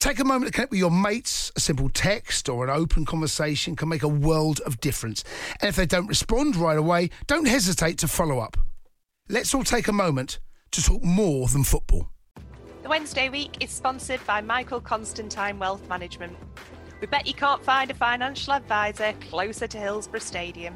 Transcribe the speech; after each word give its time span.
Take 0.00 0.18
a 0.18 0.24
moment 0.24 0.46
to 0.46 0.52
connect 0.52 0.70
with 0.70 0.80
your 0.80 0.90
mates. 0.90 1.52
A 1.56 1.60
simple 1.60 1.90
text 1.90 2.48
or 2.48 2.64
an 2.64 2.70
open 2.70 3.04
conversation 3.04 3.76
can 3.76 3.90
make 3.90 4.02
a 4.02 4.08
world 4.08 4.58
of 4.60 4.80
difference. 4.80 5.22
And 5.60 5.68
if 5.68 5.76
they 5.76 5.84
don't 5.84 6.06
respond 6.06 6.56
right 6.56 6.78
away, 6.78 7.10
don't 7.26 7.46
hesitate 7.46 7.98
to 7.98 8.08
follow 8.08 8.38
up. 8.38 8.56
Let's 9.28 9.54
all 9.54 9.62
take 9.62 9.88
a 9.88 9.92
moment 9.92 10.38
to 10.70 10.82
talk 10.82 11.04
more 11.04 11.48
than 11.48 11.64
football. 11.64 12.08
The 12.82 12.88
Wednesday 12.88 13.28
week 13.28 13.62
is 13.62 13.70
sponsored 13.70 14.26
by 14.26 14.40
Michael 14.40 14.80
Constantine 14.80 15.58
Wealth 15.58 15.86
Management. 15.86 16.34
We 17.02 17.06
bet 17.06 17.26
you 17.26 17.34
can't 17.34 17.62
find 17.62 17.90
a 17.90 17.94
financial 17.94 18.54
advisor 18.54 19.12
closer 19.28 19.66
to 19.66 19.78
Hillsborough 19.78 20.20
Stadium. 20.20 20.74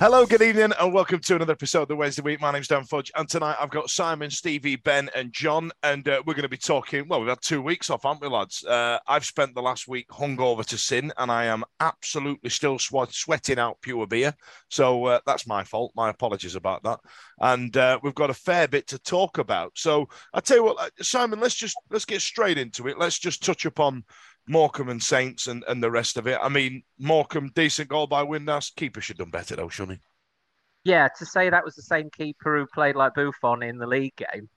Hello, 0.00 0.26
good 0.26 0.42
evening, 0.42 0.72
and 0.78 0.92
welcome 0.92 1.20
to 1.20 1.36
another 1.36 1.52
episode 1.52 1.82
of 1.82 1.88
the 1.88 1.96
Wednesday 1.96 2.22
Week. 2.22 2.40
My 2.40 2.50
name's 2.50 2.68
Dan 2.68 2.84
Fudge, 2.84 3.12
and 3.14 3.28
tonight 3.28 3.56
I've 3.60 3.70
got 3.70 3.88
Simon, 3.88 4.28
Stevie, 4.28 4.76
Ben, 4.76 5.08
and 5.14 5.32
John, 5.32 5.70
and 5.82 6.06
uh, 6.08 6.22
we're 6.26 6.34
going 6.34 6.42
to 6.42 6.48
be 6.48 6.56
talking. 6.56 7.06
Well, 7.08 7.20
we've 7.20 7.28
had 7.28 7.40
two 7.40 7.62
weeks 7.62 7.90
off, 7.90 8.02
haven't 8.02 8.20
we, 8.20 8.28
lads? 8.28 8.64
Uh, 8.64 8.98
I've 9.06 9.24
spent 9.24 9.54
the 9.54 9.62
last 9.62 9.86
week 9.86 10.08
hungover 10.08 10.64
to 10.66 10.76
sin, 10.76 11.12
and 11.16 11.30
I 11.30 11.44
am 11.44 11.64
absolutely 11.80 12.50
still 12.50 12.78
sw- 12.78 13.10
sweating 13.10 13.58
out 13.58 13.80
pure 13.82 14.06
beer. 14.06 14.34
So 14.68 15.04
uh, 15.06 15.20
that's 15.26 15.46
my 15.46 15.62
fault. 15.64 15.92
My 15.94 16.10
apologies 16.10 16.56
about 16.56 16.82
that. 16.82 16.98
And 17.40 17.76
uh, 17.76 17.98
we've 18.02 18.14
got 18.14 18.30
a 18.30 18.34
fair 18.34 18.68
bit 18.68 18.86
to 18.88 18.98
talk 18.98 19.38
about. 19.38 19.72
So 19.76 20.08
I 20.32 20.40
tell 20.40 20.56
you 20.56 20.64
what, 20.64 20.80
uh, 20.80 20.90
Simon, 21.02 21.40
let's 21.40 21.54
just 21.54 21.76
let's 21.90 22.04
get 22.04 22.20
straight 22.20 22.58
into 22.58 22.88
it. 22.88 22.98
Let's 22.98 23.18
just 23.18 23.44
touch 23.44 23.64
upon 23.64 24.04
Morecambe 24.46 24.90
and 24.90 25.02
Saints 25.02 25.46
and, 25.46 25.64
and 25.68 25.82
the 25.82 25.90
rest 25.90 26.16
of 26.16 26.26
it. 26.26 26.38
I 26.42 26.48
mean, 26.48 26.82
Morecambe, 26.98 27.52
decent 27.54 27.88
goal 27.88 28.06
by 28.06 28.24
Windass. 28.24 28.74
Keeper 28.74 29.00
should 29.00 29.18
have 29.18 29.26
done 29.26 29.30
better, 29.30 29.56
though, 29.56 29.68
shouldn't 29.68 29.98
he? 29.98 30.90
Yeah, 30.90 31.08
to 31.18 31.24
say 31.24 31.48
that 31.48 31.64
was 31.64 31.74
the 31.74 31.82
same 31.82 32.10
keeper 32.10 32.58
who 32.58 32.66
played 32.66 32.94
like 32.94 33.14
Buffon 33.14 33.62
in 33.62 33.78
the 33.78 33.86
league 33.86 34.16
game, 34.16 34.48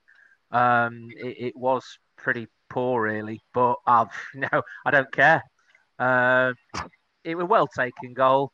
um, 0.50 1.08
it, 1.16 1.36
it 1.38 1.56
was 1.56 1.98
pretty 2.16 2.48
poor, 2.68 3.02
really. 3.02 3.40
But 3.54 3.76
I've 3.86 4.08
no, 4.34 4.62
I 4.84 4.90
don't 4.90 5.10
care. 5.10 5.42
Uh, 5.98 6.52
it 7.24 7.34
was 7.34 7.46
well 7.48 7.66
taken 7.66 8.14
goal. 8.14 8.52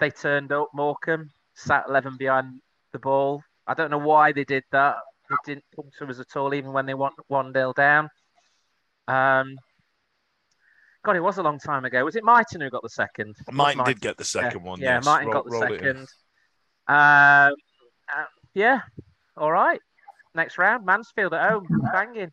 They 0.00 0.10
turned 0.10 0.52
up. 0.52 0.68
Morecambe 0.74 1.30
sat 1.54 1.84
eleven 1.88 2.16
behind 2.16 2.60
the 2.92 2.98
ball. 2.98 3.42
I 3.66 3.74
don't 3.74 3.90
know 3.90 3.98
why 3.98 4.32
they 4.32 4.44
did 4.44 4.64
that. 4.72 4.96
It 5.30 5.38
didn't 5.46 5.64
come 5.74 5.90
to 5.98 6.06
us 6.06 6.20
at 6.20 6.36
all, 6.36 6.54
even 6.54 6.72
when 6.72 6.86
they 6.86 6.94
won 6.94 7.12
one 7.28 7.52
nil 7.52 7.72
down. 7.72 8.08
Um, 9.08 9.56
God, 11.04 11.16
it 11.16 11.22
was 11.22 11.38
a 11.38 11.42
long 11.42 11.58
time 11.58 11.84
ago. 11.84 12.04
Was 12.04 12.16
it 12.16 12.24
Martin 12.24 12.62
who 12.62 12.70
got 12.70 12.82
the 12.82 12.88
second? 12.88 13.36
Martin 13.52 13.84
did 13.84 14.00
get 14.00 14.16
the 14.16 14.24
second 14.24 14.60
yeah. 14.60 14.66
one. 14.66 14.80
Yeah, 14.80 14.94
yes. 14.96 15.04
Martin 15.04 15.28
Roll- 15.28 15.34
got 15.34 15.44
the 15.44 15.50
rolled 15.50 15.64
it 15.64 15.72
in. 15.72 15.80
second. 15.80 16.08
Um, 16.88 17.54
uh, 18.12 18.24
yeah, 18.54 18.80
all 19.36 19.52
right. 19.52 19.80
Next 20.34 20.58
round, 20.58 20.84
Mansfield 20.84 21.34
at 21.34 21.50
home, 21.50 21.66
banging. 21.92 22.32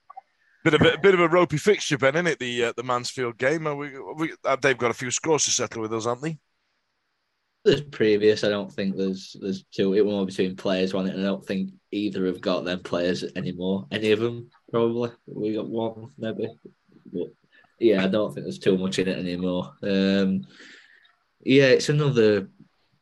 Bit 0.64 0.74
of 0.76 0.82
a, 0.82 0.98
bit 0.98 1.14
of 1.14 1.20
a 1.20 1.28
ropey 1.28 1.58
fixture, 1.58 1.98
Ben, 1.98 2.16
isn't 2.16 2.28
it? 2.28 2.40
The 2.40 2.66
uh, 2.66 2.74
the 2.78 2.84
Mansfield 2.84 3.38
game. 3.38 3.68
Are 3.68 3.76
we, 3.76 3.92
we, 4.16 4.34
uh, 4.46 4.56
they've 4.56 4.78
got 4.78 4.92
a 4.92 4.96
few 4.96 5.12
scores 5.12 5.46
to 5.46 5.52
settle 5.52 5.82
with 5.82 5.94
us, 5.94 6.06
haven't 6.06 6.24
they? 6.24 6.38
There's 7.66 7.82
previous. 7.82 8.44
I 8.44 8.50
don't 8.50 8.72
think 8.72 8.96
there's 8.96 9.36
there's 9.42 9.64
two. 9.66 9.96
It 9.96 10.06
won't 10.06 10.28
between 10.28 10.56
players, 10.56 10.94
one. 10.94 11.08
And 11.08 11.20
I 11.20 11.24
don't 11.24 11.46
think 11.46 11.72
either 11.92 12.26
have 12.28 12.42
got 12.42 12.64
them 12.64 12.82
players 12.82 13.24
anymore. 13.36 13.88
Any 13.92 14.12
of 14.12 14.20
them 14.20 14.50
probably. 14.70 15.12
We 15.26 15.56
got 15.56 15.68
one 15.68 16.12
maybe. 16.18 16.48
But 17.12 17.28
yeah, 17.82 18.04
I 18.04 18.08
don't 18.08 18.34
think 18.34 18.46
there's 18.46 18.60
too 18.60 18.78
much 18.78 19.00
in 19.00 19.08
it 19.08 19.18
anymore. 19.18 19.74
Um, 19.82 20.46
yeah, 21.44 21.66
it's 21.66 21.90
another 21.90 22.48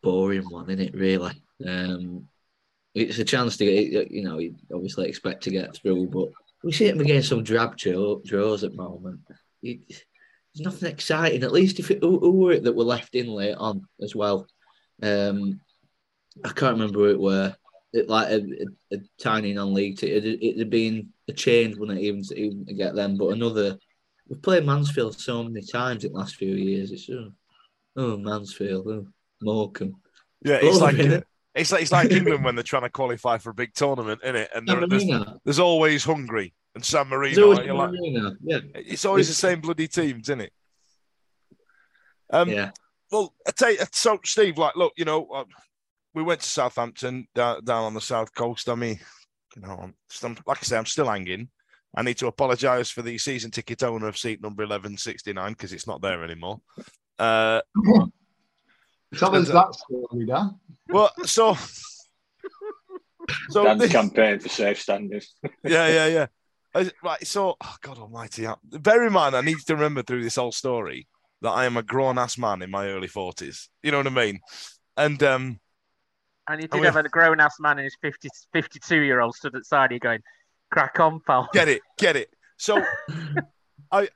boring 0.01 0.49
one, 0.49 0.69
isn't 0.69 0.85
it? 0.87 0.95
Really. 0.95 1.33
Um, 1.65 2.27
it's 2.95 3.19
a 3.19 3.25
chance 3.25 3.57
to 3.57 3.65
get. 3.65 4.11
You 4.11 4.23
know, 4.23 4.39
you 4.39 4.55
obviously 4.73 5.07
expect 5.07 5.43
to 5.43 5.51
get 5.51 5.75
through, 5.75 6.07
but 6.07 6.29
we 6.63 6.71
see 6.71 6.89
them 6.89 7.01
against 7.01 7.29
some 7.29 7.43
drab 7.43 7.77
draws 7.77 8.63
at 8.63 8.71
the 8.71 8.77
moment. 8.77 9.19
It, 9.61 9.79
there's 9.87 10.65
nothing 10.65 10.89
exciting. 10.89 11.43
At 11.43 11.51
least 11.51 11.79
if 11.79 11.91
it, 11.91 11.99
who, 12.01 12.19
who 12.19 12.31
were 12.31 12.53
it 12.53 12.63
that 12.63 12.75
were 12.75 12.83
left 12.83 13.15
in 13.15 13.27
late 13.27 13.55
on 13.55 13.85
as 14.01 14.15
well? 14.15 14.47
Um, 15.03 15.59
I 16.43 16.49
can't 16.49 16.77
remember 16.77 16.99
who 16.99 17.11
it 17.11 17.19
were. 17.19 17.55
It 17.91 18.07
like 18.07 18.29
a, 18.29 18.41
a, 18.41 18.95
a 18.95 18.97
tiny 19.21 19.53
non-league. 19.53 20.01
It 20.03 20.57
had 20.57 20.69
been 20.69 21.09
a 21.27 21.33
change, 21.33 21.75
wouldn't 21.75 21.99
it, 21.99 22.03
even 22.03 22.23
to, 22.23 22.35
even 22.35 22.65
to 22.65 22.73
get 22.73 22.95
them? 22.95 23.17
But 23.17 23.29
another. 23.29 23.77
We've 24.29 24.41
played 24.41 24.65
Mansfield 24.65 25.19
so 25.19 25.43
many 25.43 25.65
times 25.65 26.03
in 26.05 26.13
the 26.13 26.19
last 26.19 26.35
few 26.35 26.53
years. 26.55 26.91
It's 26.91 27.09
oh, 27.09 27.31
oh 27.97 28.17
Mansfield, 28.17 28.87
oh, 28.87 29.07
Morecambe. 29.41 29.95
Yeah, 30.43 30.59
it's 30.61 30.79
Boring, 30.79 30.97
like 31.11 31.23
it's 31.55 31.71
like 31.71 31.81
it's 31.81 31.91
like 31.91 32.11
England 32.11 32.43
when 32.43 32.55
they're 32.55 32.63
trying 32.63 32.83
to 32.83 32.89
qualify 32.89 33.37
for 33.39 33.49
a 33.49 33.53
big 33.55 33.73
tournament, 33.73 34.21
isn't 34.23 34.35
it? 34.35 34.51
And 34.53 34.67
there's, 34.87 35.03
there's 35.43 35.59
always 35.59 36.03
Hungary 36.03 36.53
and 36.75 36.85
San 36.85 37.07
Marino. 37.07 37.33
always 37.43 37.59
like- 37.59 37.67
Yeah, 38.43 38.59
it's 38.75 39.03
always 39.05 39.27
the 39.27 39.33
same 39.33 39.61
bloody 39.61 39.87
teams, 39.87 40.29
isn't 40.29 40.41
it? 40.41 40.53
Um, 42.31 42.49
yeah. 42.49 42.69
Well, 43.11 43.33
I 43.47 43.51
tell 43.51 43.71
you, 43.71 43.79
so 43.91 44.19
Steve, 44.23 44.59
like, 44.59 44.75
look, 44.75 44.93
you 44.95 45.05
know, 45.05 45.25
uh, 45.33 45.45
we 46.13 46.21
went 46.21 46.41
to 46.41 46.47
Southampton 46.49 47.27
down, 47.33 47.63
down 47.63 47.85
on 47.85 47.93
the 47.95 48.01
south 48.01 48.33
coast. 48.35 48.69
I 48.69 48.75
mean, 48.75 48.99
you 49.55 49.63
know, 49.63 49.79
I'm, 50.23 50.35
like 50.45 50.59
I 50.59 50.61
say, 50.61 50.77
I'm 50.77 50.85
still 50.85 51.07
hanging. 51.07 51.49
I 51.95 52.03
need 52.03 52.17
to 52.17 52.27
apologise 52.27 52.89
for 52.89 53.01
the 53.01 53.17
season 53.17 53.51
ticket 53.51 53.81
owner 53.83 54.07
of 54.07 54.17
seat 54.17 54.41
number 54.41 54.63
eleven 54.63 54.97
sixty 54.97 55.33
nine 55.33 55.53
because 55.53 55.73
it's 55.73 55.87
not 55.87 56.01
there 56.01 56.23
anymore. 56.23 56.61
Uh, 57.17 57.61
Tell 59.17 59.35
us 59.35 59.47
that 59.49 59.73
story, 59.73 60.25
Dan. 60.27 60.59
well, 60.87 61.11
so, 61.25 61.57
so 63.49 63.63
Dan's 63.63 63.81
this- 63.81 63.91
campaign 63.91 64.39
for 64.39 64.49
safe 64.49 64.79
standards. 64.79 65.33
yeah, 65.63 65.87
yeah, 65.87 66.07
yeah. 66.07 66.25
Uh, 66.75 66.85
Right, 67.03 67.25
so 67.25 67.55
oh, 67.59 67.75
God 67.81 67.97
Almighty, 67.97 68.45
I- 68.45 68.55
bear 68.63 69.05
in 69.05 69.13
mind, 69.13 69.35
I 69.35 69.41
need 69.41 69.57
to 69.65 69.73
remember 69.75 70.03
through 70.03 70.23
this 70.23 70.35
whole 70.35 70.51
story 70.51 71.07
that 71.41 71.49
I 71.49 71.65
am 71.65 71.77
a 71.77 71.83
grown 71.83 72.19
ass 72.19 72.37
man 72.37 72.61
in 72.61 72.69
my 72.69 72.87
early 72.87 73.07
forties. 73.07 73.69
You 73.81 73.91
know 73.91 73.97
what 73.97 74.07
I 74.07 74.11
mean? 74.11 74.39
And 74.95 75.21
um, 75.23 75.59
And 76.47 76.61
you 76.61 76.67
I 76.71 76.75
did 76.75 76.83
mean- 76.83 76.93
have 76.93 77.03
a 77.03 77.09
grown 77.09 77.39
ass 77.39 77.55
man 77.59 77.79
in 77.79 77.85
his 77.85 77.97
50, 78.01 78.29
52 78.53 78.97
year 79.01 79.21
old 79.21 79.35
stood 79.35 79.55
at 79.55 79.61
the 79.61 79.65
side 79.65 79.85
of 79.85 79.93
you 79.93 79.99
going, 79.99 80.21
crack 80.71 80.99
on, 80.99 81.21
pal. 81.25 81.49
get 81.53 81.67
it, 81.67 81.81
get 81.97 82.15
it. 82.15 82.29
So, 82.57 82.83
I 83.91 84.09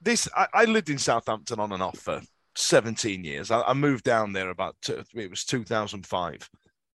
this 0.00 0.28
I, 0.36 0.46
I 0.54 0.64
lived 0.64 0.90
in 0.90 0.98
Southampton 0.98 1.60
on 1.60 1.72
and 1.72 1.82
off 1.82 1.98
for 1.98 2.20
seventeen 2.54 3.24
years. 3.24 3.50
I, 3.50 3.62
I 3.62 3.74
moved 3.74 4.04
down 4.04 4.32
there 4.32 4.50
about 4.50 4.76
two, 4.82 5.02
it 5.14 5.30
was 5.30 5.44
two 5.44 5.64
thousand 5.64 6.06
five, 6.06 6.48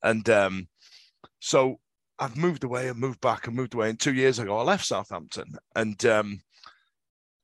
and 0.02 0.28
um, 0.28 0.68
so 1.40 1.78
I've 2.18 2.36
moved 2.36 2.64
away 2.64 2.88
and 2.88 2.98
moved 2.98 3.20
back 3.20 3.46
and 3.46 3.56
moved 3.56 3.74
away. 3.74 3.90
And 3.90 4.00
two 4.00 4.14
years 4.14 4.38
ago, 4.38 4.58
I 4.58 4.62
left 4.62 4.84
Southampton, 4.84 5.54
and 5.74 6.04
um, 6.04 6.40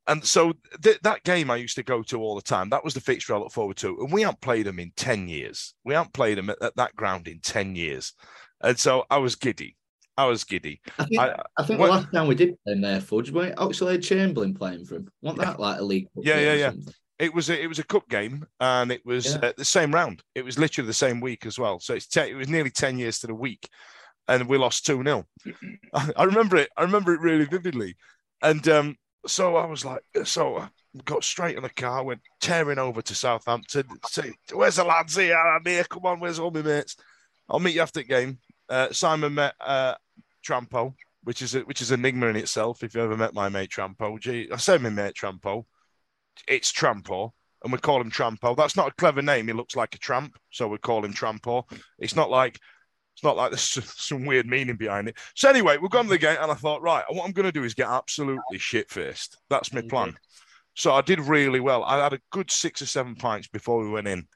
and 0.07 0.25
so 0.25 0.53
th- 0.83 1.01
that 1.03 1.25
game 1.25 1.51
I 1.51 1.57
used 1.57 1.77
to 1.77 1.83
go 1.83 2.03
to 2.05 2.21
all 2.21 2.35
the 2.35 2.43
time. 2.43 2.71
That 2.71 2.85
was 2.85 2.95
the 2.95 3.01
fixture 3.01 3.35
I 3.35 3.39
look 3.39 3.53
forward 3.53 3.77
to, 3.79 3.99
and 4.01 4.13
we 4.13 4.23
haven't 4.23 4.41
played 4.41 4.67
them 4.67 4.79
in 4.79 4.93
ten 4.97 5.29
years. 5.29 5.75
We 5.85 5.95
haven't 5.95 6.13
played 6.13 6.39
them 6.39 6.51
at, 6.51 6.61
at 6.61 6.77
that 6.77 6.97
ground 6.97 7.29
in 7.29 7.41
ten 7.41 7.77
years, 7.77 8.13
and 8.61 8.79
so 8.79 9.05
I 9.11 9.19
was 9.19 9.37
giddy. 9.37 9.77
I 10.17 10.27
was 10.27 10.45
giddy. 10.45 10.81
I 10.99 11.05
think, 11.05 11.21
I- 11.21 11.43
I, 11.59 11.63
think 11.65 11.81
the 11.81 11.87
last 11.87 12.13
time 12.13 12.29
we 12.29 12.35
did 12.35 12.57
play 12.65 12.75
him 12.75 12.81
there, 12.83 13.01
Fudge, 13.01 13.31
weren't 13.31 13.57
Oxlade 13.57 14.03
Chamberlain 14.03 14.55
playing 14.55 14.85
for 14.85 14.97
him? 14.97 15.09
Wasn't 15.23 15.41
that 15.43 15.59
like 15.59 15.81
a 15.81 15.85
league? 15.85 16.07
Yeah, 16.17 16.39
yeah, 16.39 16.55
yeah. 16.55 16.71
something? 16.71 16.95
It 17.19 17.33
was 17.35 17.49
a, 17.51 17.61
it 17.61 17.67
was 17.69 17.79
a 17.79 17.85
cup 17.85 18.09
game, 18.09 18.45
and 18.61 18.91
it 18.91 19.05
was 19.05 19.35
Yeah. 19.35 19.49
uh, 19.49 19.53
the 19.57 19.65
same 19.65 19.93
round. 19.95 20.23
It 20.35 20.45
was 20.45 20.59
literally 20.59 20.87
the 20.87 20.93
same 20.95 21.21
week 21.21 21.47
as 21.47 21.59
well. 21.59 21.79
So 21.81 21.95
it's 21.95 22.07
te- 22.09 22.31
it 22.31 22.35
was 22.35 22.49
nearly 22.49 22.71
ten 22.71 22.99
years 22.99 23.21
to 23.21 23.27
the 23.29 23.35
week, 23.35 23.69
and 24.29 24.49
we 24.49 24.59
lost 24.59 24.85
two 24.85 25.03
0 25.03 25.25
I, 25.95 26.11
I 26.17 26.25
remember 26.25 26.57
it. 26.57 26.71
I 26.77 26.83
remember 26.83 27.15
it 27.15 27.21
really 27.21 27.45
vividly, 27.45 27.97
and 28.43 28.67
um, 28.69 28.97
so 29.27 29.57
I 29.57 29.65
was 29.67 29.85
like, 29.85 30.03
so 30.25 30.57
I 30.59 30.69
got 31.05 31.23
straight 31.25 31.57
in 31.57 31.63
the 31.63 31.71
car, 31.71 32.03
went 32.05 32.21
tearing 32.41 32.79
over 32.79 33.01
to 33.03 33.15
Southampton. 33.15 33.85
Say, 34.09 34.33
where's 34.53 34.77
the 34.77 34.85
lads 34.85 35.17
here? 35.17 35.37
I'm 35.37 35.65
here. 35.65 35.85
Come 35.85 36.07
on, 36.07 36.19
where's 36.21 36.39
all 36.41 36.51
my 36.51 36.63
mates? 36.63 36.97
I'll 37.49 37.61
meet 37.61 37.75
you 37.77 37.83
after 37.83 38.01
the 38.01 38.05
game. 38.05 38.39
Uh, 38.69 38.91
Simon 38.93 39.35
met 39.35 39.55
uh, 39.61 39.95
Trampo, 40.45 40.95
which 41.23 41.43
is 41.43 41.55
a, 41.55 41.61
which 41.61 41.81
is 41.81 41.91
enigma 41.91 42.27
in 42.27 42.37
itself. 42.37 42.83
If 42.83 42.95
you 42.95 43.03
ever 43.03 43.17
met 43.17 43.35
my 43.35 43.49
mate 43.49 43.71
Trampo, 43.71 44.19
gee, 44.21 44.49
I 44.53 44.57
say 44.57 44.79
my 44.79 44.91
mate 44.91 45.15
Trampo 45.15 45.65
it's 46.49 46.73
Trampo, 46.73 47.31
and 47.63 47.73
we 47.73 47.79
call 47.79 48.01
him 48.01 48.11
Trampo. 48.11 48.57
That's 48.57 48.77
not 48.77 48.89
a 48.89 48.95
clever 48.95 49.23
name. 49.23 49.47
He 49.47 49.53
looks 49.53 49.77
like 49.77 49.95
a 49.95 49.99
tramp, 49.99 50.37
so 50.51 50.69
we 50.69 50.79
call 50.79 51.05
him 51.05 51.15
Trampo. 51.15 51.65
It's 51.99 52.17
not 52.17 52.31
like 52.31 52.59
it's 53.15 53.25
not 53.25 53.37
like 53.37 53.53
there's 53.53 53.63
some 53.97 54.27
weird 54.27 54.47
meaning 54.47 54.77
behind 54.77 55.09
it. 55.09 55.17
So 55.35 55.49
anyway, 55.49 55.77
we've 55.77 55.91
gone 55.91 56.05
to 56.05 56.11
the 56.11 56.19
game, 56.19 56.37
and 56.41 56.51
I 56.51 56.55
thought, 56.55 56.83
right, 56.83 57.05
what 57.09 57.25
I'm 57.25 57.33
going 57.33 57.47
to 57.47 57.53
do 57.53 57.65
is 57.65 57.75
get 57.75 57.89
absolutely 57.89 58.59
shit 58.59 58.91
faced. 58.91 59.39
That's 59.51 59.73
my 59.73 59.83
plan. 59.83 60.15
So 60.75 60.93
I 60.93 61.03
did 61.03 61.21
really 61.21 61.61
well. 61.61 61.85
I 61.85 62.03
had 62.03 62.13
a 62.13 62.21
good 62.33 62.51
six 62.51 62.83
or 62.83 62.87
seven 62.87 63.15
pints 63.15 63.47
before 63.47 63.81
we 63.83 63.91
went 63.91 64.09
in. 64.09 64.27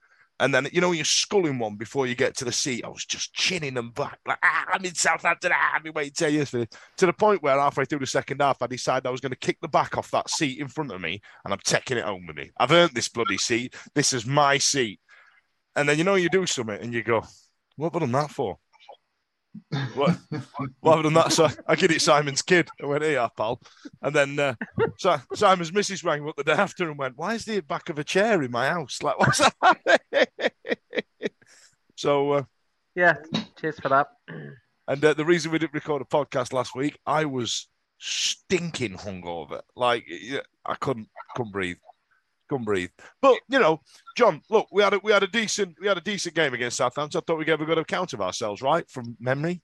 And 0.41 0.55
then, 0.55 0.69
you 0.73 0.81
know, 0.81 0.93
you're 0.93 1.05
sculling 1.05 1.59
one 1.59 1.77
before 1.77 2.07
you 2.07 2.15
get 2.15 2.37
to 2.37 2.45
the 2.45 2.53
seat. 2.53 2.85
I 2.85 2.89
was 2.89 3.05
just 3.05 3.35
chinning 3.35 3.75
them 3.75 3.91
back, 3.91 4.19
like, 4.27 4.39
ah, 4.43 4.67
I'm 4.73 4.85
in 4.85 4.95
Southampton. 4.95 5.51
Ah, 5.53 5.73
I've 5.75 5.83
been 5.83 5.93
waiting 5.93 6.13
10 6.13 6.33
years 6.33 6.51
for 6.51 6.59
this. 6.59 6.69
To 6.99 7.07
the 7.07 7.13
point 7.13 7.43
where 7.43 7.59
halfway 7.59 7.85
through 7.85 7.99
the 7.99 8.07
second 8.07 8.41
half, 8.41 8.63
I 8.63 8.69
decided 8.69 9.07
I 9.07 9.11
was 9.11 9.21
going 9.21 9.33
to 9.33 9.39
kick 9.39 9.59
the 9.61 9.69
back 9.69 9.99
off 9.99 10.13
that 10.13 10.31
seat 10.31 10.61
in 10.61 10.69
front 10.69 10.93
of 10.93 11.01
me 11.01 11.21
and 11.45 11.53
I'm 11.53 11.61
taking 11.65 11.99
it 11.99 12.05
home 12.05 12.27
with 12.27 12.37
me. 12.37 12.51
I've 12.57 12.73
earned 12.73 12.93
this 12.95 13.09
bloody 13.09 13.39
seat. 13.39 13.75
This 13.95 14.13
is 14.13 14.27
my 14.27 14.59
seat. 14.59 15.01
And 15.75 15.89
then, 15.89 15.99
you 15.99 16.05
know, 16.05 16.15
you 16.15 16.29
do 16.29 16.47
something 16.47 16.81
and 16.81 16.93
you 16.93 17.03
go, 17.03 17.25
what 17.77 17.93
have 17.93 18.03
I 18.03 18.07
done 18.07 18.13
that 18.13 18.31
for? 18.31 18.59
What, 19.95 20.17
what 20.81 20.97
have 20.97 20.99
I 20.99 21.03
done 21.03 21.15
that? 21.15 21.33
So 21.33 21.49
I 21.67 21.75
give 21.75 21.91
it 21.91 22.01
Simon's 22.01 22.43
kid. 22.43 22.69
I 22.83 22.87
went, 22.87 23.03
here, 23.03 23.29
pal. 23.37 23.61
And 24.03 24.15
then 24.15 24.39
uh, 24.39 24.55
so 24.99 25.19
Simon's 25.35 25.73
missus 25.73 26.05
rang 26.05 26.27
up 26.29 26.37
the 26.37 26.45
day 26.45 26.53
after 26.53 26.89
and 26.89 26.99
went, 26.99 27.17
why 27.19 27.35
is 27.35 27.45
the 27.45 27.61
back 27.61 27.89
of 27.89 27.99
a 27.99 28.05
chair 28.05 28.43
in 28.43 28.51
my 28.51 28.69
house? 28.69 29.03
Like, 29.03 29.19
what's 29.19 29.39
that? 29.63 30.43
so, 31.97 32.33
uh, 32.33 32.43
Yeah, 32.95 33.15
cheers 33.61 33.79
for 33.81 33.89
that. 33.89 34.09
and 34.87 35.05
uh, 35.05 35.15
the 35.15 35.25
reason 35.25 35.51
we 35.53 35.59
didn't 35.59 35.75
record 35.75 36.03
a 36.03 36.05
podcast 36.05 36.53
last 36.53 36.75
week, 36.77 36.99
I 37.07 37.25
was 37.25 37.69
stinking 37.99 38.97
hungover. 38.99 39.63
Like, 39.75 40.07
I 40.65 40.75
couldn't, 40.75 41.09
couldn't 41.35 41.53
breathe. 41.53 41.79
Couldn't 42.49 42.65
breathe. 42.65 42.91
But 43.21 43.39
you 43.49 43.59
know, 43.59 43.81
John, 44.17 44.43
look, 44.49 44.69
we 44.73 44.83
had 44.83 44.95
a 44.95 45.01
we 45.03 45.13
had 45.13 45.23
a 45.23 45.29
decent 45.29 45.77
we 45.81 45.87
had 45.87 45.99
a 45.99 46.03
decent 46.03 46.35
game 46.35 46.55
against 46.55 46.79
Southampton. 46.79 47.19
I 47.19 47.23
thought 47.27 47.39
we 47.39 47.45
gave 47.45 47.61
a 47.61 47.67
good 47.67 47.79
account 47.79 48.13
of 48.13 48.21
ourselves, 48.21 48.63
right? 48.63 48.89
From 48.91 49.17
memory. 49.21 49.61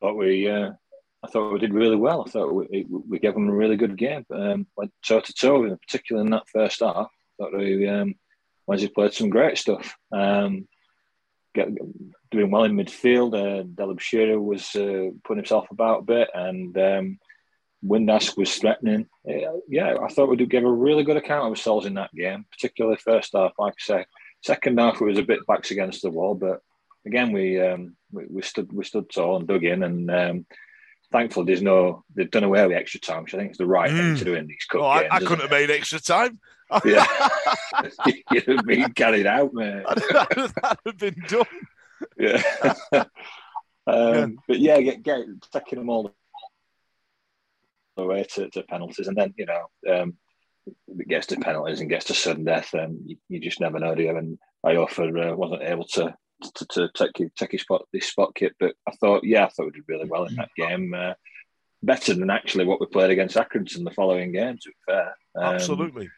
thought 0.00 0.16
we 0.16 0.48
uh, 0.48 0.70
I 1.22 1.28
thought 1.28 1.52
we 1.52 1.58
did 1.58 1.74
really 1.74 1.96
well. 1.96 2.24
I 2.26 2.30
thought 2.30 2.54
we, 2.54 2.86
we 2.88 3.18
gave 3.18 3.34
them 3.34 3.48
a 3.48 3.54
really 3.54 3.76
good 3.76 3.96
game. 3.96 4.24
Um, 4.32 4.66
went 4.76 4.92
toe 5.06 5.20
to 5.20 5.32
toe, 5.32 5.64
in 5.64 5.76
particular 5.76 6.22
in 6.22 6.30
that 6.30 6.48
first 6.48 6.80
half. 6.80 7.08
Thought 7.38 7.56
we 7.56 7.88
um, 7.88 8.14
Wednesday 8.66 8.88
played 8.88 9.12
some 9.12 9.28
great 9.28 9.58
stuff. 9.58 9.96
Um, 10.12 10.68
get, 11.54 11.68
doing 12.30 12.50
well 12.50 12.64
in 12.64 12.76
midfield. 12.76 13.34
Uh, 13.34 13.64
Dele-Bashiru 13.74 14.42
was 14.42 14.74
uh, 14.76 15.10
putting 15.24 15.38
himself 15.38 15.66
about 15.70 16.00
a 16.00 16.02
bit, 16.02 16.28
and 16.34 16.76
um, 16.78 17.18
Windass 17.84 18.36
was 18.36 18.54
threatening. 18.56 19.06
Yeah, 19.24 19.52
yeah, 19.68 19.96
I 20.02 20.08
thought 20.08 20.28
we 20.28 20.36
did 20.36 20.50
give 20.50 20.64
a 20.64 20.70
really 20.70 21.04
good 21.04 21.16
account 21.16 21.44
of 21.46 21.50
ourselves 21.50 21.86
in 21.86 21.94
that 21.94 22.14
game, 22.14 22.44
particularly 22.50 22.96
first 22.96 23.32
half. 23.34 23.52
Like 23.58 23.74
I 23.74 23.82
say, 23.82 24.06
second 24.42 24.78
half 24.78 25.00
it 25.00 25.04
was 25.04 25.18
a 25.18 25.22
bit 25.22 25.46
backs 25.46 25.70
against 25.70 26.02
the 26.02 26.10
wall, 26.10 26.34
but 26.34 26.60
again 27.06 27.32
we 27.32 27.60
um, 27.60 27.96
we, 28.10 28.24
we 28.28 28.42
stood 28.42 28.72
we 28.72 28.84
stood 28.84 29.08
tall 29.10 29.36
and 29.36 29.46
dug 29.46 29.64
in, 29.64 29.82
and 29.84 30.10
um, 30.10 30.46
thankfully 31.12 31.46
there's 31.46 31.62
no 31.62 32.04
they've 32.14 32.30
done 32.30 32.44
away 32.44 32.66
with 32.66 32.76
extra 32.76 33.00
time, 33.00 33.22
which 33.22 33.34
I 33.34 33.38
think 33.38 33.52
is 33.52 33.58
the 33.58 33.66
right 33.66 33.90
thing 33.90 34.14
Mm. 34.14 34.18
to 34.18 34.24
do 34.24 34.34
in 34.34 34.46
these 34.48 34.64
cup 34.68 34.80
Oh, 34.80 34.84
I, 34.86 35.00
games. 35.02 35.12
I 35.12 35.16
isn't 35.16 35.28
couldn't 35.28 35.42
have 35.42 35.50
made 35.50 35.70
extra 35.70 36.00
time. 36.00 36.38
Yeah. 36.84 37.06
You'd 38.30 38.44
have 38.44 38.66
been 38.66 38.92
carried 38.92 39.26
out, 39.26 39.54
man. 39.54 39.84
that 39.86 40.78
would 40.84 40.94
have 40.94 40.98
been 40.98 41.24
done. 41.26 41.44
Yeah. 42.18 43.04
um, 43.86 44.38
But 44.46 44.58
yeah, 44.58 44.80
get, 44.80 45.02
get 45.02 45.20
taking 45.52 45.78
them 45.78 45.88
all 45.90 46.12
the 47.98 48.04
way 48.08 48.24
to, 48.34 48.48
to 48.50 48.62
penalties, 48.62 49.08
and 49.08 49.16
then 49.16 49.34
you 49.36 49.46
know 49.46 49.66
um, 49.92 50.16
it 50.98 51.08
gets 51.08 51.26
to 51.28 51.36
penalties 51.36 51.80
and 51.80 51.90
gets 51.90 52.06
to 52.06 52.14
sudden 52.14 52.44
death, 52.44 52.70
then 52.72 53.00
you, 53.04 53.16
you 53.28 53.40
just 53.40 53.60
never 53.60 53.78
know, 53.78 53.94
do 53.94 54.02
you? 54.02 54.16
And 54.16 54.38
I 54.64 54.76
offered 54.76 55.18
uh, 55.18 55.34
wasn't 55.36 55.62
able 55.62 55.84
to 55.88 56.14
to, 56.54 56.66
to 56.70 56.88
take 56.94 57.18
you- 57.18 57.30
take 57.36 57.52
his 57.52 57.62
spot 57.62 57.82
this 57.92 58.06
spot 58.06 58.34
kit, 58.34 58.54
but 58.60 58.74
I 58.86 58.92
thought 58.92 59.24
yeah, 59.24 59.44
I 59.44 59.48
thought 59.48 59.66
we 59.66 59.72
did 59.72 59.84
really 59.88 60.08
well 60.08 60.24
in 60.24 60.36
that 60.36 60.50
game. 60.56 60.94
Uh, 60.94 61.14
better 61.82 62.12
than 62.14 62.28
actually 62.30 62.64
what 62.64 62.80
we 62.80 62.86
played 62.86 63.10
against 63.10 63.36
Accrington 63.36 63.84
the 63.84 63.90
following 63.92 64.32
game. 64.32 64.56
To 64.60 64.68
be 64.68 64.74
fair, 64.86 65.14
Um, 65.36 65.54
Absolutely. 65.54 66.08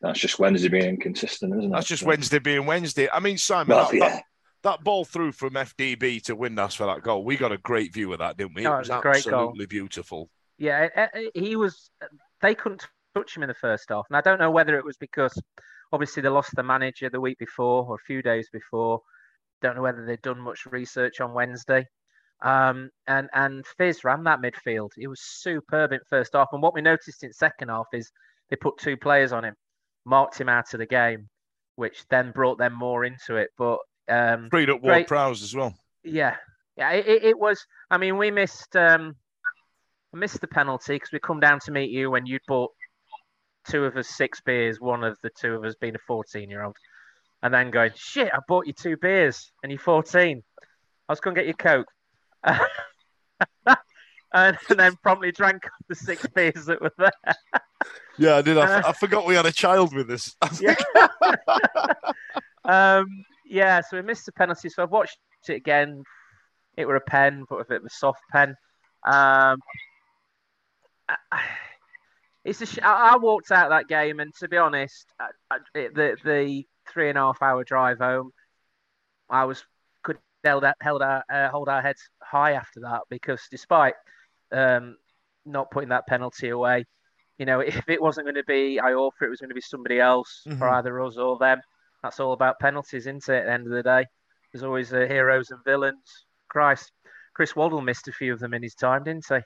That's 0.00 0.18
just 0.18 0.38
Wednesday 0.38 0.68
being 0.68 0.84
inconsistent, 0.84 1.52
isn't 1.54 1.70
it? 1.70 1.74
That's 1.74 1.86
just 1.86 2.02
So- 2.02 2.08
Wednesday 2.08 2.38
being 2.38 2.64
Wednesday. 2.66 3.08
I 3.12 3.20
mean, 3.20 3.36
Simon, 3.38 3.76
Well, 3.76 3.84
that, 3.90 3.94
yeah. 3.94 4.08
that, 4.08 4.22
that 4.62 4.84
ball 4.84 5.04
through 5.04 5.32
from 5.32 5.54
FDB 5.54 6.22
to 6.24 6.36
Windass 6.36 6.76
for 6.76 6.86
that 6.86 7.02
goal, 7.02 7.22
we 7.24 7.36
got 7.36 7.52
a 7.52 7.58
great 7.58 7.92
view 7.92 8.12
of 8.14 8.18
that, 8.20 8.36
didn't 8.38 8.54
we? 8.54 8.66
Oh, 8.66 8.72
it 8.72 8.74
it 8.74 8.78
was 8.80 8.88
was 8.88 8.98
a 8.98 9.02
great 9.02 9.24
goal. 9.24 9.34
absolutely 9.40 9.66
beautiful. 9.66 10.30
Yeah, 10.58 11.08
he 11.34 11.56
was. 11.56 11.90
They 12.40 12.54
couldn't 12.54 12.86
touch 13.14 13.36
him 13.36 13.42
in 13.42 13.48
the 13.48 13.54
first 13.54 13.86
half, 13.88 14.06
and 14.08 14.16
I 14.16 14.20
don't 14.20 14.38
know 14.38 14.50
whether 14.50 14.78
it 14.78 14.84
was 14.84 14.96
because 14.96 15.40
obviously 15.92 16.22
they 16.22 16.28
lost 16.28 16.54
the 16.54 16.62
manager 16.62 17.08
the 17.10 17.20
week 17.20 17.38
before 17.38 17.84
or 17.86 17.94
a 17.94 18.06
few 18.06 18.22
days 18.22 18.48
before. 18.52 19.00
Don't 19.62 19.76
know 19.76 19.82
whether 19.82 20.04
they'd 20.04 20.22
done 20.22 20.40
much 20.40 20.66
research 20.66 21.20
on 21.20 21.32
Wednesday. 21.32 21.86
Um, 22.42 22.90
and 23.06 23.28
and 23.32 23.64
Fizz 23.78 24.04
ran 24.04 24.24
that 24.24 24.40
midfield. 24.40 24.90
He 24.96 25.06
was 25.06 25.20
superb 25.22 25.92
in 25.92 26.00
first 26.10 26.32
half, 26.34 26.48
and 26.52 26.62
what 26.62 26.74
we 26.74 26.82
noticed 26.82 27.22
in 27.24 27.32
second 27.32 27.68
half 27.68 27.86
is 27.92 28.10
they 28.50 28.56
put 28.56 28.76
two 28.78 28.96
players 28.96 29.32
on 29.32 29.44
him, 29.44 29.54
marked 30.04 30.40
him 30.40 30.48
out 30.48 30.74
of 30.74 30.80
the 30.80 30.86
game, 30.86 31.28
which 31.76 32.04
then 32.10 32.32
brought 32.32 32.58
them 32.58 32.74
more 32.74 33.04
into 33.04 33.36
it. 33.36 33.50
But 33.56 33.78
um, 34.08 34.48
Freed 34.50 34.70
up 34.70 34.82
Ward 34.82 35.06
Prowse 35.06 35.42
as 35.42 35.54
well. 35.54 35.74
yeah, 36.02 36.36
yeah. 36.76 36.90
It, 36.90 37.06
it, 37.06 37.24
it 37.24 37.38
was. 37.38 37.64
I 37.90 37.96
mean, 37.96 38.18
we 38.18 38.30
missed 38.30 38.76
um, 38.76 39.14
I 40.14 40.16
missed 40.16 40.40
the 40.40 40.46
penalty 40.46 40.94
because 40.94 41.10
we 41.12 41.18
come 41.18 41.40
down 41.40 41.58
to 41.60 41.72
meet 41.72 41.90
you 41.90 42.10
when 42.10 42.24
you'd 42.24 42.42
bought 42.46 42.70
two 43.66 43.84
of 43.84 43.96
us 43.96 44.08
six 44.08 44.40
beers, 44.40 44.80
one 44.80 45.02
of 45.02 45.18
the 45.22 45.30
two 45.30 45.54
of 45.54 45.64
us 45.64 45.74
being 45.80 45.96
a 45.96 45.98
fourteen-year-old, 46.06 46.76
and 47.42 47.52
then 47.52 47.70
going, 47.70 47.90
"Shit, 47.96 48.30
I 48.32 48.38
bought 48.46 48.66
you 48.66 48.72
two 48.72 48.96
beers 48.96 49.50
and 49.62 49.72
you're 49.72 49.80
fourteen. 49.80 50.42
I 51.08 51.12
was 51.12 51.20
going 51.20 51.34
to 51.34 51.42
get 51.42 51.48
you 51.48 51.54
coke." 51.54 51.88
and 54.34 54.56
then 54.68 54.96
promptly 55.02 55.32
drank 55.32 55.68
the 55.88 55.96
six 55.96 56.24
beers 56.28 56.66
that 56.66 56.80
were 56.80 56.92
there. 56.96 57.34
Yeah, 58.16 58.36
I 58.36 58.42
did. 58.42 58.56
I, 58.56 58.80
Uh, 58.80 58.82
I 58.86 58.92
forgot 58.92 59.26
we 59.26 59.34
had 59.34 59.46
a 59.46 59.52
child 59.52 59.94
with 59.94 60.10
us. 60.10 60.36
Yeah. 60.60 60.76
um, 62.64 63.06
yeah, 63.46 63.80
so 63.80 63.96
we 63.96 64.02
missed 64.02 64.26
the 64.26 64.32
penalty. 64.32 64.68
So 64.68 64.84
I've 64.84 64.92
watched 64.92 65.18
it 65.48 65.54
again. 65.54 66.04
It 66.76 66.86
were 66.86 66.96
a 66.96 67.00
pen, 67.00 67.44
but 67.48 67.56
a 67.56 67.64
bit 67.64 67.80
of 67.80 67.86
a 67.86 67.90
soft 67.90 68.22
pen. 68.30 68.54
Um, 69.06 69.58
it's 72.44 72.60
a 72.60 72.66
sh- 72.66 72.78
I 72.82 73.16
walked 73.16 73.50
out 73.50 73.70
that 73.70 73.88
game, 73.88 74.20
and 74.20 74.32
to 74.36 74.48
be 74.48 74.56
honest, 74.56 75.06
I, 75.18 75.28
I, 75.50 75.58
the 75.74 76.16
the 76.24 76.64
three 76.92 77.08
and 77.08 77.18
a 77.18 77.22
half 77.22 77.42
hour 77.42 77.64
drive 77.64 77.98
home, 77.98 78.30
I 79.30 79.44
was 79.44 79.64
could 80.02 80.18
held 80.44 80.64
our, 80.64 80.74
held 80.80 81.02
our 81.02 81.24
uh, 81.32 81.48
hold 81.48 81.68
our 81.68 81.80
heads 81.82 82.02
high 82.22 82.52
after 82.52 82.80
that 82.80 83.02
because 83.08 83.40
despite 83.50 83.94
um, 84.52 84.96
not 85.46 85.70
putting 85.70 85.88
that 85.90 86.06
penalty 86.06 86.50
away, 86.50 86.84
you 87.38 87.46
know, 87.46 87.60
if 87.60 87.88
it 87.88 88.02
wasn't 88.02 88.26
going 88.26 88.34
to 88.34 88.44
be 88.44 88.78
I 88.78 88.90
Iorfa, 88.90 89.22
it 89.22 89.30
was 89.30 89.40
going 89.40 89.50
to 89.50 89.54
be 89.54 89.60
somebody 89.60 90.00
else 90.00 90.42
for 90.58 90.68
Mhm. 90.68 90.72
either 90.78 91.00
us 91.00 91.16
or 91.16 91.38
them. 91.38 91.60
That's 92.02 92.20
all 92.20 92.34
about 92.34 92.58
penalties, 92.58 93.06
isn't 93.06 93.28
it? 93.30 93.32
At 93.40 93.44
the 93.46 93.52
end 93.52 93.66
of 93.66 93.72
the 93.72 93.82
day, 93.82 94.04
there's 94.52 94.62
always 94.62 94.92
uh, 94.92 95.06
heroes 95.08 95.50
and 95.50 95.64
villains. 95.64 96.26
Christ, 96.48 96.92
Chris 97.32 97.56
Waddle 97.56 97.80
missed 97.80 98.08
a 98.08 98.12
few 98.12 98.32
of 98.34 98.40
them 98.40 98.52
in 98.52 98.62
his 98.62 98.74
time, 98.74 99.04
didn't 99.04 99.24
he? 99.26 99.40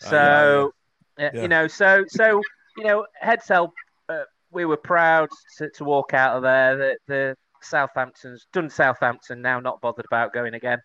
So, 0.00 0.72
uh, 1.18 1.30
Yeah. 1.32 1.42
you 1.42 1.48
know, 1.48 1.66
so 1.68 2.04
so 2.08 2.40
you 2.76 2.84
know, 2.84 3.06
heads 3.20 3.48
held. 3.48 3.70
Uh, 4.08 4.24
we 4.50 4.64
were 4.64 4.76
proud 4.76 5.28
to, 5.58 5.70
to 5.70 5.84
walk 5.84 6.12
out 6.14 6.36
of 6.36 6.42
there. 6.42 6.76
The, 6.76 6.96
the 7.06 7.36
Southampton's 7.62 8.46
done 8.52 8.68
Southampton 8.68 9.40
now, 9.40 9.60
not 9.60 9.80
bothered 9.80 10.04
about 10.04 10.32
going 10.32 10.54
again. 10.54 10.78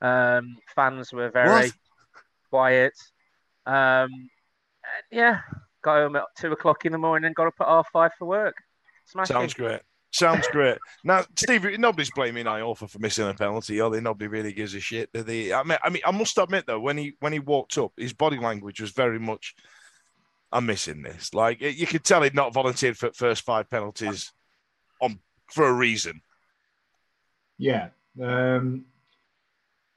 Um, 0.00 0.56
fans 0.74 1.12
were 1.12 1.30
very 1.30 1.48
What? 1.68 1.72
quiet. 2.50 2.92
Um, 3.64 4.10
yeah, 5.10 5.40
got 5.82 5.98
home 6.02 6.16
at 6.16 6.24
two 6.38 6.52
o'clock 6.52 6.84
in 6.84 6.92
the 6.92 6.98
morning 6.98 7.26
and 7.26 7.34
got 7.34 7.46
up 7.48 7.54
at 7.60 7.66
half 7.66 7.88
five 7.92 8.12
for 8.18 8.26
work. 8.26 8.56
Smashing. 9.06 9.34
Sounds 9.34 9.54
great. 9.54 9.80
Sounds 10.12 10.46
great. 10.48 10.78
Now, 11.04 11.24
Steve, 11.36 11.78
nobody's 11.78 12.10
blaming 12.10 12.46
Iorfa 12.46 12.88
for 12.88 12.98
missing 13.00 13.28
a 13.28 13.34
penalty. 13.34 13.80
Or 13.80 13.90
they 13.90 14.00
nobody 14.00 14.28
really 14.28 14.52
gives 14.52 14.74
a 14.74 14.80
shit. 14.80 15.12
Do 15.12 15.22
they? 15.22 15.52
I 15.52 15.62
mean, 15.62 15.78
I 15.82 15.90
mean, 15.90 16.02
I 16.06 16.10
must 16.10 16.38
admit 16.38 16.64
though, 16.66 16.80
when 16.80 16.96
he 16.96 17.16
when 17.20 17.32
he 17.32 17.38
walked 17.38 17.76
up, 17.76 17.92
his 17.98 18.12
body 18.14 18.38
language 18.38 18.80
was 18.80 18.92
very 18.92 19.18
much, 19.18 19.54
"I'm 20.52 20.64
missing 20.66 21.02
this." 21.02 21.34
Like 21.34 21.60
you 21.60 21.86
could 21.86 22.04
tell 22.04 22.22
he'd 22.22 22.34
not 22.34 22.54
volunteered 22.54 22.96
for 22.96 23.12
first 23.12 23.42
five 23.42 23.68
penalties, 23.68 24.32
on 25.02 25.18
for 25.52 25.66
a 25.66 25.72
reason. 25.72 26.22
Yeah, 27.58 27.88
um, 28.22 28.84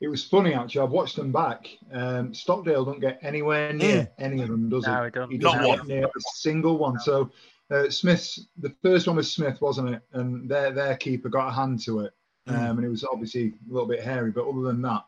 it 0.01 0.08
was 0.08 0.25
funny 0.25 0.54
actually. 0.54 0.82
I've 0.82 0.92
watched 0.92 1.16
them 1.16 1.32
back. 1.32 1.68
Um, 1.94 2.34
Stockdale 2.34 2.84
don't 2.86 3.00
get 3.00 3.20
anywhere 3.22 3.72
near 3.74 4.04
Mm. 4.04 4.10
any 4.18 4.42
of 4.42 4.50
them, 4.50 4.70
does 4.70 4.86
No, 4.86 5.00
he? 5.00 5.06
he 5.06 5.12
don't. 5.12 5.32
He 5.32 5.38
Not 5.38 5.51
doesn't 5.54 5.68
one. 5.68 5.78
get 5.80 5.88
near 5.88 6.06
a 6.06 6.22
single 6.36 6.78
one. 6.78 7.00
So 7.00 7.32
uh, 7.71 7.89
Smith's 7.89 8.47
the 8.57 8.73
first 8.81 9.07
one 9.07 9.15
was 9.17 9.31
Smith, 9.31 9.61
wasn't 9.61 9.89
it? 9.95 10.01
And 10.13 10.49
their 10.49 10.71
their 10.71 10.95
keeper 10.97 11.29
got 11.29 11.49
a 11.49 11.51
hand 11.51 11.79
to 11.83 11.99
it, 12.01 12.13
um, 12.47 12.55
Mm. 12.55 12.69
and 12.77 12.85
it 12.85 12.89
was 12.89 13.05
obviously 13.11 13.53
a 13.69 13.73
little 13.73 13.88
bit 13.88 14.03
hairy. 14.03 14.31
But 14.31 14.47
other 14.47 14.61
than 14.61 14.81
that, 14.81 15.05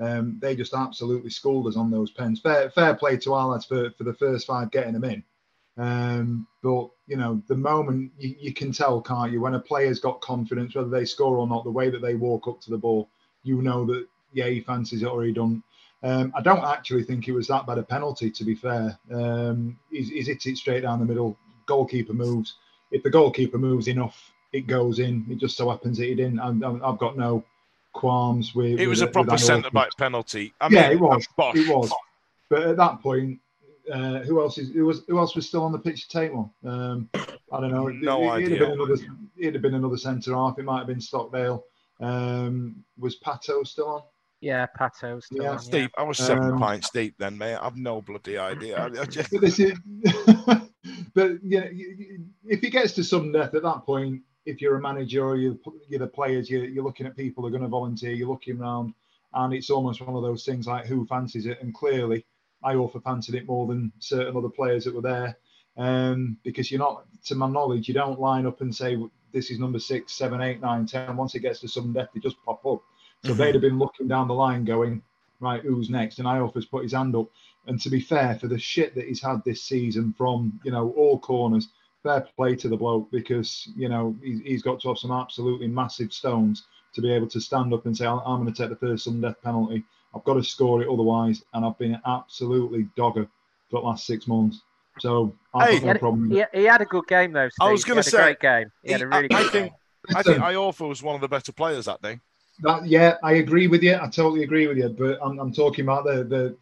um, 0.00 0.38
they 0.40 0.56
just 0.56 0.74
absolutely 0.74 1.30
schooled 1.30 1.66
us 1.66 1.76
on 1.76 1.90
those 1.90 2.10
pens. 2.10 2.40
Fair 2.40 2.70
fair 2.70 2.94
play 2.94 3.16
to 3.18 3.34
our 3.34 3.48
lads 3.48 3.66
for 3.66 3.90
for 3.92 4.04
the 4.04 4.14
first 4.14 4.46
five 4.46 4.70
getting 4.70 4.94
them 4.94 5.04
in. 5.04 5.22
Um, 5.76 6.46
but 6.62 6.90
you 7.06 7.16
know, 7.16 7.42
the 7.46 7.56
moment 7.56 8.12
you, 8.18 8.34
you 8.38 8.52
can 8.52 8.72
tell, 8.72 9.00
can't 9.00 9.30
you, 9.32 9.40
when 9.40 9.54
a 9.54 9.60
player's 9.60 10.00
got 10.00 10.20
confidence, 10.20 10.74
whether 10.74 10.88
they 10.88 11.04
score 11.04 11.36
or 11.36 11.46
not, 11.46 11.64
the 11.64 11.70
way 11.70 11.88
that 11.88 12.02
they 12.02 12.14
walk 12.16 12.48
up 12.48 12.60
to 12.62 12.70
the 12.70 12.78
ball, 12.78 13.08
you 13.44 13.62
know 13.62 13.84
that 13.86 14.06
yeah, 14.32 14.46
he 14.46 14.60
fancies 14.60 15.02
it 15.02 15.06
or 15.06 15.22
he 15.24 15.32
don't. 15.32 15.62
Um, 16.02 16.32
I 16.36 16.42
don't 16.42 16.64
actually 16.64 17.02
think 17.04 17.26
it 17.26 17.32
was 17.32 17.48
that 17.48 17.66
bad 17.66 17.78
a 17.78 17.82
penalty, 17.82 18.30
to 18.30 18.44
be 18.44 18.54
fair. 18.54 18.98
Um, 19.12 19.78
he's, 19.90 20.08
he's 20.10 20.26
hit 20.28 20.46
it 20.46 20.56
straight 20.56 20.82
down 20.82 21.00
the 21.00 21.04
middle. 21.04 21.36
Goalkeeper 21.72 22.14
moves. 22.14 22.54
If 22.90 23.02
the 23.02 23.10
goalkeeper 23.10 23.58
moves 23.58 23.86
enough, 23.86 24.32
it 24.52 24.66
goes 24.66 24.98
in. 24.98 25.24
It 25.30 25.36
just 25.38 25.56
so 25.56 25.70
happens 25.70 25.98
that 25.98 26.10
it 26.10 26.16
didn't. 26.16 26.40
I'm, 26.40 26.64
I'm- 26.64 26.82
I've 26.84 26.98
got 26.98 27.16
no 27.16 27.44
qualms 27.92 28.54
with. 28.54 28.80
It 28.80 28.86
was 28.88 29.00
with 29.00 29.10
a 29.10 29.12
proper 29.12 29.36
centre 29.38 29.70
back 29.70 29.90
penalty. 29.98 30.52
I 30.60 30.68
yeah, 30.70 30.88
mean, 30.88 30.92
it 30.96 31.00
was. 31.00 31.28
Bosh. 31.36 31.56
It 31.56 31.68
was. 31.68 31.92
But 32.48 32.62
at 32.62 32.76
that 32.78 33.00
point, 33.02 33.38
uh, 33.92 34.20
who 34.20 34.40
else 34.40 34.56
is 34.58 34.70
who 34.72 34.86
was 34.86 35.02
who 35.06 35.18
else 35.18 35.36
was 35.36 35.46
still 35.46 35.62
on 35.64 35.72
the 35.72 35.78
pitch 35.78 36.08
to 36.08 36.18
take 36.18 36.32
one? 36.32 36.50
Um, 36.64 37.08
I 37.14 37.60
don't 37.60 37.70
know. 37.70 37.88
It- 37.88 37.96
No 37.96 38.34
it, 38.34 38.44
It'd 38.44 38.52
idea. 38.52 38.58
have 38.66 38.68
been 38.68 38.80
another. 38.80 39.02
It'd 39.36 39.54
have 39.54 39.62
been 39.62 39.74
another 39.74 39.98
centre 39.98 40.34
half. 40.34 40.58
It 40.58 40.64
might 40.64 40.78
have 40.78 40.86
been 40.86 41.00
Stockdale. 41.00 41.64
Um, 42.00 42.82
was 42.98 43.18
Pato 43.18 43.66
still 43.66 43.88
on? 43.88 44.02
Yeah, 44.40 44.66
Pato's 44.78 45.26
still 45.26 45.42
Yeah. 45.42 45.50
on, 45.56 45.58
yeah. 45.72 45.86
I 45.98 46.02
was 46.04 46.16
seven 46.18 46.52
Um, 46.52 46.58
pints 46.58 46.90
deep 46.90 47.16
then, 47.18 47.36
mate. 47.36 47.56
I've 47.60 47.76
no 47.76 48.00
bloody 48.00 48.38
idea. 48.38 48.78
I- 48.78 49.00
I 49.02 49.04
just- 49.04 49.30
this 49.40 49.58
is. 49.58 49.76
but 51.14 51.42
you 51.42 51.60
know, 51.60 51.68
if 52.46 52.62
it 52.62 52.70
gets 52.70 52.92
to 52.94 53.04
sudden 53.04 53.32
death 53.32 53.54
at 53.54 53.62
that 53.62 53.84
point, 53.84 54.22
if 54.46 54.60
you're 54.62 54.76
a 54.76 54.80
manager 54.80 55.24
or 55.24 55.36
you're, 55.36 55.56
you're 55.88 56.00
the 56.00 56.06
players, 56.06 56.48
you're, 56.50 56.64
you're 56.64 56.84
looking 56.84 57.06
at 57.06 57.16
people 57.16 57.42
who 57.42 57.48
are 57.48 57.50
going 57.50 57.62
to 57.62 57.68
volunteer. 57.68 58.12
You're 58.12 58.28
looking 58.28 58.60
around, 58.60 58.94
and 59.34 59.52
it's 59.52 59.70
almost 59.70 60.00
one 60.00 60.16
of 60.16 60.22
those 60.22 60.44
things 60.44 60.66
like 60.66 60.86
who 60.86 61.06
fancies 61.06 61.46
it. 61.46 61.60
And 61.60 61.74
clearly, 61.74 62.24
I 62.62 62.74
often 62.74 63.02
fancied 63.02 63.34
it 63.34 63.46
more 63.46 63.66
than 63.66 63.92
certain 63.98 64.36
other 64.36 64.48
players 64.48 64.84
that 64.84 64.94
were 64.94 65.02
there, 65.02 65.36
um, 65.76 66.38
because 66.44 66.70
you're 66.70 66.78
not, 66.80 67.04
to 67.26 67.34
my 67.34 67.48
knowledge, 67.48 67.88
you 67.88 67.94
don't 67.94 68.20
line 68.20 68.46
up 68.46 68.60
and 68.62 68.74
say 68.74 68.96
this 69.32 69.50
is 69.50 69.58
number 69.58 69.78
six, 69.78 70.14
seven, 70.14 70.40
eight, 70.40 70.60
nine, 70.60 70.86
ten. 70.86 71.16
Once 71.16 71.34
it 71.34 71.40
gets 71.40 71.60
to 71.60 71.68
sudden 71.68 71.92
death, 71.92 72.08
they 72.14 72.20
just 72.20 72.42
pop 72.44 72.64
up. 72.66 72.82
So 73.20 73.34
Mhm. 73.34 73.36
they'd 73.38 73.54
have 73.54 73.62
been 73.62 73.78
looking 73.78 74.08
down 74.08 74.28
the 74.28 74.34
line, 74.34 74.64
going, 74.64 75.02
right, 75.40 75.62
who's 75.62 75.90
next? 75.90 76.18
And 76.18 76.26
Iorfa's 76.26 76.66
put 76.66 76.82
his 76.84 76.92
hand 76.92 77.14
up. 77.14 77.28
And 77.68 77.80
to 77.82 77.90
be 77.90 78.00
fair, 78.00 78.34
for 78.40 78.48
the 78.48 78.58
shit 78.58 78.94
that 78.96 79.06
he's 79.06 79.22
had 79.22 79.44
this 79.44 79.62
season 79.62 80.14
from 80.16 80.58
you 80.64 80.72
know 80.72 80.90
all 80.96 81.18
corners, 81.18 81.68
fair 82.02 82.22
play 82.36 82.56
to 82.56 82.68
the 82.68 82.76
bloke 82.76 83.10
because 83.12 83.68
you 83.76 83.88
know 83.88 84.16
he's, 84.22 84.40
he's 84.40 84.62
got 84.62 84.80
to 84.80 84.88
have 84.88 84.98
some 84.98 85.12
absolutely 85.12 85.68
massive 85.68 86.12
stones 86.12 86.64
to 86.94 87.00
be 87.02 87.12
able 87.12 87.28
to 87.28 87.40
stand 87.40 87.72
up 87.74 87.84
and 87.86 87.96
say 87.96 88.06
I'm, 88.06 88.20
I'm 88.24 88.42
going 88.42 88.52
to 88.52 88.62
take 88.62 88.70
the 88.70 88.86
first 88.86 89.04
sudden 89.04 89.20
death 89.20 89.36
penalty. 89.44 89.84
I've 90.14 90.24
got 90.24 90.34
to 90.34 90.42
score 90.42 90.80
it 90.82 90.88
otherwise, 90.88 91.42
and 91.52 91.64
I've 91.64 91.78
been 91.78 91.94
an 91.94 92.00
absolutely 92.06 92.88
dogger 92.96 93.28
for 93.70 93.80
the 93.82 93.86
last 93.86 94.06
six 94.06 94.26
months. 94.26 94.62
So 95.00 95.34
I've 95.54 95.68
Hey, 95.68 95.80
got 95.80 95.86
no 95.94 95.98
problem. 95.98 96.28
with 96.30 96.38
He, 96.52 96.60
he 96.60 96.64
had 96.64 96.80
a 96.80 96.86
good 96.86 97.06
game 97.06 97.32
though. 97.32 97.48
Steve. 97.50 97.68
I 97.68 97.70
was 97.70 97.84
gonna 97.84 97.98
had 97.98 98.06
a 98.06 98.10
say, 98.10 98.16
great 98.22 98.40
game. 98.40 98.72
He 98.82 98.92
had 98.92 99.02
a 99.02 99.04
he- 99.04 99.08
really 99.08 99.30
I 99.30 99.42
good 99.42 99.52
think- 99.52 99.66
game. 99.68 100.16
I 100.16 100.22
think 100.22 100.38
Iorfa 100.38 100.88
was 100.88 101.02
one 101.02 101.14
of 101.16 101.20
the 101.20 101.28
better 101.28 101.52
players 101.52 101.84
that 101.84 102.00
day. 102.00 102.18
That, 102.60 102.86
yeah, 102.86 103.16
I 103.22 103.34
agree 103.34 103.66
with 103.68 103.82
you. 103.82 103.94
I 104.00 104.08
totally 104.08 104.42
agree 104.42 104.66
with 104.66 104.78
you. 104.78 104.88
But 104.88 105.18
I'm, 105.22 105.38
I'm 105.38 105.52
talking 105.52 105.84
about 105.84 106.04
the 106.04 106.24
the 106.24 106.56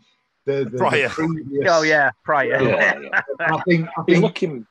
the, 0.46 0.64
the, 0.64 0.70
the 0.70 0.78
previous. 1.12 1.68
Oh 1.68 1.82
yeah, 1.82 2.10
prior. 2.24 2.62
Yeah, 2.62 2.98
yeah. 3.00 3.20
I 3.40 3.60
think 3.68 3.88
I 3.98 4.02
think 4.04 4.22
looking. 4.22 4.66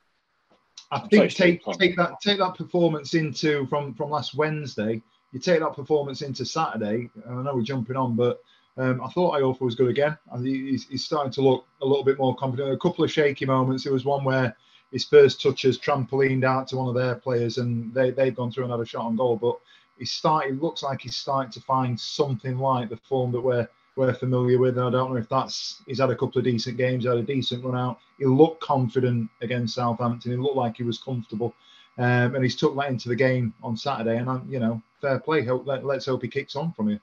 I 0.90 1.00
think 1.00 1.30
Steve, 1.30 1.60
take 1.64 1.78
take 1.78 1.96
that 1.96 2.20
take 2.22 2.38
that 2.38 2.54
performance 2.56 3.14
into 3.14 3.66
from 3.66 3.94
from 3.94 4.10
last 4.10 4.34
Wednesday. 4.34 5.02
You 5.32 5.40
take 5.40 5.60
that 5.60 5.74
performance 5.74 6.22
into 6.22 6.44
Saturday. 6.44 7.10
and 7.26 7.38
I 7.38 7.42
know 7.42 7.54
we're 7.54 7.62
jumping 7.62 7.96
on, 7.96 8.14
but 8.16 8.40
um, 8.78 9.02
I 9.02 9.08
thought 9.08 9.34
Iorfa 9.34 9.60
was 9.62 9.74
good 9.74 9.88
again. 9.90 10.16
and 10.32 10.46
he- 10.46 10.70
he's, 10.70 10.86
he's 10.86 11.04
starting 11.04 11.32
to 11.32 11.40
look 11.42 11.66
a 11.82 11.86
little 11.86 12.04
bit 12.04 12.18
more 12.18 12.34
confident. 12.36 12.72
A 12.72 12.76
couple 12.78 13.04
of 13.04 13.10
shaky 13.12 13.44
moments. 13.44 13.84
There 13.84 13.92
was 13.92 14.04
one 14.04 14.22
where 14.24 14.56
his 14.92 15.04
first 15.04 15.42
touches 15.42 15.78
trampolined 15.78 16.44
out 16.44 16.68
to 16.68 16.76
one 16.76 16.88
of 16.88 16.94
their 16.94 17.16
players, 17.16 17.58
and 17.58 17.92
they 17.92 18.10
they've 18.10 18.34
gone 18.36 18.52
through 18.52 18.64
and 18.64 18.72
had 18.72 18.80
a 18.80 18.86
shot 18.86 19.04
on 19.06 19.16
goal. 19.16 19.36
But 19.36 19.58
he's 19.98 20.12
starting. 20.12 20.60
Looks 20.60 20.82
like 20.84 21.00
he's 21.00 21.16
starting 21.16 21.50
to 21.52 21.60
find 21.60 21.98
something 21.98 22.56
like 22.58 22.88
the 22.88 22.96
form 22.98 23.32
that 23.32 23.40
we're 23.40 23.68
we're 23.96 24.12
familiar 24.14 24.58
with. 24.58 24.78
And 24.78 24.86
I 24.86 24.90
don't 24.90 25.10
know 25.10 25.16
if 25.16 25.28
that's 25.28 25.82
he's 25.86 25.98
had 25.98 26.10
a 26.10 26.14
couple 26.14 26.38
of 26.38 26.44
decent 26.44 26.76
games, 26.76 27.04
had 27.04 27.16
a 27.16 27.22
decent 27.22 27.64
run 27.64 27.76
out. 27.76 27.98
He 28.18 28.26
looked 28.26 28.60
confident 28.60 29.28
against 29.40 29.74
Southampton. 29.74 30.30
He 30.30 30.36
looked 30.36 30.56
like 30.56 30.76
he 30.76 30.84
was 30.84 30.98
comfortable, 30.98 31.54
um, 31.98 32.34
and 32.34 32.44
he's 32.44 32.56
took 32.56 32.76
that 32.76 32.90
into 32.90 33.08
the 33.08 33.16
game 33.16 33.52
on 33.62 33.76
Saturday. 33.76 34.18
And 34.18 34.30
I'm, 34.30 34.46
you 34.48 34.60
know, 34.60 34.80
fair 35.00 35.18
play. 35.18 35.44
Hope, 35.44 35.66
let, 35.66 35.84
let's 35.84 36.06
hope 36.06 36.22
he 36.22 36.28
kicks 36.28 36.54
on 36.54 36.72
from 36.72 36.88
here. 36.88 37.00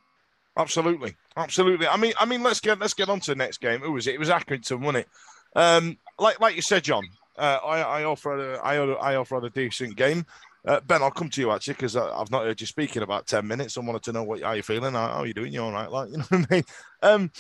Absolutely, 0.55 1.15
absolutely. 1.35 1.88
I 1.88 1.97
mean, 1.97 2.13
I 2.19 2.25
mean, 2.25 2.43
let's 2.43 2.59
get 2.59 2.79
let's 2.79 2.93
get 2.93 3.09
on 3.09 3.19
to 3.21 3.31
the 3.31 3.35
next 3.35 3.59
game. 3.59 3.81
Who 3.81 3.91
was 3.91 4.07
it? 4.07 4.15
It 4.15 4.19
was 4.19 4.29
Accrington, 4.29 4.79
wasn't 4.79 5.05
it? 5.05 5.07
Um, 5.55 5.97
like 6.19 6.39
like 6.39 6.55
you 6.55 6.62
said, 6.62 6.83
John. 6.83 7.03
Uh, 7.35 7.57
I 7.65 7.79
I 7.81 8.03
offered 8.03 8.39
a, 8.39 8.59
I 8.59 8.75
I 8.75 9.15
offered 9.15 9.43
a 9.43 9.50
decent 9.50 9.95
game. 9.95 10.25
Uh, 10.65 10.79
ben, 10.82 11.01
I'll 11.01 11.12
come 11.12 11.29
to 11.29 11.41
you 11.41 11.51
actually 11.51 11.74
because 11.74 11.98
I've 11.98 12.32
not 12.32 12.46
heard 12.46 12.62
you 12.62 12.67
speak 12.67 12.96
in 12.96 13.03
about 13.03 13.27
ten 13.27 13.46
minutes. 13.46 13.77
I 13.77 13.82
wanted 13.82 14.03
to 14.03 14.13
know 14.13 14.24
what 14.24 14.41
how 14.41 14.53
you 14.53 14.63
feeling. 14.63 14.93
How, 14.93 15.08
how 15.08 15.20
are 15.20 15.25
you 15.25 15.34
doing? 15.34 15.51
You 15.51 15.63
all 15.63 15.72
right? 15.72 15.91
Like 15.91 16.10
you 16.12 16.17
know 16.17 16.24
what 16.29 16.48
I 16.50 16.55
mean? 16.55 16.63
Um, 17.01 17.32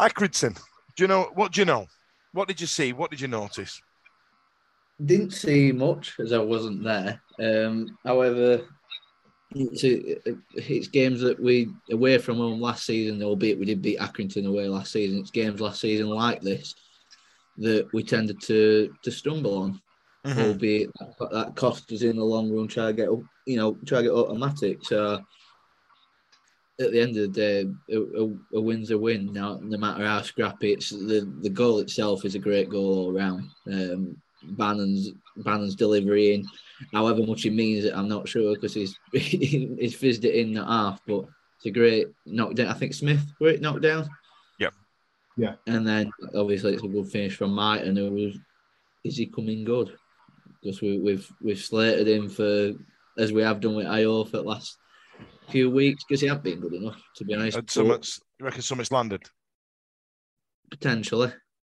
Accrington. 0.00 0.56
Do 0.96 1.04
you 1.04 1.08
know 1.08 1.30
what? 1.34 1.52
Do 1.52 1.60
you 1.60 1.64
know? 1.64 1.86
What 2.32 2.48
did 2.48 2.60
you 2.60 2.66
see? 2.66 2.92
What 2.92 3.10
did 3.10 3.20
you 3.20 3.28
notice? 3.28 3.80
Didn't 5.04 5.32
see 5.32 5.72
much 5.72 6.14
as 6.20 6.32
I 6.32 6.38
wasn't 6.38 6.84
there. 6.84 7.20
Um, 7.40 7.98
however, 8.04 8.62
it's, 9.54 9.82
it's 9.84 10.88
games 10.88 11.20
that 11.20 11.40
we 11.40 11.70
away 11.90 12.18
from 12.18 12.36
home 12.36 12.60
last 12.60 12.86
season, 12.86 13.22
albeit 13.22 13.58
we 13.58 13.66
did 13.66 13.82
beat 13.82 13.98
Accrington 13.98 14.46
away 14.46 14.68
last 14.68 14.92
season. 14.92 15.18
It's 15.18 15.30
games 15.30 15.60
last 15.60 15.80
season 15.80 16.08
like 16.08 16.40
this 16.40 16.74
that 17.58 17.92
we 17.92 18.02
tended 18.02 18.40
to 18.42 18.94
to 19.02 19.10
stumble 19.10 19.58
on, 19.58 19.80
Mm-hmm. 20.24 20.38
albeit 20.38 20.90
that, 21.00 21.30
that 21.32 21.56
cost 21.56 21.90
us 21.90 22.02
in 22.02 22.16
the 22.16 22.24
long 22.24 22.52
run. 22.52 22.68
Try 22.68 22.86
to 22.86 22.92
get 22.92 23.08
you 23.46 23.56
know 23.56 23.76
try 23.86 23.98
to 23.98 24.04
get 24.04 24.12
automatic. 24.12 24.78
So 24.84 25.20
at 26.80 26.92
the 26.92 27.00
end 27.00 27.16
of 27.16 27.32
the 27.32 27.40
day, 27.40 27.66
a, 27.90 27.98
a, 27.98 28.58
a 28.58 28.60
win's 28.60 28.90
a 28.90 28.98
win. 28.98 29.32
Now, 29.32 29.58
no 29.62 29.78
matter 29.78 30.06
how 30.06 30.22
scrappy, 30.22 30.72
it's 30.72 30.90
the 30.90 31.30
the 31.40 31.50
goal 31.50 31.80
itself 31.80 32.24
is 32.24 32.34
a 32.34 32.38
great 32.38 32.68
goal 32.68 32.98
all 32.98 33.12
round. 33.12 33.48
Um, 33.66 34.16
Bannon's 34.42 35.10
Bannon's 35.38 35.74
delivery 35.74 36.34
in, 36.34 36.46
however 36.92 37.26
much 37.26 37.42
he 37.42 37.50
means 37.50 37.84
it, 37.84 37.94
I'm 37.94 38.08
not 38.08 38.28
sure 38.28 38.54
because 38.54 38.74
he's 38.74 38.96
he's 39.12 39.94
fizzed 39.94 40.24
it 40.24 40.34
in 40.34 40.52
the 40.52 40.64
half, 40.64 41.00
but 41.06 41.24
it's 41.56 41.66
a 41.66 41.70
great 41.70 42.08
knockdown. 42.26 42.68
I 42.68 42.74
think 42.74 42.94
Smith 42.94 43.24
great 43.38 43.60
knockdown. 43.60 44.08
Yep. 44.58 44.74
Yeah. 45.36 45.54
And 45.66 45.86
then 45.86 46.10
obviously 46.34 46.74
it's 46.74 46.82
a 46.84 46.88
good 46.88 47.08
finish 47.08 47.36
from 47.36 47.52
Martin, 47.52 47.96
who 47.96 48.10
was 48.10 48.38
is 49.04 49.16
he 49.16 49.26
coming 49.26 49.64
good? 49.64 49.96
Because 50.62 50.80
we, 50.80 50.98
we've 50.98 51.30
we've 51.42 51.58
slated 51.58 52.06
him 52.08 52.28
for 52.28 52.72
as 53.18 53.32
we 53.32 53.42
have 53.42 53.60
done 53.60 53.74
with 53.74 53.86
Ayo 53.86 54.24
for 54.24 54.38
the 54.38 54.42
last 54.42 54.78
few 55.48 55.70
weeks 55.70 56.04
because 56.04 56.20
he 56.20 56.28
hasn't 56.28 56.44
been 56.44 56.60
good 56.60 56.74
enough 56.74 57.00
to 57.16 57.24
be 57.24 57.34
honest. 57.34 57.56
Had 57.56 57.66
but 57.66 57.70
Summits, 57.70 58.20
you 58.38 58.46
reckon 58.46 58.62
Summit's 58.62 58.92
landed? 58.92 59.22
Potentially, 60.70 61.32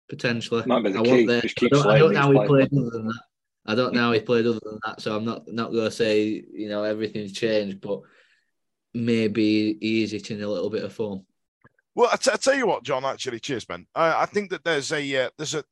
potentially. 0.09 0.65
Might 0.67 0.85
be 0.85 0.93
the 0.93 1.01
I 1.01 1.03
key, 1.03 1.27
want 1.27 1.45
I 1.63 1.69
don't, 1.69 1.87
I 1.87 1.99
don't 1.99 2.13
know 2.13 2.21
how 2.21 2.33
he 2.33 2.47
played 2.47 2.73
other 2.73 2.91
than 2.91 3.07
that. 3.07 3.21
I 3.67 3.75
don't 3.75 3.95
know 3.95 4.01
how 4.01 4.13
he 4.13 4.21
played 4.21 4.47
other 4.47 4.61
than 4.63 4.79
that, 4.87 5.01
so 5.01 5.15
I'm 5.15 5.25
not 5.25 5.43
not 5.47 5.73
going 5.73 5.85
to 5.85 5.91
say 5.91 6.43
you 6.53 6.69
know 6.69 6.83
everything's 6.83 7.33
changed, 7.33 7.81
but 7.81 8.01
maybe 8.95 9.77
he 9.81 10.03
is 10.03 10.13
hitting 10.13 10.43
a 10.43 10.49
little 10.49 10.71
bit 10.71 10.85
of 10.85 10.93
form. 10.93 11.25
Well, 11.95 12.09
I, 12.13 12.17
t- 12.17 12.31
I 12.33 12.37
tell 12.37 12.55
you 12.55 12.67
what, 12.67 12.85
John. 12.85 13.05
Actually, 13.05 13.41
cheers, 13.41 13.69
man. 13.69 13.87
I, 13.95 14.23
I 14.23 14.27
think 14.27 14.51
that 14.51 14.65
there's 14.65 14.93
a 14.93 15.27
uh, 15.27 15.31
there's 15.37 15.55
a. 15.55 15.65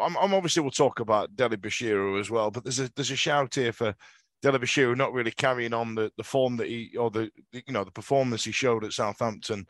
I'm, 0.00 0.16
I'm 0.16 0.34
obviously 0.34 0.62
we'll 0.62 0.70
talk 0.70 1.00
about 1.00 1.34
Dele-Bashiru 1.36 2.20
as 2.20 2.30
well, 2.30 2.50
but 2.50 2.64
there's 2.64 2.80
a 2.80 2.90
there's 2.94 3.10
a 3.10 3.16
shout 3.16 3.54
here 3.54 3.72
for 3.72 3.94
Dele-Bashiru 4.42 4.96
not 4.96 5.12
really 5.12 5.32
carrying 5.32 5.74
on 5.74 5.94
the, 5.94 6.10
the 6.16 6.24
form 6.24 6.56
that 6.58 6.68
he 6.68 6.96
or 6.96 7.10
the 7.10 7.30
you 7.52 7.72
know 7.72 7.84
the 7.84 7.90
performance 7.90 8.44
he 8.44 8.52
showed 8.52 8.84
at 8.84 8.92
Southampton 8.92 9.66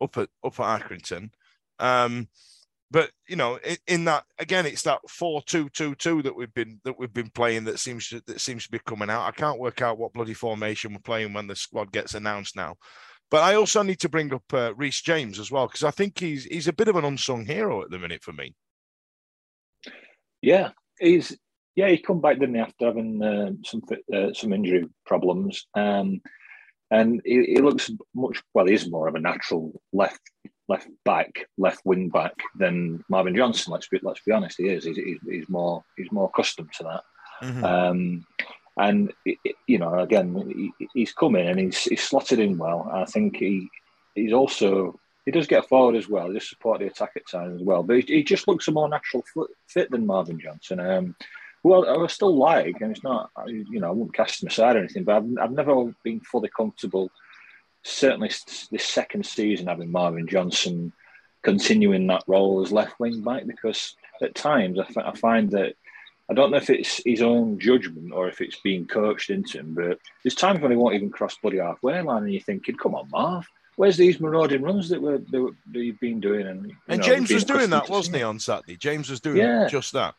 up 0.00 0.16
at 0.18 0.28
up 0.44 0.60
at 0.60 0.82
Accrington. 0.82 1.30
Um, 1.78 2.28
But 2.90 3.10
you 3.28 3.36
know, 3.36 3.56
in, 3.64 3.76
in 3.86 4.04
that 4.04 4.24
again, 4.38 4.64
it's 4.66 4.82
that 4.82 5.00
four-two-two-two 5.08 6.22
that 6.22 6.36
we've 6.36 6.54
been 6.54 6.80
that 6.84 6.98
we've 6.98 7.12
been 7.12 7.30
playing 7.30 7.64
that 7.64 7.80
seems 7.80 8.08
to, 8.08 8.22
that 8.26 8.40
seems 8.40 8.64
to 8.64 8.70
be 8.70 8.78
coming 8.86 9.10
out. 9.10 9.26
I 9.26 9.32
can't 9.32 9.58
work 9.58 9.82
out 9.82 9.98
what 9.98 10.12
bloody 10.12 10.34
formation 10.34 10.92
we're 10.92 11.00
playing 11.00 11.32
when 11.32 11.48
the 11.48 11.56
squad 11.56 11.90
gets 11.92 12.14
announced 12.14 12.54
now. 12.56 12.76
But 13.28 13.42
I 13.42 13.56
also 13.56 13.82
need 13.82 13.98
to 14.00 14.08
bring 14.08 14.32
up 14.32 14.44
uh, 14.54 14.72
James 15.02 15.40
as 15.40 15.50
well 15.50 15.66
because 15.66 15.82
I 15.82 15.90
think 15.90 16.18
he's 16.18 16.44
he's 16.44 16.68
a 16.68 16.72
bit 16.72 16.88
of 16.88 16.96
an 16.96 17.04
unsung 17.04 17.44
hero 17.44 17.82
at 17.82 17.90
the 17.90 17.98
minute 17.98 18.22
for 18.22 18.32
me. 18.32 18.54
Yeah, 20.42 20.70
he's 20.98 21.36
yeah 21.74 21.88
he 21.88 21.98
come 21.98 22.20
back 22.20 22.38
didn't 22.38 22.54
he 22.54 22.60
after 22.60 22.86
having 22.86 23.22
uh, 23.22 23.50
some 23.64 23.82
uh, 24.14 24.32
some 24.32 24.52
injury 24.52 24.86
problems, 25.04 25.66
um, 25.74 26.20
and 26.90 27.20
he, 27.24 27.44
he, 27.44 27.58
looks 27.58 27.90
much 28.14 28.42
well. 28.54 28.66
He's 28.66 28.90
more 28.90 29.08
of 29.08 29.14
a 29.14 29.20
natural 29.20 29.80
left 29.92 30.20
left 30.68 30.88
back, 31.04 31.46
left 31.58 31.80
wing 31.84 32.08
back 32.08 32.34
than 32.56 33.04
Marvin 33.08 33.36
Johnson. 33.36 33.72
Let's 33.72 33.88
be 33.88 33.98
let's 34.02 34.20
be 34.20 34.32
honest, 34.32 34.58
he 34.58 34.68
is. 34.68 34.84
He's, 34.84 34.96
he's, 34.96 35.18
he's 35.28 35.48
more 35.48 35.84
he's 35.96 36.12
more 36.12 36.30
accustomed 36.32 36.72
to 36.78 36.84
that. 36.84 37.02
Mm-hmm. 37.42 37.64
Um, 37.64 38.26
and 38.78 39.12
you 39.66 39.78
know, 39.78 39.98
again, 39.98 40.72
he, 40.78 40.86
he's 40.92 41.12
coming 41.12 41.46
and 41.46 41.58
he's 41.58 41.84
he's 41.84 42.02
slotted 42.02 42.38
in 42.38 42.58
well. 42.58 42.90
I 42.92 43.04
think 43.04 43.36
he 43.36 43.68
he's 44.14 44.32
also 44.32 44.98
he 45.26 45.32
does 45.32 45.46
get 45.46 45.68
forward 45.68 45.96
as 45.96 46.08
well. 46.08 46.28
He 46.28 46.34
does 46.34 46.48
support 46.48 46.78
the 46.80 46.86
attack 46.86 47.12
at 47.16 47.28
times 47.28 47.60
as 47.60 47.66
well. 47.66 47.82
But 47.82 47.96
he, 47.96 48.02
he 48.16 48.22
just 48.22 48.48
looks 48.48 48.68
a 48.68 48.72
more 48.72 48.88
natural 48.88 49.24
fit 49.66 49.90
than 49.90 50.06
Marvin 50.06 50.40
Johnson. 50.40 50.80
Um, 50.80 51.16
well, 51.64 52.04
I 52.04 52.06
still 52.06 52.36
like, 52.36 52.80
and 52.80 52.92
it's 52.92 53.02
not, 53.02 53.30
you 53.48 53.80
know, 53.80 53.88
I 53.88 53.90
wouldn't 53.90 54.14
cast 54.14 54.40
him 54.40 54.48
aside 54.48 54.76
or 54.76 54.78
anything, 54.78 55.02
but 55.02 55.16
I've, 55.16 55.28
I've 55.42 55.52
never 55.52 55.92
been 56.04 56.20
fully 56.20 56.48
comfortable 56.48 57.10
certainly 57.82 58.30
this 58.70 58.84
second 58.84 59.26
season 59.26 59.66
having 59.66 59.90
Marvin 59.90 60.26
Johnson 60.26 60.92
continuing 61.42 62.06
that 62.08 62.24
role 62.26 62.62
as 62.62 62.72
left 62.72 62.98
wing 62.98 63.22
back 63.22 63.46
because 63.46 63.94
at 64.20 64.34
times 64.34 64.78
I, 64.80 64.86
I 65.00 65.14
find 65.16 65.50
that 65.52 65.74
I 66.28 66.34
don't 66.34 66.50
know 66.50 66.56
if 66.56 66.70
it's 66.70 67.00
his 67.04 67.22
own 67.22 67.60
judgment 67.60 68.12
or 68.12 68.28
if 68.28 68.40
it's 68.40 68.58
being 68.60 68.86
coached 68.86 69.30
into 69.30 69.58
him, 69.58 69.74
but 69.74 69.98
there's 70.22 70.34
times 70.34 70.60
when 70.60 70.72
he 70.72 70.76
won't 70.76 70.96
even 70.96 71.10
cross 71.10 71.36
bloody 71.40 71.58
halfway 71.58 72.00
line, 72.02 72.24
and 72.24 72.32
you're 72.32 72.42
thinking, 72.42 72.76
"Come 72.76 72.96
on, 72.96 73.08
Marv, 73.10 73.46
where's 73.76 73.96
these 73.96 74.20
marauding 74.20 74.62
runs 74.62 74.88
that 74.88 75.00
we're 75.00 75.18
that, 75.18 75.54
you've 75.72 76.00
been 76.00 76.20
doing?" 76.20 76.46
And 76.46 76.72
and 76.88 77.00
know, 77.00 77.06
James 77.06 77.30
was 77.30 77.44
doing 77.44 77.70
that, 77.70 77.88
wasn't 77.88 78.16
he, 78.16 78.22
on 78.22 78.38
Saturday? 78.38 78.76
James 78.76 79.08
was 79.08 79.20
doing 79.20 79.38
yeah. 79.38 79.68
just 79.68 79.92
that. 79.92 80.14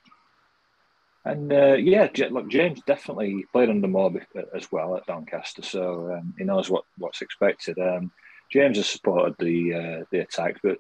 And 1.26 1.52
uh, 1.52 1.74
yeah, 1.74 2.08
look, 2.30 2.48
James 2.48 2.82
definitely 2.88 3.46
played 3.52 3.70
under 3.70 3.88
Moore 3.88 4.14
as 4.56 4.72
well 4.72 4.96
at 4.96 5.06
Doncaster, 5.08 5.62
so 5.62 6.14
um, 6.14 6.34
he 6.38 6.46
knows 6.46 6.70
what, 6.70 6.86
what's 6.98 7.22
expected. 7.22 7.78
Um, 7.78 8.12
James 8.50 8.78
has 8.78 8.88
supported 8.88 9.36
the 9.38 9.74
uh, 9.74 10.06
the 10.10 10.20
attack, 10.20 10.56
but 10.64 10.78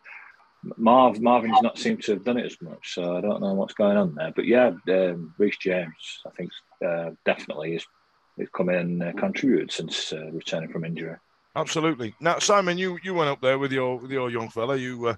Marv 0.77 1.19
Marvin's 1.19 1.61
not 1.61 1.77
seemed 1.77 2.01
to 2.03 2.13
have 2.13 2.23
done 2.23 2.37
it 2.37 2.45
as 2.45 2.61
much, 2.61 2.93
so 2.93 3.17
I 3.17 3.21
don't 3.21 3.41
know 3.41 3.53
what's 3.53 3.73
going 3.73 3.97
on 3.97 4.15
there. 4.15 4.31
But 4.33 4.45
yeah, 4.45 4.71
um, 4.89 5.33
Reece 5.37 5.57
James, 5.57 6.21
I 6.25 6.29
think 6.31 6.51
uh, 6.85 7.11
definitely 7.25 7.75
is 7.75 7.85
has 8.39 8.47
come 8.55 8.69
in 8.69 8.75
and 8.75 9.03
uh, 9.03 9.13
contributed 9.13 9.71
since 9.71 10.13
uh, 10.13 10.31
returning 10.31 10.71
from 10.71 10.85
injury. 10.85 11.17
Absolutely. 11.57 12.13
Now, 12.19 12.37
Simon, 12.37 12.77
you 12.77 12.99
you 13.03 13.15
went 13.15 13.29
up 13.31 13.41
there 13.41 13.57
with 13.57 13.71
your 13.71 13.97
with 13.97 14.11
your 14.11 14.29
young 14.29 14.49
fella. 14.49 14.77
You 14.77 15.07
uh, 15.07 15.15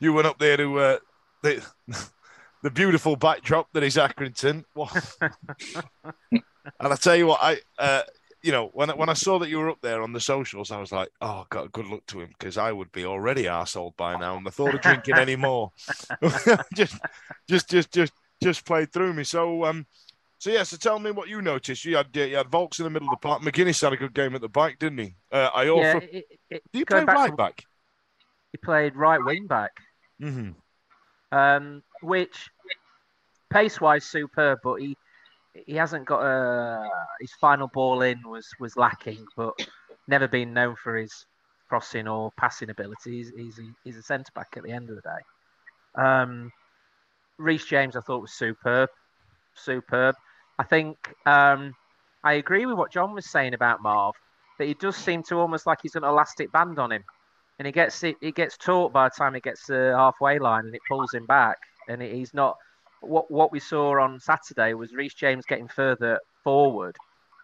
you 0.00 0.12
went 0.12 0.26
up 0.26 0.38
there 0.38 0.56
to 0.56 0.78
uh, 0.80 0.98
the 1.42 1.64
the 2.62 2.70
beautiful 2.70 3.14
backdrop 3.14 3.68
that 3.72 3.84
is 3.84 3.96
Accrington. 3.96 4.64
and 6.32 6.42
I 6.80 6.96
tell 6.96 7.14
you 7.14 7.28
what, 7.28 7.38
I 7.40 7.58
uh, 7.78 8.02
you 8.42 8.50
know 8.50 8.70
when 8.72 8.90
when 8.90 9.08
I 9.08 9.12
saw 9.14 9.38
that 9.38 9.48
you 9.48 9.58
were 9.58 9.70
up 9.70 9.78
there 9.80 10.02
on 10.02 10.12
the 10.12 10.20
socials, 10.20 10.72
I 10.72 10.80
was 10.80 10.90
like, 10.90 11.10
oh, 11.20 11.46
God, 11.48 11.70
good 11.70 11.86
luck 11.86 12.04
to 12.08 12.20
him 12.22 12.30
because 12.36 12.58
I 12.58 12.72
would 12.72 12.90
be 12.90 13.04
already 13.04 13.44
arsehole 13.44 13.96
by 13.96 14.16
now, 14.16 14.36
and 14.36 14.44
the 14.44 14.50
thought 14.50 14.74
of 14.74 14.80
drinking 14.80 15.16
any 15.16 15.36
more 15.36 15.70
just 16.74 16.96
just 17.48 17.70
just 17.70 17.92
just 17.92 18.12
just 18.42 18.64
played 18.66 18.92
through 18.92 19.12
me. 19.14 19.22
So 19.22 19.64
um. 19.64 19.86
So 20.38 20.50
yeah, 20.50 20.62
so 20.62 20.76
tell 20.76 20.98
me 20.98 21.10
what 21.10 21.28
you 21.28 21.42
noticed. 21.42 21.84
You 21.84 21.96
had 21.96 22.08
you 22.14 22.36
had 22.36 22.46
Vaulks 22.46 22.78
in 22.78 22.84
the 22.84 22.90
middle 22.90 23.08
of 23.08 23.12
the 23.20 23.28
park. 23.28 23.42
McGuinness 23.42 23.82
had 23.82 23.92
a 23.92 23.96
good 23.96 24.14
game 24.14 24.34
at 24.34 24.40
the 24.40 24.48
back, 24.48 24.78
didn't 24.78 24.98
he? 24.98 25.14
Uh, 25.32 25.50
I 25.52 25.68
also. 25.68 26.00
Yeah, 26.00 26.20
it, 26.50 26.62
Do 26.72 26.78
you 26.78 26.86
play 26.86 27.04
right 27.04 27.36
back? 27.36 27.64
He 28.52 28.58
played 28.58 28.94
right 28.96 29.22
wing 29.22 29.46
back. 29.46 29.72
Mm-hmm 30.22 30.50
um, 31.32 31.82
which 32.02 32.50
pace 33.50 33.80
wise 33.80 34.04
superb, 34.04 34.60
but 34.62 34.76
he 34.76 34.96
he 35.66 35.74
hasn't 35.74 36.06
got 36.06 36.22
a 36.22 36.88
his 37.20 37.32
final 37.40 37.68
ball 37.68 38.02
in 38.02 38.20
was 38.28 38.48
was 38.60 38.76
lacking, 38.76 39.24
but 39.36 39.54
never 40.06 40.28
been 40.28 40.54
known 40.54 40.76
for 40.76 40.96
his 40.96 41.26
crossing 41.68 42.08
or 42.08 42.30
passing 42.38 42.70
ability. 42.70 43.18
He's 43.18 43.32
he's, 43.36 43.60
he's 43.84 43.96
a 43.96 44.02
centre 44.02 44.32
back 44.34 44.54
at 44.56 44.62
the 44.62 44.72
end 44.72 44.90
of 44.90 44.96
the 44.96 45.02
day. 45.02 46.02
Um, 46.02 46.52
Reece 47.38 47.66
James, 47.66 47.96
I 47.96 48.00
thought 48.00 48.22
was 48.22 48.32
superb, 48.32 48.90
superb. 49.54 50.14
I 50.58 50.64
think 50.64 50.96
um, 51.26 51.74
I 52.24 52.34
agree 52.34 52.66
with 52.66 52.76
what 52.76 52.92
John 52.92 53.14
was 53.14 53.30
saying 53.30 53.54
about 53.54 53.82
Marv. 53.82 54.14
That 54.58 54.66
he 54.66 54.74
does 54.74 54.96
seem 54.96 55.22
to 55.24 55.36
almost 55.36 55.66
like 55.66 55.78
he's 55.82 55.94
an 55.94 56.02
elastic 56.02 56.50
band 56.50 56.80
on 56.80 56.90
him 56.90 57.04
and 57.58 57.66
he 57.66 57.72
gets 57.72 58.02
it. 58.04 58.16
He 58.20 58.32
gets 58.32 58.56
taught 58.56 58.92
by 58.92 59.08
the 59.08 59.14
time 59.16 59.34
he 59.34 59.40
gets 59.40 59.66
the 59.66 59.94
halfway 59.96 60.38
line, 60.38 60.66
and 60.66 60.74
it 60.74 60.80
pulls 60.88 61.12
him 61.12 61.26
back. 61.26 61.56
And 61.88 62.00
he's 62.00 62.32
not. 62.32 62.56
What 63.00 63.30
what 63.30 63.52
we 63.52 63.60
saw 63.60 64.00
on 64.00 64.20
Saturday 64.20 64.74
was 64.74 64.92
Reece 64.92 65.14
James 65.14 65.44
getting 65.44 65.68
further 65.68 66.18
forward 66.44 66.96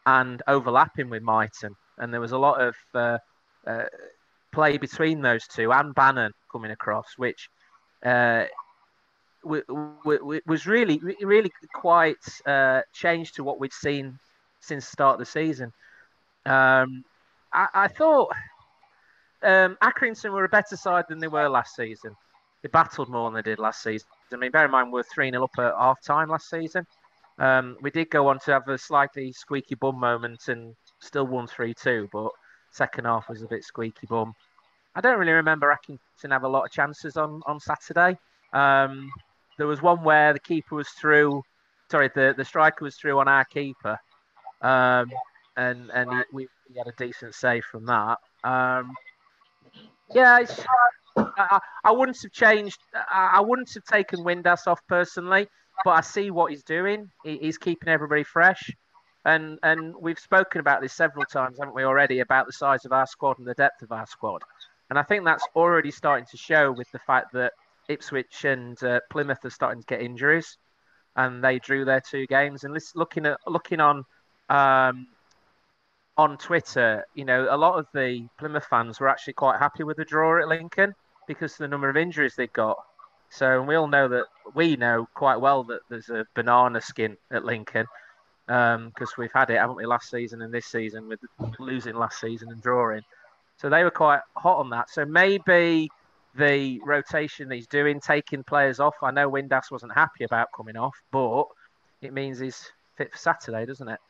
and 0.07 0.43
overlapping 0.47 1.11
with 1.11 1.23
Mighten, 1.23 1.75
and 1.99 2.13
there 2.13 2.21
was 2.21 2.33
a 2.33 2.39
lot 2.39 2.61
of 2.61 2.75
uh, 2.95 3.19
uh, 3.67 3.85
play 4.53 4.79
between 4.79 5.21
those 5.21 5.47
two 5.47 5.73
and 5.73 5.95
Bannon 5.95 6.33
coming 6.51 6.71
across, 6.71 7.07
which. 7.17 7.49
Uh, 8.05 8.45
was 9.45 10.67
really, 10.67 11.01
really 11.21 11.53
quite 11.75 12.17
uh, 12.47 12.83
changed 12.93 13.37
to 13.37 13.45
what 13.45 13.61
we'd 13.61 13.73
seen 13.73 14.19
since 14.61 14.87
the 14.87 14.93
start 14.93 15.15
of 15.15 15.19
the 15.21 15.31
season. 15.31 15.73
Um, 16.47 17.05
I, 17.53 17.69
I 17.75 17.89
thought 17.89 18.31
um, 19.43 19.77
Accrington 19.83 20.33
were 20.33 20.45
a 20.45 20.49
better 20.49 20.77
side 20.77 21.05
than 21.09 21.19
they 21.19 21.29
were 21.29 21.49
last 21.49 21.77
season. 21.77 22.17
They 22.63 22.69
battled 22.69 23.11
more 23.11 23.31
than 23.31 23.35
they 23.35 23.51
did 23.51 23.59
last 23.59 23.83
season. 23.83 24.09
I 24.33 24.37
mean, 24.37 24.51
bear 24.51 24.65
in 24.65 24.71
mind, 24.71 24.91
we 24.91 25.01
are 25.01 25.05
3 25.05 25.31
0 25.31 25.45
up 25.45 25.51
at 25.59 25.75
half 25.79 26.03
time 26.03 26.31
last 26.31 26.49
season. 26.49 26.87
Um, 27.39 27.77
we 27.83 27.91
did 27.91 28.11
go 28.11 28.29
on 28.29 28.39
to 28.41 28.53
have 28.53 28.69
a 28.69 28.79
slightly 28.79 29.33
squeaky 29.33 29.75
bum 29.75 29.99
moment 29.99 30.49
and 30.49 30.75
still 31.01 31.27
won 31.27 31.47
3 31.47 31.75
2, 31.75 32.09
but 32.13 32.31
second 32.71 33.05
half 33.05 33.29
was 33.29 33.43
a 33.43 33.47
bit 33.47 33.65
squeaky 33.65 34.07
bum. 34.07 34.35
I 34.95 35.01
don't 35.01 35.19
really 35.19 35.33
remember 35.33 35.77
Accrington 35.77 36.31
have 36.31 36.45
a 36.45 36.49
lot 36.49 36.65
of 36.65 36.71
chances 36.71 37.17
on, 37.17 37.43
on 37.47 37.61
Saturday. 37.61 38.17
Um, 38.53 39.11
there 39.59 39.67
was 39.67 39.83
one 39.83 40.03
where 40.03 40.33
the 40.33 40.41
keeper 40.41 40.75
was 40.75 40.89
through, 40.89 41.43
sorry, 41.91 42.11
the, 42.15 42.35
the 42.37 42.45
striker 42.45 42.85
was 42.85 42.97
through 42.97 43.19
on 43.19 43.29
our 43.29 43.45
keeper. 43.45 43.99
Um, 44.61 45.11
and 45.57 45.91
and 45.91 46.11
he, 46.11 46.19
we, 46.33 46.49
we 46.69 46.79
had 46.79 46.89
a 46.89 46.93
decent 46.97 47.35
save 47.35 47.65
from 47.65 47.87
that. 47.87 48.19
Um, 48.43 48.93
yeah, 50.13 50.45
I, 51.17 51.61
I, 51.85 51.91
wouldn't 51.93 52.21
have 52.23 52.33
changed. 52.33 52.79
I, 53.11 53.41
wouldn't 53.41 53.73
have 53.75 53.85
taken 53.85 54.21
Windass 54.21 54.67
off 54.67 54.81
personally, 54.89 55.49
but 55.85 55.91
I 55.93 56.01
see 56.01 56.31
what 56.31 56.51
he's 56.51 56.63
doing. 56.63 57.11
He, 57.25 57.39
he's 57.39 57.59
keeping 57.59 57.89
everybody 57.89 58.25
fresh, 58.25 58.71
and 59.25 59.59
and 59.63 59.95
we've 60.01 60.19
spoken 60.19 60.61
about 60.61 60.81
this 60.81 60.93
several 60.93 61.25
times, 61.25 61.59
haven't 61.59 61.75
we 61.75 61.85
already, 61.85 62.21
about 62.21 62.47
the 62.47 62.53
size 62.53 62.85
of 62.85 62.93
our 62.93 63.07
squad 63.07 63.39
and 63.39 63.47
the 63.47 63.55
depth 63.55 63.83
of 63.83 63.93
our 63.93 64.07
squad, 64.07 64.43
and 64.91 64.99
I 64.99 65.03
think 65.03 65.25
that's 65.25 65.47
already 65.55 65.91
starting 65.91 66.27
to 66.31 66.37
show 66.37 66.73
with 66.73 66.91
the 66.93 67.01
fact 67.01 67.33
that 67.33 67.53
Ipswich 67.89 68.45
and 68.45 68.83
uh, 68.83 69.01
Plymouth 69.11 69.45
are 69.45 69.51
starting 69.51 69.83
to 69.83 69.87
get 69.87 70.03
injuries, 70.03 70.57
and 71.17 71.43
they 71.43 71.59
drew 71.59 71.85
their 71.85 72.01
two 72.01 72.27
games. 72.27 72.65
And 72.65 72.77
looking 72.95 73.27
at 73.27 73.39
looking 73.47 73.81
on 73.81 74.05
um, 74.49 75.07
on 76.17 76.37
Twitter, 76.39 77.05
you 77.15 77.25
know, 77.25 77.49
a 77.51 77.57
lot 77.57 77.79
of 77.79 77.87
the 77.95 78.27
Plymouth 78.39 78.67
fans 78.67 79.01
were 79.01 79.09
actually 79.09 79.35
quite 79.35 79.59
happy 79.59 79.85
with 79.85 79.97
the 79.97 80.05
draw 80.05 80.41
at 80.41 80.49
Lincoln 80.49 80.95
because 81.27 81.53
of 81.53 81.59
the 81.59 81.69
number 81.69 81.89
of 81.89 81.97
injuries 81.97 82.35
they 82.37 82.47
got. 82.49 82.79
So 83.31 83.63
we 83.63 83.75
all 83.75 83.89
know 83.89 84.07
that 84.09 84.27
we 84.55 84.77
know 84.77 85.09
quite 85.15 85.37
well 85.41 85.65
that 85.65 85.81
there's 85.89 86.09
a 86.09 86.27
banana 86.35 86.81
skin 86.81 87.17
at 87.33 87.45
Lincoln 87.45 87.87
because 88.47 88.77
um, 88.77 89.19
we've 89.19 89.33
had 89.33 89.51
it, 89.51 89.59
haven't 89.59 89.77
we, 89.77 89.87
last 89.87 90.11
season 90.11 90.43
and 90.43 90.53
this 90.53 90.67
season 90.67 91.09
with 91.09 91.19
losing 91.59 91.97
last 91.97 92.21
season 92.21 92.53
and 92.53 92.63
drawing. 92.63 93.03
So 93.57 93.69
they 93.69 93.83
were 93.83 93.91
quite 93.91 94.21
hot 94.37 94.59
on 94.59 94.71
that. 94.71 94.91
So 94.91 95.05
maybe 95.05 95.89
the 96.37 96.81
rotation 96.85 97.51
he's 97.51 97.67
doing, 97.67 98.01
taking 98.01 98.43
players 98.45 98.81
off. 98.81 98.95
I 99.03 99.11
know 99.11 99.31
Windass 99.31 99.71
wasn't 99.71 99.95
happy 99.95 100.25
about 100.25 100.49
coming 100.57 100.77
off, 100.77 100.97
but 101.11 101.45
it 102.03 102.13
means 102.13 102.39
he's 102.39 102.71
fit 102.97 103.13
for 103.13 103.19
Saturday, 103.19 103.67
doesn't 103.67 103.89
it? 103.89 104.01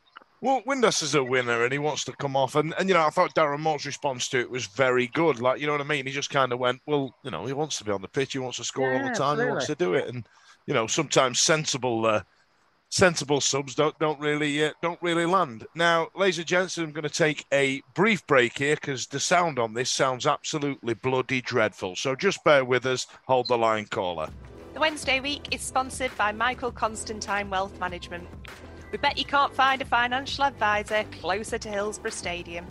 Well, 0.40 0.62
Windass 0.66 1.02
is 1.02 1.14
a 1.14 1.24
winner 1.24 1.64
and 1.64 1.72
he 1.72 1.78
wants 1.78 2.04
to 2.04 2.12
come 2.12 2.36
off. 2.36 2.54
And, 2.54 2.74
and 2.78 2.88
you 2.88 2.94
know, 2.94 3.06
I 3.06 3.10
thought 3.10 3.34
Darren 3.34 3.60
Moore's 3.60 3.86
response 3.86 4.28
to 4.28 4.40
it 4.40 4.50
was 4.50 4.66
very 4.66 5.06
good. 5.06 5.40
Like, 5.40 5.60
you 5.60 5.66
know 5.66 5.72
what 5.72 5.80
I 5.80 5.84
mean? 5.84 6.06
He 6.06 6.12
just 6.12 6.28
kind 6.28 6.52
of 6.52 6.58
went, 6.58 6.82
well, 6.86 7.14
you 7.22 7.30
know, 7.30 7.46
he 7.46 7.54
wants 7.54 7.78
to 7.78 7.84
be 7.84 7.92
on 7.92 8.02
the 8.02 8.08
pitch. 8.08 8.34
He 8.34 8.38
wants 8.38 8.58
to 8.58 8.64
score 8.64 8.92
yeah, 8.92 8.98
all 8.98 9.08
the 9.08 9.14
time. 9.14 9.40
Absolutely. 9.40 9.44
He 9.44 9.50
wants 9.50 9.66
to 9.66 9.74
do 9.74 9.94
it. 9.94 10.08
And, 10.08 10.26
you 10.66 10.74
know, 10.74 10.86
sometimes 10.86 11.40
sensible 11.40 12.04
uh, 12.04 12.22
sensible 12.94 13.40
subs 13.40 13.74
don't 13.74 13.98
don't 13.98 14.20
really 14.20 14.64
uh, 14.64 14.70
don't 14.80 15.02
really 15.02 15.26
land. 15.26 15.66
Now, 15.74 16.08
ladies 16.14 16.38
and 16.38 16.46
gents, 16.46 16.78
I'm 16.78 16.92
going 16.92 17.02
to 17.02 17.08
take 17.08 17.44
a 17.52 17.82
brief 17.94 18.24
break 18.28 18.56
here 18.56 18.76
because 18.76 19.08
the 19.08 19.18
sound 19.18 19.58
on 19.58 19.74
this 19.74 19.90
sounds 19.90 20.26
absolutely 20.26 20.94
bloody 20.94 21.42
dreadful. 21.42 21.96
So 21.96 22.14
just 22.14 22.42
bear 22.44 22.64
with 22.64 22.86
us. 22.86 23.06
Hold 23.26 23.48
the 23.48 23.58
line, 23.58 23.86
caller. 23.86 24.28
The 24.74 24.80
Wednesday 24.80 25.18
week 25.18 25.48
is 25.52 25.60
sponsored 25.60 26.16
by 26.16 26.30
Michael 26.30 26.70
Constantine 26.70 27.50
Wealth 27.50 27.78
Management. 27.80 28.28
We 28.92 28.98
bet 28.98 29.18
you 29.18 29.24
can't 29.24 29.52
find 29.52 29.82
a 29.82 29.84
financial 29.84 30.44
advisor 30.44 31.04
closer 31.20 31.58
to 31.58 31.68
Hillsborough 31.68 32.12
Stadium. 32.12 32.64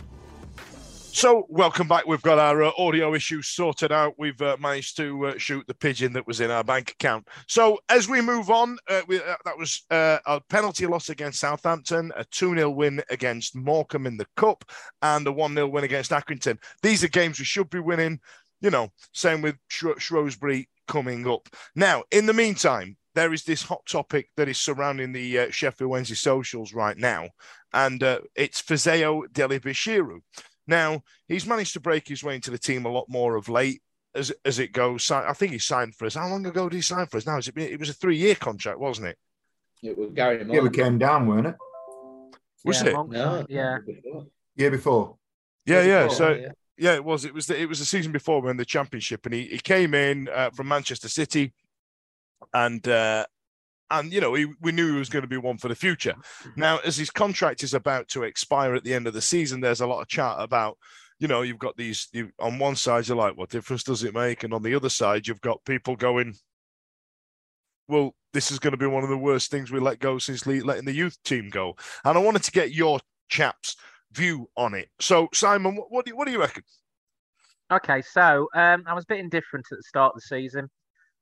So, 1.14 1.46
welcome 1.48 1.86
back. 1.86 2.08
We've 2.08 2.20
got 2.20 2.40
our 2.40 2.64
uh, 2.64 2.72
audio 2.76 3.14
issues 3.14 3.46
sorted 3.46 3.92
out. 3.92 4.14
We've 4.18 4.42
uh, 4.42 4.56
managed 4.58 4.96
to 4.96 5.26
uh, 5.26 5.38
shoot 5.38 5.64
the 5.68 5.72
pigeon 5.72 6.12
that 6.14 6.26
was 6.26 6.40
in 6.40 6.50
our 6.50 6.64
bank 6.64 6.90
account. 6.90 7.28
So, 7.46 7.78
as 7.88 8.08
we 8.08 8.20
move 8.20 8.50
on, 8.50 8.78
uh, 8.90 9.02
we, 9.06 9.18
uh, 9.18 9.36
that 9.44 9.56
was 9.56 9.84
uh, 9.92 10.18
a 10.26 10.40
penalty 10.40 10.88
loss 10.88 11.10
against 11.10 11.38
Southampton, 11.38 12.10
a 12.16 12.24
2 12.24 12.56
0 12.56 12.70
win 12.70 13.00
against 13.10 13.54
Morecambe 13.54 14.08
in 14.08 14.16
the 14.16 14.26
Cup, 14.36 14.64
and 15.02 15.24
a 15.28 15.30
1 15.30 15.54
0 15.54 15.68
win 15.68 15.84
against 15.84 16.10
Accrington. 16.10 16.58
These 16.82 17.04
are 17.04 17.08
games 17.08 17.38
we 17.38 17.44
should 17.44 17.70
be 17.70 17.78
winning. 17.78 18.18
You 18.60 18.70
know, 18.70 18.88
same 19.12 19.40
with 19.40 19.54
Shrew- 19.68 20.00
Shrewsbury 20.00 20.68
coming 20.88 21.28
up. 21.28 21.48
Now, 21.76 22.02
in 22.10 22.26
the 22.26 22.32
meantime, 22.32 22.96
there 23.14 23.32
is 23.32 23.44
this 23.44 23.62
hot 23.62 23.86
topic 23.86 24.30
that 24.36 24.48
is 24.48 24.58
surrounding 24.58 25.12
the 25.12 25.38
uh, 25.38 25.50
Sheffield 25.52 25.92
Wednesday 25.92 26.16
socials 26.16 26.74
right 26.74 26.98
now, 26.98 27.28
and 27.72 28.02
it's 28.34 28.60
Fisayo 28.60 29.32
Dele-Bashiru. 29.32 30.18
Now, 30.66 31.02
he's 31.28 31.46
managed 31.46 31.74
to 31.74 31.80
break 31.80 32.08
his 32.08 32.24
way 32.24 32.34
into 32.34 32.50
the 32.50 32.58
team 32.58 32.86
a 32.86 32.90
lot 32.90 33.08
more 33.08 33.36
of 33.36 33.48
late 33.48 33.82
as 34.14 34.32
as 34.44 34.58
it 34.58 34.72
goes. 34.72 35.10
I 35.10 35.32
think 35.32 35.52
he 35.52 35.58
signed 35.58 35.94
for 35.94 36.06
us. 36.06 36.14
How 36.14 36.28
long 36.28 36.46
ago 36.46 36.68
did 36.68 36.76
he 36.76 36.82
sign 36.82 37.06
for 37.06 37.16
us? 37.16 37.26
Now, 37.26 37.38
is 37.38 37.48
it, 37.48 37.56
it 37.56 37.78
was 37.78 37.88
a 37.88 37.94
three 37.94 38.16
year 38.16 38.34
contract, 38.34 38.78
wasn't 38.78 39.08
it? 39.08 39.18
It 39.82 39.98
was 39.98 40.10
Gary 40.14 40.44
Yeah, 40.48 40.60
we 40.60 40.70
came 40.70 40.98
down, 40.98 41.26
weren't 41.26 41.48
it? 41.48 41.56
Was 42.64 42.82
yeah, 42.82 42.88
it? 42.88 43.10
No. 43.10 43.46
yeah. 43.48 43.78
Year 44.56 44.70
before. 44.70 45.16
Yeah, 45.66 45.82
yeah. 45.82 46.02
before, 46.04 46.16
So 46.16 46.32
yeah. 46.32 46.48
yeah, 46.78 46.94
it 46.94 47.04
was. 47.04 47.24
It 47.24 47.34
was. 47.34 47.46
The, 47.46 47.60
it 47.60 47.68
was 47.68 47.78
the 47.80 47.84
season 47.84 48.12
before 48.12 48.40
we 48.40 48.46
were 48.46 48.50
in 48.50 48.56
the 48.56 48.64
championship, 48.64 49.26
and 49.26 49.34
he, 49.34 49.48
he 49.48 49.58
came 49.58 49.92
in 49.92 50.28
uh, 50.32 50.50
from 50.50 50.68
Manchester 50.68 51.08
City, 51.08 51.52
and 52.54 52.86
uh, 52.88 53.26
and 53.98 54.12
you 54.12 54.20
know 54.20 54.34
he, 54.34 54.46
we 54.60 54.72
knew 54.72 54.92
he 54.92 54.98
was 54.98 55.08
going 55.08 55.22
to 55.22 55.28
be 55.28 55.36
one 55.36 55.58
for 55.58 55.68
the 55.68 55.74
future. 55.74 56.14
Now, 56.56 56.78
as 56.78 56.96
his 56.96 57.10
contract 57.10 57.62
is 57.62 57.74
about 57.74 58.08
to 58.08 58.24
expire 58.24 58.74
at 58.74 58.84
the 58.84 58.94
end 58.94 59.06
of 59.06 59.14
the 59.14 59.22
season, 59.22 59.60
there's 59.60 59.80
a 59.80 59.86
lot 59.86 60.00
of 60.00 60.08
chat 60.08 60.36
about. 60.38 60.78
You 61.20 61.28
know, 61.28 61.42
you've 61.42 61.60
got 61.60 61.76
these. 61.76 62.08
You, 62.12 62.30
on 62.40 62.58
one 62.58 62.74
side, 62.76 63.06
you're 63.06 63.16
like, 63.16 63.36
"What 63.36 63.50
difference 63.50 63.84
does 63.84 64.02
it 64.02 64.14
make?" 64.14 64.42
And 64.42 64.52
on 64.52 64.62
the 64.62 64.74
other 64.74 64.88
side, 64.88 65.26
you've 65.26 65.40
got 65.40 65.64
people 65.64 65.94
going, 65.94 66.34
"Well, 67.88 68.14
this 68.32 68.50
is 68.50 68.58
going 68.58 68.72
to 68.72 68.76
be 68.76 68.86
one 68.86 69.04
of 69.04 69.10
the 69.10 69.16
worst 69.16 69.50
things 69.50 69.70
we 69.70 69.78
let 69.78 70.00
go 70.00 70.18
since 70.18 70.44
letting 70.44 70.84
the 70.84 70.92
youth 70.92 71.16
team 71.22 71.50
go." 71.50 71.76
And 72.04 72.18
I 72.18 72.20
wanted 72.20 72.42
to 72.42 72.50
get 72.50 72.72
your 72.72 72.98
chaps' 73.28 73.76
view 74.12 74.50
on 74.56 74.74
it. 74.74 74.88
So, 75.00 75.28
Simon, 75.32 75.76
what, 75.76 75.90
what 75.90 76.04
do 76.04 76.10
you, 76.10 76.16
what 76.16 76.26
do 76.26 76.32
you 76.32 76.40
reckon? 76.40 76.64
Okay, 77.72 78.02
so 78.02 78.48
um, 78.54 78.84
I 78.86 78.92
was 78.92 79.04
a 79.04 79.08
bit 79.08 79.20
indifferent 79.20 79.66
at 79.70 79.78
the 79.78 79.82
start 79.84 80.14
of 80.14 80.20
the 80.20 80.26
season 80.26 80.68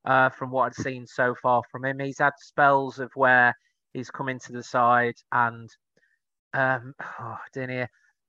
uh, 0.05 0.31
from 0.31 0.51
what 0.51 0.65
I'd 0.67 0.75
seen 0.75 1.07
so 1.07 1.35
far 1.43 1.62
from 1.71 1.85
him. 1.85 1.99
He's 2.01 2.19
had 2.19 2.33
spells 2.38 2.99
of 2.99 3.11
where 3.15 3.55
he's 3.93 4.11
come 4.11 4.29
into 4.29 4.53
the 4.53 4.62
side 4.62 5.15
and 5.31 5.69
um, 6.55 6.95
oh, 7.21 7.38
didn't? 7.53 7.81
A 7.81 7.88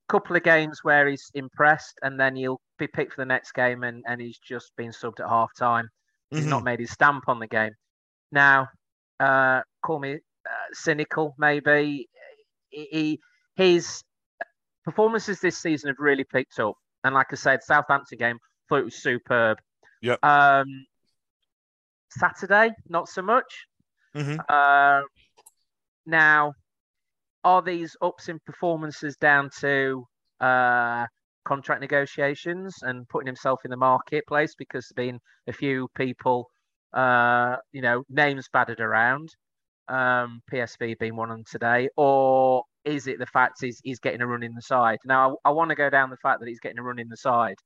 couple 0.10 0.36
of 0.36 0.44
games 0.44 0.80
where 0.84 1.08
he's 1.08 1.32
impressed 1.34 1.98
and 2.02 2.20
then 2.20 2.36
he'll 2.36 2.62
be 2.78 2.88
picked 2.88 3.14
for 3.14 3.22
the 3.22 3.26
next 3.26 3.54
game 3.54 3.84
and, 3.84 4.04
and 4.08 4.20
he's 4.22 4.38
just 4.38 4.72
been 4.76 4.92
subbed 4.92 5.20
at 5.22 5.30
half 5.30 5.52
time. 5.58 5.90
He's 6.30 6.46
not 6.48 6.64
made 6.64 6.80
his 6.80 6.92
stamp 6.92 7.30
on 7.30 7.40
the 7.40 7.48
game. 7.48 7.74
Now, 8.32 8.68
uh, 9.20 9.62
call 9.86 10.00
me 10.00 10.16
uh, 10.16 10.50
cynical, 10.72 11.36
maybe. 11.38 12.08
He, 12.70 12.88
he- 12.92 13.20
his 13.56 14.02
performances 14.84 15.40
this 15.40 15.60
season 15.60 15.90
have 15.90 16.00
really 16.00 16.24
picked 16.24 16.60
up. 16.60 16.74
And 17.04 17.14
like 17.14 17.28
I 17.32 17.36
said, 17.36 17.62
Southampton 17.64 18.18
game, 18.18 18.40
thought 18.68 18.80
it 18.80 18.86
was 18.86 18.96
superb. 18.96 19.60
Yep. 20.02 20.24
Um, 20.24 20.66
Saturday, 22.20 22.72
not 22.88 23.08
so 23.08 23.22
much. 23.22 23.68
Mhm. 24.16 24.40
Uh, 24.48 25.02
now, 26.06 26.54
are 27.44 27.62
these 27.62 27.96
ups 28.02 28.30
in 28.30 28.40
performances 28.46 29.18
down 29.18 29.50
to 29.60 30.06
uh, 30.40 31.06
contract 31.46 31.82
negotiations 31.82 32.76
and 32.84 33.08
putting 33.10 33.28
himself 33.28 33.66
in 33.66 33.72
the 33.72 33.78
marketplace 33.78 34.56
because 34.56 34.92
there's 34.96 35.08
been 35.08 35.20
a 35.48 35.54
few 35.54 35.88
people, 35.96 36.48
uh, 36.94 37.58
you 37.72 37.82
know, 37.82 38.04
names 38.10 38.48
battered 38.52 38.80
around? 38.80 39.30
Um, 39.90 40.42
PSV 40.52 40.98
being 40.98 41.16
one 41.18 41.30
of 41.30 41.36
them 41.36 41.44
today, 41.50 41.90
or 41.98 42.64
is 42.86 43.08
it 43.08 43.20
the 43.20 43.26
fact 43.26 43.58
he's, 43.60 43.82
he's 43.84 44.00
getting 44.00 44.22
a 44.22 44.28
run 44.28 44.42
in 44.42 44.54
the 44.54 44.62
side? 44.62 45.00
Now, 45.06 45.38
I, 45.44 45.50
I 45.50 45.52
want 45.52 45.70
to 45.70 45.76
go 45.76 45.90
down 45.90 46.10
the 46.10 46.18
fact 46.18 46.40
that 46.40 46.48
he's 46.48 46.62
getting 46.62 46.80
a 46.80 46.84
run 46.84 47.00
in 47.00 47.10
the 47.10 47.18
side, 47.18 47.58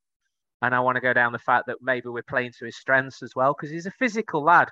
and 0.61 0.73
I 0.75 0.79
want 0.79 0.95
to 0.95 1.01
go 1.01 1.13
down 1.13 1.31
the 1.33 1.39
fact 1.39 1.67
that 1.67 1.77
maybe 1.81 2.09
we're 2.09 2.23
playing 2.23 2.51
to 2.59 2.65
his 2.65 2.77
strengths 2.77 3.21
as 3.23 3.33
well 3.35 3.53
because 3.53 3.71
he's 3.71 3.85
a 3.85 3.91
physical 3.91 4.43
lad, 4.43 4.69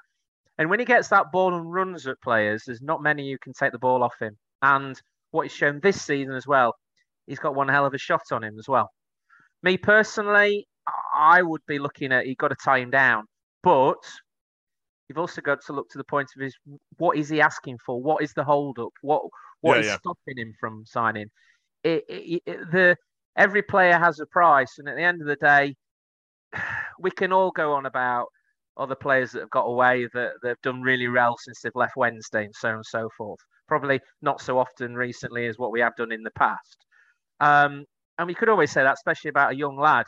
and 0.57 0.69
when 0.69 0.79
he 0.79 0.85
gets 0.85 1.09
that 1.09 1.31
ball 1.31 1.53
and 1.55 1.71
runs 1.71 2.07
at 2.07 2.21
players, 2.21 2.63
there's 2.65 2.81
not 2.81 3.03
many 3.03 3.31
who 3.31 3.37
can 3.37 3.53
take 3.53 3.71
the 3.71 3.79
ball 3.79 4.03
off 4.03 4.15
him. 4.21 4.37
And 4.61 4.99
what 5.31 5.43
he's 5.43 5.51
shown 5.53 5.79
this 5.81 6.01
season 6.01 6.33
as 6.33 6.47
well, 6.47 6.75
he's 7.27 7.39
got 7.39 7.55
one 7.55 7.67
hell 7.69 7.85
of 7.85 7.93
a 7.93 7.97
shot 7.97 8.23
on 8.31 8.43
him 8.43 8.57
as 8.59 8.67
well. 8.67 8.91
Me 9.63 9.77
personally, 9.77 10.67
I 11.13 11.41
would 11.41 11.61
be 11.67 11.79
looking 11.79 12.11
at 12.13 12.27
you've 12.27 12.37
got 12.37 12.49
to 12.49 12.55
tie 12.55 12.79
him 12.79 12.91
down, 12.91 13.25
but 13.63 13.97
you've 15.07 15.17
also 15.17 15.41
got 15.41 15.61
to 15.65 15.73
look 15.73 15.89
to 15.89 15.97
the 15.97 16.03
point 16.03 16.29
of 16.35 16.41
his 16.41 16.55
what 16.97 17.17
is 17.17 17.29
he 17.29 17.41
asking 17.41 17.77
for? 17.85 18.01
What 18.01 18.23
is 18.23 18.33
the 18.33 18.43
hold 18.43 18.79
up? 18.79 18.93
What 19.01 19.23
what 19.61 19.77
Yeah, 19.77 19.81
is 19.81 19.87
yeah. 19.87 19.97
stopping 19.97 20.37
him 20.37 20.53
from 20.59 20.83
signing? 20.85 21.27
It, 21.83 22.03
it, 22.09 22.41
it- 22.45 22.71
the 22.71 22.97
every 23.35 23.61
player 23.61 23.97
has 23.97 24.19
a 24.19 24.25
price, 24.25 24.77
and 24.77 24.87
at 24.87 24.95
the 24.95 25.03
end 25.03 25.21
of 25.21 25.27
the 25.27 25.35
day, 25.35 25.75
we 26.99 27.11
can 27.11 27.31
all 27.31 27.51
go 27.51 27.73
on 27.73 27.85
about 27.85 28.27
other 28.77 28.95
players 28.95 29.31
that 29.31 29.39
have 29.39 29.49
got 29.49 29.63
away 29.63 30.07
that 30.13 30.33
they've 30.43 30.61
done 30.61 30.81
really 30.81 31.07
well 31.07 31.35
since 31.37 31.61
they've 31.61 31.75
left 31.75 31.95
Wednesday 31.95 32.43
and 32.43 32.55
so 32.55 32.69
on 32.69 32.75
and 32.75 32.85
so 32.85 33.09
forth. 33.17 33.39
Probably 33.67 33.99
not 34.21 34.41
so 34.41 34.59
often 34.59 34.95
recently 34.95 35.47
as 35.47 35.57
what 35.57 35.71
we 35.71 35.79
have 35.79 35.95
done 35.95 36.11
in 36.11 36.23
the 36.23 36.31
past. 36.31 36.85
Um, 37.39 37.85
and 38.17 38.27
we 38.27 38.33
could 38.33 38.49
always 38.49 38.71
say 38.71 38.83
that, 38.83 38.93
especially 38.93 39.29
about 39.29 39.53
a 39.53 39.57
young 39.57 39.77
lad. 39.77 40.05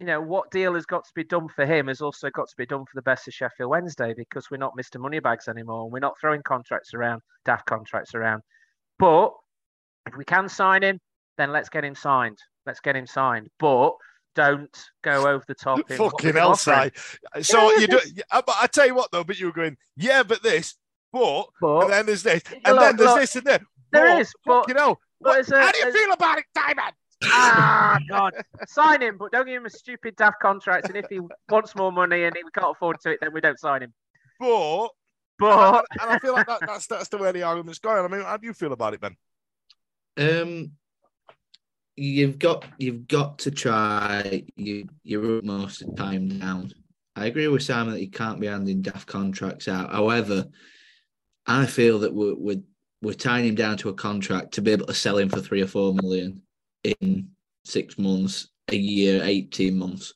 You 0.00 0.06
know, 0.06 0.20
what 0.20 0.50
deal 0.50 0.74
has 0.74 0.84
got 0.84 1.04
to 1.04 1.10
be 1.14 1.24
done 1.24 1.48
for 1.54 1.64
him 1.64 1.86
has 1.86 2.00
also 2.00 2.28
got 2.30 2.48
to 2.48 2.56
be 2.56 2.66
done 2.66 2.80
for 2.80 2.96
the 2.96 3.02
best 3.02 3.28
of 3.28 3.34
Sheffield 3.34 3.70
Wednesday 3.70 4.14
because 4.16 4.50
we're 4.50 4.56
not 4.56 4.76
Mr. 4.76 5.00
Moneybags 5.00 5.46
anymore. 5.46 5.84
And 5.84 5.92
we're 5.92 6.00
not 6.00 6.14
throwing 6.20 6.42
contracts 6.42 6.92
around, 6.94 7.22
daft 7.44 7.66
contracts 7.66 8.14
around. 8.14 8.42
But 8.98 9.32
if 10.06 10.16
we 10.16 10.24
can 10.24 10.48
sign 10.48 10.82
him, 10.82 10.98
then 11.38 11.52
let's 11.52 11.68
get 11.68 11.84
him 11.84 11.94
signed. 11.94 12.38
Let's 12.66 12.80
get 12.80 12.94
him 12.96 13.06
signed. 13.06 13.48
But 13.58 13.92
don't 14.34 14.74
go 15.02 15.26
over 15.28 15.44
the 15.46 15.54
top. 15.54 15.78
in 15.90 15.96
Fucking 15.96 16.32
gonna 16.32 16.40
hell. 16.40 16.56
Si. 16.56 16.90
So 17.42 17.70
Yeah, 17.72 17.78
you 17.80 17.86
do. 17.86 18.00
yes. 18.14 18.24
But 18.30 18.54
I 18.60 18.66
tell 18.66 18.86
you 18.86 18.94
what, 18.94 19.10
though. 19.12 19.24
But 19.24 19.38
you 19.38 19.46
were 19.46 19.52
going, 19.52 19.76
yeah, 19.96 20.22
but 20.22 20.42
this, 20.42 20.76
but, 21.12 21.46
But- 21.60 21.80
and 21.84 21.92
then 21.92 22.06
there's 22.06 22.22
this, 22.22 22.42
and 22.64 22.74
Look, 22.76 22.80
then 22.80 22.96
there's 22.96 23.08
look, 23.10 23.20
this 23.20 23.36
and 23.36 23.46
that. 23.46 23.62
there 23.92 24.06
but, 24.14 24.20
is, 24.20 24.32
but- 24.44 24.60
fucking 24.62 24.76
hell. 24.76 25.00
but 25.20 25.36
What- 25.38 25.52
a- 25.52 25.60
how 25.60 25.72
do 25.72 25.78
you 25.78 25.88
it's- 25.88 26.02
feel 26.02 26.12
about 26.12 26.38
it, 26.38 26.44
Simon? 26.56 26.92
ah, 27.24 27.98
God. 28.08 28.34
Sign 28.66 29.02
him, 29.02 29.16
but 29.18 29.30
don't 29.32 29.46
give 29.46 29.56
him 29.60 29.66
a 29.66 29.70
stupid 29.70 30.16
daft 30.16 30.40
contract. 30.40 30.86
And 30.88 30.96
if 30.96 31.06
he 31.08 31.20
wants 31.48 31.74
more 31.76 31.92
money 31.92 32.24
and 32.24 32.34
we 32.34 32.50
can't 32.50 32.74
afford 32.74 33.00
to 33.02 33.10
it, 33.12 33.18
then 33.20 33.32
we 33.32 33.40
don't 33.40 33.58
sign 33.60 33.82
him. 33.82 33.92
But, 34.40 34.88
But 35.38 35.86
and 36.00 36.10
I 36.10 36.18
feel 36.18 36.32
like 36.32 36.46
that, 36.46 36.60
that's 36.66 36.86
that's 36.86 37.08
the 37.08 37.18
way 37.18 37.30
the 37.32 37.42
argument's 37.42 37.78
going. 37.78 38.04
I 38.04 38.08
mean, 38.08 38.22
how 38.24 38.36
do 38.38 38.46
you 38.46 38.52
feel 38.54 38.72
about 38.72 38.94
it, 38.94 39.00
Ben? 39.00 39.16
Um, 40.18 40.72
you've 41.96 42.38
got 42.38 42.64
you've 42.78 43.06
got 43.06 43.38
to 43.40 43.50
try 43.50 44.44
you 44.56 44.88
your 45.04 45.38
utmost 45.38 45.80
to 45.80 45.92
time 45.94 46.28
down. 46.38 46.72
I 47.16 47.26
agree 47.26 47.48
with 47.48 47.62
Simon 47.62 47.92
that 47.92 48.00
you 48.00 48.10
can't 48.10 48.40
be 48.40 48.46
handing 48.46 48.82
daft 48.82 49.06
contracts 49.06 49.68
out. 49.68 49.92
However, 49.92 50.46
I 51.46 51.66
feel 51.66 51.98
that 52.00 52.14
we're 52.14 52.34
we're, 52.34 52.62
we're 53.02 53.12
tying 53.14 53.46
him 53.46 53.54
down 53.54 53.76
to 53.78 53.90
a 53.90 53.94
contract 53.94 54.52
to 54.54 54.62
be 54.62 54.70
able 54.72 54.86
to 54.86 54.94
sell 54.94 55.18
him 55.18 55.28
for 55.28 55.40
three 55.40 55.60
or 55.60 55.66
four 55.66 55.94
million 55.94 56.40
in 56.84 57.28
six 57.64 57.98
months, 57.98 58.48
a 58.68 58.76
year, 58.76 59.22
eighteen 59.24 59.78
months. 59.78 60.14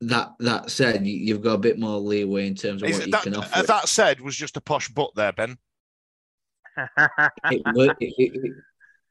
That 0.00 0.32
that 0.40 0.70
said, 0.70 1.06
you, 1.06 1.14
you've 1.14 1.42
got 1.42 1.54
a 1.54 1.58
bit 1.58 1.78
more 1.78 1.98
leeway 1.98 2.46
in 2.46 2.54
terms 2.54 2.82
of 2.82 2.88
Is 2.88 2.98
what 2.98 3.06
you 3.06 3.12
that, 3.12 3.22
can 3.22 3.36
offer. 3.36 3.58
uh, 3.58 3.62
that 3.62 3.88
said, 3.88 4.20
was 4.20 4.34
just 4.34 4.56
a 4.56 4.60
posh 4.60 4.88
butt 4.88 5.12
there, 5.14 5.32
Ben. 5.32 5.56
it, 6.76 7.62
it, 7.66 7.96
it, 8.00 8.12
it, 8.16 8.52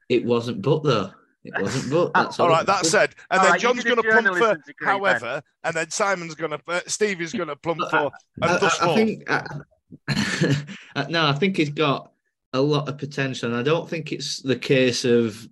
it 0.08 0.24
wasn't 0.24 0.60
but 0.60 0.82
though. 0.82 1.12
It 1.44 1.60
wasn't 1.60 1.90
but. 1.92 2.12
That's 2.14 2.38
All 2.38 2.46
all 2.46 2.52
right, 2.52 2.66
that 2.66 2.86
said, 2.86 3.14
and 3.30 3.38
All 3.40 3.44
then 3.44 3.52
right, 3.52 3.60
John's 3.60 3.82
going 3.84 3.96
to 3.96 4.02
plump 4.02 4.16
for 4.18 4.22
journalism 4.32 4.62
degree, 4.66 4.86
Ben. 4.86 4.88
however, 4.88 5.42
and 5.64 5.74
then 5.74 5.90
Simon's 5.90 6.34
going 6.36 6.52
to, 6.52 6.60
uh, 6.68 6.80
Stevie's 6.86 7.32
going 7.32 7.48
to 7.48 7.56
plump 7.56 7.80
Look, 7.80 7.90
for, 7.90 8.10
I, 8.42 8.52
and 8.52 8.60
thus 8.60 8.80
I- 8.80 8.90
I 8.90 8.94
think 8.94 9.30
I- 9.30 11.04
no, 11.08 11.26
I 11.26 11.32
think 11.32 11.56
he's 11.56 11.70
got 11.70 12.12
a 12.52 12.60
lot 12.60 12.88
of 12.88 12.96
potential, 12.98 13.48
and 13.50 13.58
I 13.58 13.62
don't 13.62 13.88
think 13.88 14.12
it's 14.12 14.40
the 14.40 14.56
case 14.56 15.04
of 15.04 15.46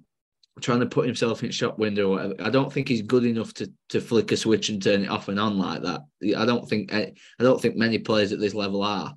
trying 0.61 0.81
to 0.81 0.87
put 0.87 1.07
himself 1.07 1.43
in 1.43 1.51
shop 1.51 1.79
window 1.79 2.09
or 2.09 2.11
whatever. 2.17 2.35
I 2.41 2.51
don't 2.51 2.73
think 2.73 2.89
he's 2.89 3.03
good 3.03 3.25
enough 3.25 3.53
to 3.55 3.71
to 3.89 4.01
flick 4.01 4.31
a 4.33 4.37
switch 4.37 4.69
and 4.69 4.83
turn 4.83 5.03
it 5.05 5.09
off 5.11 5.29
and 5.29 5.41
on 5.41 5.59
like 5.59 5.83
that. 5.83 6.03
I 6.37 6.45
don't 6.45 6.69
think 6.69 6.93
I, 6.95 7.13
I 7.39 7.43
don't 7.43 7.61
think 7.61 7.77
many 7.77 7.99
players 7.99 8.33
at 8.33 8.41
this 8.41 8.55
level 8.55 8.83
are. 8.83 9.15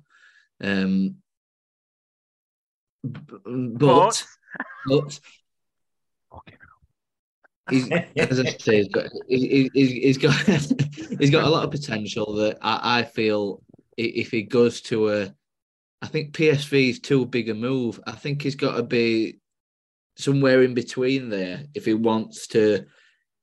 Um, 0.62 1.16
b- 3.02 3.20
but 3.76 4.24
but 4.88 5.20
he's 7.70 7.90
as 8.16 8.40
I 8.40 8.44
say, 8.58 8.76
he's 8.78 8.88
got 8.88 9.06
he- 9.28 9.70
he's 9.74 10.18
got 10.18 10.34
he's 11.18 11.30
got 11.30 11.44
a 11.44 11.48
lot 11.48 11.64
of 11.64 11.70
potential 11.70 12.34
that 12.34 12.58
I, 12.60 13.00
I 13.00 13.02
feel 13.04 13.62
if 13.96 14.30
he 14.30 14.42
goes 14.42 14.80
to 14.82 15.08
a, 15.10 15.34
I 16.02 16.06
think 16.06 16.34
PSV 16.34 16.90
is 16.90 17.00
too 17.00 17.26
big 17.26 17.48
a 17.48 17.54
move. 17.54 18.00
I 18.06 18.12
think 18.12 18.42
he's 18.42 18.56
got 18.56 18.76
to 18.76 18.82
be 18.82 19.38
somewhere 20.16 20.62
in 20.62 20.74
between 20.74 21.28
there 21.28 21.64
if 21.74 21.84
he 21.84 21.94
wants 21.94 22.48
to 22.48 22.84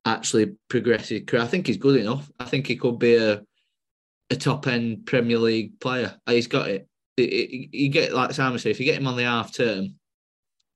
actually 0.06 0.56
progress 0.70 1.10
his 1.10 1.24
career. 1.26 1.44
I 1.44 1.48
think 1.48 1.68
he's 1.68 1.78
good 1.78 2.00
enough. 2.00 2.30
I 2.40 2.46
think 2.46 2.68
he 2.68 2.76
could 2.76 3.00
be 3.00 3.16
a 3.16 3.42
a 4.30 4.36
top 4.36 4.68
end 4.68 5.06
Premier 5.06 5.38
League 5.38 5.80
player. 5.80 6.16
He's 6.28 6.48
got 6.48 6.70
it. 6.70 6.88
You 7.18 7.90
get 7.90 8.14
like 8.14 8.32
Simon 8.34 8.60
said, 8.60 8.72
if 8.72 8.80
you 8.80 8.86
get 8.86 8.98
him 8.98 9.08
on 9.08 9.18
the 9.18 9.24
half 9.24 9.54
term 9.54 9.96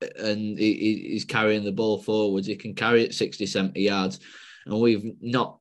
and 0.00 0.58
he's 0.58 1.24
carrying 1.24 1.64
the 1.64 1.72
ball 1.72 2.02
forwards, 2.02 2.46
he 2.46 2.56
can 2.56 2.74
carry 2.74 3.04
it 3.04 3.14
60, 3.14 3.46
70 3.46 3.80
yards. 3.80 4.20
And 4.66 4.80
we've 4.80 5.12
not 5.20 5.60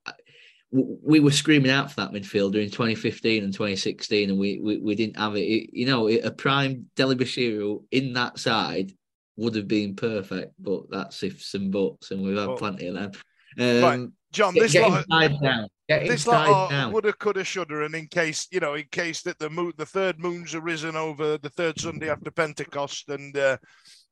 we 0.72 1.20
were 1.20 1.32
screaming 1.32 1.72
out 1.72 1.92
for 1.92 2.02
that 2.02 2.12
midfielder 2.12 2.62
in 2.62 2.70
2015 2.70 3.44
and 3.44 3.54
2016, 3.54 4.30
and 4.30 4.40
we 4.40 4.60
we, 4.60 4.78
we 4.78 4.96
didn't 4.96 5.18
have 5.18 5.36
it. 5.36 5.70
You 5.72 5.86
know, 5.86 6.10
a 6.10 6.32
prime 6.32 6.88
Dele-Bashiru 6.96 7.84
in 7.92 8.14
that 8.14 8.40
side 8.40 8.92
would 9.38 9.56
have 9.56 9.68
been 9.68 9.96
perfect, 9.96 10.54
but 10.60 10.90
that's 10.90 11.24
ifs 11.24 11.54
and 11.54 11.72
buts, 11.72 12.12
and 12.12 12.22
we've 12.24 12.38
had 12.38 12.58
plenty 12.58 12.88
of 12.88 12.96
them. 12.96 13.12
Um, 13.58 13.84
right, 13.84 14.10
John, 14.32 14.54
this 14.54 14.74
get 14.74 14.90
lot, 14.90 15.32
of, 15.32 15.42
down. 15.42 15.68
Get 15.88 16.08
this 16.08 16.28
lot 16.28 16.92
woulda, 16.92 17.14
coulda, 17.14 17.44
shoulda, 17.44 17.86
and 17.86 17.96
in 17.96 18.08
case 18.08 18.48
you 18.52 18.60
know, 18.60 18.74
in 18.74 18.86
case 18.92 19.22
that 19.24 19.40
the 19.40 19.50
moon, 19.50 19.74
the 19.78 19.86
third 19.86 20.20
moon's 20.20 20.56
arisen 20.56 20.96
over 20.96 21.38
the 21.38 21.50
third 21.50 21.80
Sunday 21.80 22.10
after 22.10 22.32
Pentecost, 22.32 23.08
and 23.10 23.38
uh, 23.38 23.58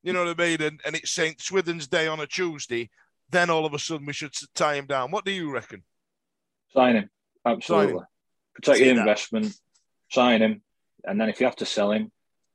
you 0.03 0.13
know 0.13 0.25
what 0.25 0.39
I 0.39 0.43
mean, 0.43 0.61
and, 0.61 0.79
and 0.85 0.95
it's 0.95 1.11
Saint 1.11 1.41
Swithin's 1.41 1.87
Day 1.87 2.07
on 2.07 2.19
a 2.19 2.27
Tuesday, 2.27 2.89
then 3.29 3.49
all 3.49 3.65
of 3.65 3.73
a 3.73 3.79
sudden 3.79 4.05
we 4.05 4.13
should 4.13 4.33
tie 4.53 4.75
him 4.75 4.85
down. 4.85 5.11
What 5.11 5.25
do 5.25 5.31
you 5.31 5.49
reckon? 5.51 5.83
Sign 6.73 6.95
him, 6.95 7.09
absolutely. 7.45 7.93
Sign 7.93 7.97
him. 7.99 8.05
Protect 8.55 8.77
See 8.77 8.85
your 8.85 8.95
that. 8.95 8.99
investment. 9.01 9.55
Sign 10.11 10.41
him, 10.41 10.61
and 11.05 11.19
then 11.19 11.29
if 11.29 11.39
you 11.39 11.45
have 11.45 11.55
to 11.57 11.65
sell 11.65 11.91
him, 11.91 12.11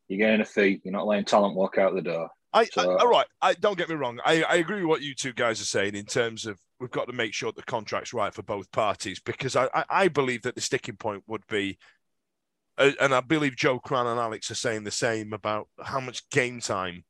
you're 0.07 0.19
getting 0.19 0.41
a 0.41 0.45
fee. 0.45 0.81
You're 0.85 0.93
not 0.93 1.07
letting 1.07 1.25
talent 1.25 1.57
walk 1.57 1.79
out 1.79 1.95
the 1.95 2.03
door. 2.03 2.29
I, 2.53 2.65
So- 2.67 2.93
I 2.93 2.97
all 3.01 3.09
right. 3.09 3.27
I 3.43 3.55
don't 3.55 3.77
get 3.77 3.89
me 3.89 3.95
wrong. 3.95 4.21
I, 4.25 4.43
I 4.43 4.55
agree 4.57 4.81
with 4.81 4.89
what 4.89 5.03
you 5.03 5.15
two 5.15 5.33
guys 5.33 5.61
are 5.61 5.67
saying 5.67 5.95
in 5.95 6.07
terms 6.07 6.47
of 6.47 6.59
we've 6.81 6.91
got 6.91 7.07
to 7.09 7.13
make 7.13 7.35
sure 7.35 7.53
the 7.53 7.63
contract's 7.63 8.15
right 8.15 8.33
for 8.33 8.43
both 8.43 8.71
parties 8.71 9.21
because 9.21 9.57
I, 9.57 9.69
I, 9.75 9.85
I 9.91 10.09
believe 10.09 10.43
that 10.43 10.55
the 10.55 10.61
sticking 10.61 10.97
point 10.97 11.25
would 11.27 11.47
be, 11.49 11.77
uh, 12.79 12.93
and 13.01 13.13
I 13.15 13.21
believe 13.21 13.57
Joe 13.57 13.79
Crann 13.81 14.07
and 14.07 14.19
Alex 14.21 14.51
are 14.51 14.55
saying 14.55 14.85
the 14.85 14.91
same 14.91 15.33
about 15.33 15.69
how 15.83 16.01
much 16.01 16.29
game 16.31 16.61
time 16.61 17.05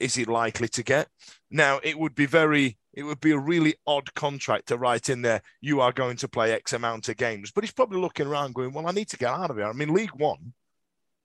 is 0.00 0.14
he 0.14 0.24
likely 0.24 0.68
to 0.68 0.82
get. 0.82 1.08
Now 1.50 1.80
it 1.82 1.98
would 1.98 2.14
be 2.14 2.26
very, 2.26 2.78
it 2.92 3.02
would 3.02 3.20
be 3.20 3.32
a 3.32 3.38
really 3.38 3.74
odd 3.86 4.12
contract 4.14 4.68
to 4.68 4.78
write 4.78 5.08
in 5.08 5.22
there. 5.22 5.42
You 5.60 5.80
are 5.80 5.92
going 5.92 6.16
to 6.18 6.28
play 6.28 6.52
X 6.52 6.72
amount 6.72 7.08
of 7.08 7.16
games, 7.16 7.50
but 7.52 7.64
he's 7.64 7.72
probably 7.72 8.00
looking 8.00 8.26
around 8.26 8.54
going, 8.54 8.72
well, 8.72 8.86
I 8.86 8.92
need 8.92 9.08
to 9.10 9.16
get 9.16 9.30
out 9.30 9.50
of 9.50 9.56
here. 9.56 9.66
I 9.66 9.72
mean, 9.72 9.94
League 9.94 10.14
One 10.14 10.54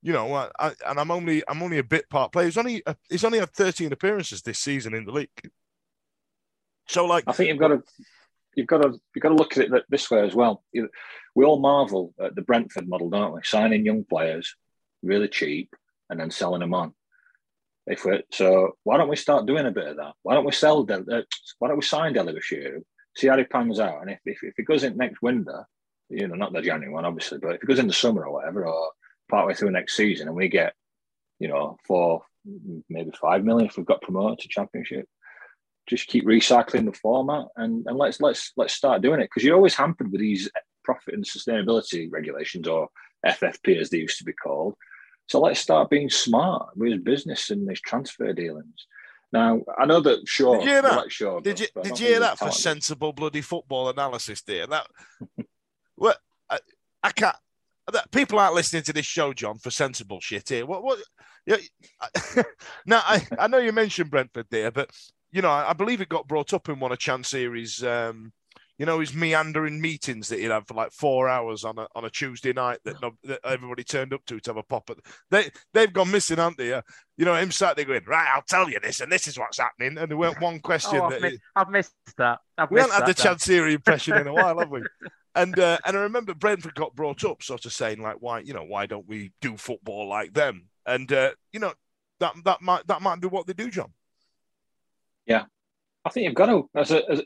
you 0.06 0.14
know, 0.14 0.32
I, 0.36 0.50
I, 0.60 0.72
and 0.86 1.00
I'm 1.00 1.10
only 1.10 1.42
I'm 1.48 1.64
only 1.64 1.80
a 1.80 1.84
bit 1.84 2.08
part 2.12 2.32
player. 2.32 2.46
He's 2.46 2.58
only 2.58 2.84
he's 3.10 3.24
only 3.24 3.40
had 3.40 3.50
13 3.50 3.92
appearances 3.92 4.44
this 4.44 4.60
season 4.60 4.94
in 4.94 5.04
the 5.04 5.12
league. 5.12 5.30
So 6.88 7.06
like, 7.06 7.24
I 7.26 7.32
think 7.32 7.50
you've 7.50 7.58
got 7.58 7.70
to 7.70 7.82
you've 8.56 8.68
got 8.68 8.84
to 8.84 9.00
you've 9.16 9.24
got 9.24 9.30
to 9.30 9.36
look 9.36 9.58
at 9.58 9.64
it 9.64 9.72
th- 9.72 9.86
this 9.90 10.12
way 10.12 10.22
as 10.22 10.36
well. 10.36 10.64
We 11.34 11.44
all 11.44 11.60
marvel 11.60 12.14
at 12.22 12.36
the 12.36 12.44
Brentford 12.44 12.88
model, 12.88 13.10
don't 13.10 13.34
we? 13.34 13.42
Signing 13.44 13.84
young 13.84 14.04
players 14.04 14.56
really 15.02 15.28
cheap 15.28 15.76
and 16.10 16.20
then 16.20 16.30
selling 16.30 16.60
them 16.60 16.76
on. 16.76 16.94
If 17.88 18.06
we 18.06 18.24
so, 18.32 18.78
why 18.84 18.98
don't 18.98 19.10
we 19.10 19.16
start 19.16 19.46
doing 19.46 19.66
a 19.66 19.72
bit 19.72 19.88
of 19.88 19.98
that? 19.98 20.14
Why 20.24 20.34
don't 20.34 20.46
we 20.46 20.52
sell? 20.52 20.84
Del, 20.84 21.06
uh, 21.12 21.22
why 21.60 21.68
don't 21.68 21.78
we 21.78 21.84
sign 21.84 22.14
Dele-Bashiru? 22.14 22.82
See 23.16 23.28
how 23.28 23.38
he 23.38 23.44
pans 23.44 23.80
out, 23.80 24.02
and 24.02 24.12
if, 24.12 24.20
if 24.26 24.44
if 24.44 24.54
it 24.58 24.64
goes 24.64 24.84
in 24.84 24.98
next 24.98 25.22
winter, 25.22 25.66
you 26.10 26.28
know, 26.28 26.36
not 26.36 26.54
the 26.54 26.62
January 26.62 26.92
one, 26.92 27.06
obviously, 27.06 27.38
but 27.38 27.56
if 27.56 27.64
it 27.64 27.68
goes 27.68 27.80
in 27.80 27.88
the 27.88 27.94
summer 27.94 28.26
or 28.26 28.34
whatever, 28.34 28.66
or 28.66 28.92
partway 29.30 29.54
through 29.54 29.72
next 29.72 29.96
season, 29.96 30.28
and 30.28 30.36
we 30.36 30.48
get, 30.48 30.74
you 31.40 31.48
know, 31.48 31.78
four, 31.86 32.24
maybe 32.90 33.12
five 33.22 33.44
million 33.44 33.68
if 33.68 33.78
we've 33.78 33.86
got 33.86 34.02
promoted 34.02 34.40
to 34.40 34.48
Championship, 34.48 35.08
just 35.88 36.08
keep 36.08 36.26
recycling 36.26 36.86
the 36.86 36.94
format 36.94 37.46
and, 37.56 37.86
and 37.86 37.98
let's 37.98 38.20
let's 38.20 38.52
let's 38.58 38.74
start 38.74 39.02
doing 39.02 39.20
it 39.20 39.26
because 39.26 39.44
you're 39.44 39.56
always 39.56 39.76
hampered 39.76 40.12
with 40.12 40.22
these 40.22 40.50
profit 40.84 41.14
and 41.14 41.24
sustainability 41.24 42.12
regulations 42.12 42.68
or 42.68 42.90
FFP 43.26 43.80
as 43.80 43.90
they 43.90 43.98
used 43.98 44.18
to 44.18 44.24
be 44.24 44.34
called. 44.34 44.76
So 45.28 45.40
let's 45.40 45.60
start 45.60 45.90
being 45.90 46.10
smart 46.10 46.70
with 46.76 47.04
business 47.04 47.50
and 47.50 47.68
these 47.68 47.82
transfer 47.82 48.34
dealings. 48.34 48.88
Now 49.32 49.62
I 49.78 49.86
know 49.86 50.00
that 50.02 50.28
sure. 50.28 50.58
Did 50.58 50.66
you 50.66 50.72
hear 50.72 50.82
that? 50.84 51.12
Shaw, 51.12 51.40
did 51.40 51.60
you 51.60 51.68
did 51.84 52.00
you 52.00 52.08
hear 52.08 52.20
that 52.20 52.38
for 52.38 52.52
sensible 52.52 53.12
bloody 53.12 53.42
football 53.42 53.90
analysis, 53.90 54.42
dear? 54.42 54.68
That 54.68 54.88
what 55.96 56.18
I, 56.50 56.60
I 57.04 57.12
can't. 57.12 57.36
That, 57.92 58.10
people 58.12 58.40
aren't 58.40 58.56
listening 58.56 58.84
to 58.84 58.94
this 58.94 59.06
show, 59.06 59.32
John, 59.34 59.60
for 59.60 59.70
sensible 59.70 60.20
shit 60.22 60.50
here. 60.50 60.66
What 60.66 60.84
what? 60.84 61.00
Yeah, 61.48 61.58
I, 62.02 62.44
now 62.88 63.04
I, 63.06 63.22
I 63.38 63.46
know 63.46 63.60
you 63.60 63.72
mentioned 63.72 64.10
Brentford 64.10 64.48
there, 64.50 64.72
but 64.72 64.90
you 65.32 65.44
know 65.44 65.50
I, 65.50 65.70
I 65.70 65.74
believe 65.74 66.02
it 66.02 66.10
got 66.10 66.28
brought 66.28 66.56
up 66.56 66.70
in 66.70 66.80
one 66.80 66.92
of 66.92 66.98
Chansiri. 66.98 67.84
Um, 67.84 68.34
you 68.78 68.86
know 68.86 69.00
his 69.00 69.14
meandering 69.14 69.80
meetings 69.80 70.28
that 70.28 70.40
he'd 70.40 70.52
have 70.52 70.68
for 70.68 70.74
like 70.74 70.92
four 70.92 71.30
hours 71.30 71.64
on 71.64 71.78
a 71.78 71.88
on 71.96 72.06
a 72.06 72.10
Tuesday 72.10 72.54
night 72.54 72.80
that, 72.84 73.02
no, 73.02 73.12
that 73.24 73.40
everybody 73.46 73.84
turned 73.84 74.14
up 74.14 74.26
to 74.26 74.40
to 74.40 74.50
have 74.50 74.58
a 74.58 74.64
pop 74.64 74.90
at. 74.90 74.98
They 75.32 75.50
they've 75.74 75.92
gone 75.92 76.12
missing, 76.12 76.38
haven't 76.38 76.58
they? 76.58 76.74
Uh, 76.74 76.82
you 77.18 77.26
know 77.26 77.36
him 77.36 77.52
sat 77.52 77.76
there 77.76 77.86
going, 77.86 78.04
right, 78.06 78.28
I'll 78.34 78.42
tell 78.42 78.70
you 78.70 78.80
this, 78.82 79.00
and 79.00 79.12
this 79.12 79.28
is 79.28 79.40
what's 79.40 79.60
happening, 79.60 79.98
and 79.98 80.10
there 80.10 80.18
weren't 80.18 80.42
one 80.42 80.60
question 80.64 81.00
Oh, 81.02 81.10
that 81.10 81.18
I've, 81.18 81.22
missed, 81.22 81.42
I've 81.56 81.70
missed 81.70 81.94
that. 82.18 82.40
I've 82.58 82.72
we 82.72 82.76
missed 82.76 82.92
haven't 82.92 83.08
had 83.08 83.16
the 83.16 83.24
that, 83.24 83.24
Dan. 83.24 83.36
Chansiri 83.38 83.74
impression 83.74 84.18
in 84.18 84.28
a 84.28 84.34
while, 84.34 84.60
have 84.60 84.70
we? 84.70 84.82
And 85.38 85.60
uh, 85.60 85.78
and 85.86 85.98
I 85.98 86.00
remember 86.00 86.34
Brentford 86.34 86.76
got 86.76 86.96
brought 86.96 87.26
up, 87.26 87.44
sort 87.44 87.66
of 87.66 87.74
saying 87.74 88.02
like, 88.02 88.16
why 88.22 88.40
you 88.40 88.54
know 88.54 88.64
why 88.64 88.86
don't 88.86 89.06
we 89.06 89.34
do 89.42 89.58
football 89.58 90.08
like 90.08 90.34
them? 90.34 90.70
And 90.86 91.12
uh, 91.12 91.32
you 91.52 91.60
know 91.60 91.74
that 92.22 92.36
that 92.46 92.62
might 92.62 92.88
that 92.88 93.02
might 93.02 93.20
be 93.20 93.28
what 93.28 93.46
they 93.46 93.52
do, 93.52 93.70
John. 93.70 93.92
Yeah, 95.26 95.44
I 96.06 96.10
think 96.10 96.26
you've 96.26 96.36
got 96.36 96.46
to 96.46 96.70
as 96.74 96.92
a, 96.92 97.12
as 97.12 97.20
a, 97.20 97.24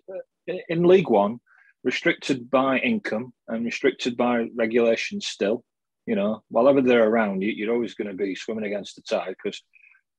in 0.70 0.84
League 0.84 1.10
One, 1.10 1.40
restricted 1.84 2.50
by 2.50 2.80
income 2.80 3.34
and 3.48 3.66
restricted 3.66 4.18
by 4.18 4.48
regulations. 4.56 5.28
Still, 5.28 5.64
you 6.06 6.16
know, 6.16 6.44
while 6.50 6.74
they're 6.82 7.08
around, 7.08 7.42
you, 7.42 7.52
you're 7.52 7.74
always 7.74 7.94
going 7.94 8.10
to 8.10 8.14
be 8.14 8.36
swimming 8.36 8.66
against 8.66 8.96
the 8.96 9.02
tide 9.02 9.36
because 9.42 9.62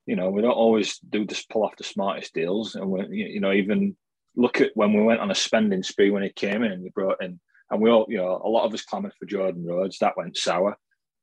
you 0.07 0.17
know 0.17 0.31
we 0.31 0.43
don't 0.43 0.53
always 0.53 0.99
do 0.99 1.25
just 1.25 1.51
pull 1.51 1.65
off 1.65 1.77
the 1.77 1.85
smartest 1.85 2.35
deals, 2.35 2.75
and 2.75 2.91
we 2.91 3.07
you 3.11 3.41
know 3.41 3.53
even 3.53 3.97
look 4.37 4.61
at 4.61 4.71
when 4.75 4.93
we 4.93 5.03
went 5.03 5.21
on 5.21 5.31
a 5.31 5.35
spending 5.35 5.83
spree 5.83 6.11
when 6.11 6.23
he 6.23 6.31
came 6.31 6.63
in 6.63 6.73
and 6.73 6.83
we 6.83 6.91
brought 6.91 7.23
in, 7.23 7.41
and 7.71 7.81
we 7.81 7.91
all 7.91 8.07
you 8.09 8.17
know 8.17 8.41
a 8.45 8.49
lot 8.49 8.65
of 8.65 8.75
us 8.75 8.85
clamoured 8.85 9.15
for 9.19 9.27
Jordan 9.27 9.67
Rhodes. 9.67 9.99
That 9.99 10.17
went 10.17 10.37
sour. 10.37 10.77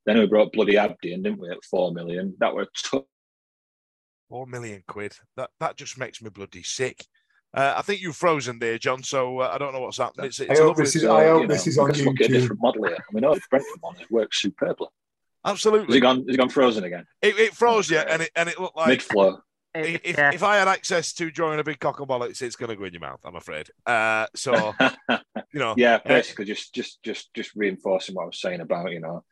Then 0.06 0.18
we 0.18 0.26
brought 0.26 0.52
bloody 0.52 0.78
Abdi 0.78 1.12
in, 1.12 1.22
didn't 1.22 1.40
we, 1.40 1.50
at 1.50 1.64
four 1.70 1.92
million? 1.92 2.34
That 2.40 2.54
were 2.54 2.66
tough. 2.82 3.02
Four 4.28 4.46
million 4.46 4.82
quid. 4.86 5.14
That 5.36 5.50
that 5.60 5.76
just 5.76 5.98
makes 5.98 6.22
me 6.22 6.30
bloody 6.30 6.62
sick. 6.62 7.04
Uh, 7.54 7.74
I 7.76 7.82
think 7.82 8.02
you've 8.02 8.16
frozen 8.16 8.58
there, 8.58 8.78
John. 8.78 9.02
So 9.02 9.40
uh, 9.40 9.50
I 9.52 9.58
don't 9.58 9.72
know 9.72 9.80
what's 9.80 9.98
happening. 9.98 10.26
It's, 10.26 10.38
it's 10.40 10.60
I 10.60 10.62
a 10.62 10.66
hope 10.66 10.76
this 10.76 10.94
is- 10.94 11.04
I 11.04 11.26
hope 11.26 11.42
you 11.42 11.48
know, 11.48 11.54
this 11.54 11.66
is 11.66 11.78
on 11.78 11.88
let's 11.88 12.00
look 12.02 12.20
at 12.20 12.26
a 12.26 12.28
YouTube. 12.28 12.32
different 12.32 12.62
model 12.62 12.84
here. 12.84 12.98
We 13.12 13.20
know 13.20 13.34
the 13.34 13.40
Brentford 13.50 13.80
one 13.80 13.96
has 13.96 14.10
worked 14.10 14.34
superbly. 14.34 14.88
Has 15.44 15.52
absolutely. 15.52 15.94
he 15.94 16.00
gone? 16.00 16.18
Has 16.18 16.26
he 16.28 16.36
gone 16.36 16.48
frozen 16.50 16.84
again? 16.84 17.06
It, 17.22 17.38
it 17.38 17.54
froze 17.54 17.90
you, 17.90 17.98
and 17.98 18.22
it 18.22 18.30
and 18.36 18.48
it 18.48 18.60
looked 18.60 18.76
like 18.76 18.88
Mid 18.88 19.02
flow. 19.02 19.38
if, 19.74 20.00
if, 20.04 20.18
yeah. 20.18 20.32
if 20.34 20.42
I 20.42 20.56
had 20.56 20.68
access 20.68 21.12
to 21.14 21.30
drawing 21.30 21.60
a 21.60 21.64
big 21.64 21.78
cock 21.78 22.00
and 22.00 22.08
bollocks, 22.08 22.42
it's 22.42 22.56
going 22.56 22.70
to 22.70 22.76
go 22.76 22.84
in 22.84 22.92
your 22.92 23.00
mouth. 23.00 23.20
I'm 23.24 23.36
afraid. 23.36 23.70
Uh, 23.86 24.26
so 24.34 24.74
you 25.08 25.60
know, 25.60 25.74
yeah, 25.76 25.94
uh, 25.94 26.08
basically 26.08 26.44
just 26.44 26.74
just 26.74 27.02
just 27.02 27.32
just 27.34 27.52
reinforcing 27.54 28.14
what 28.14 28.24
I 28.24 28.26
was 28.26 28.40
saying 28.40 28.60
about 28.60 28.90
you 28.90 29.00
know 29.00 29.24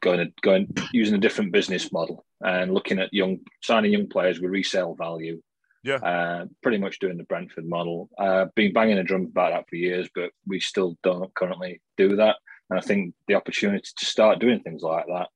going 0.00 0.32
going 0.42 0.74
using 0.92 1.14
a 1.14 1.18
different 1.18 1.52
business 1.52 1.92
model 1.92 2.24
and 2.40 2.72
looking 2.72 2.98
at 2.98 3.12
young 3.12 3.40
signing 3.62 3.92
young 3.92 4.08
players 4.08 4.40
with 4.40 4.50
resale 4.50 4.94
value. 4.94 5.40
Yeah. 5.82 5.96
Uh, 5.96 6.44
pretty 6.62 6.78
much 6.78 6.98
doing 6.98 7.16
the 7.16 7.24
Brentford 7.24 7.66
model. 7.66 8.10
Uh, 8.18 8.46
been 8.54 8.72
banging 8.72 8.98
a 8.98 9.04
drum 9.04 9.26
about 9.30 9.52
that 9.52 9.68
for 9.68 9.76
years, 9.76 10.08
but 10.14 10.30
we 10.46 10.60
still 10.60 10.96
don't 11.02 11.32
currently 11.34 11.80
do 11.96 12.16
that. 12.16 12.36
And 12.68 12.78
I 12.78 12.82
think 12.82 13.14
the 13.26 13.34
opportunity 13.34 13.88
to 13.96 14.04
start 14.04 14.38
doing 14.38 14.60
things 14.60 14.82
like 14.82 15.06
that 15.06 15.28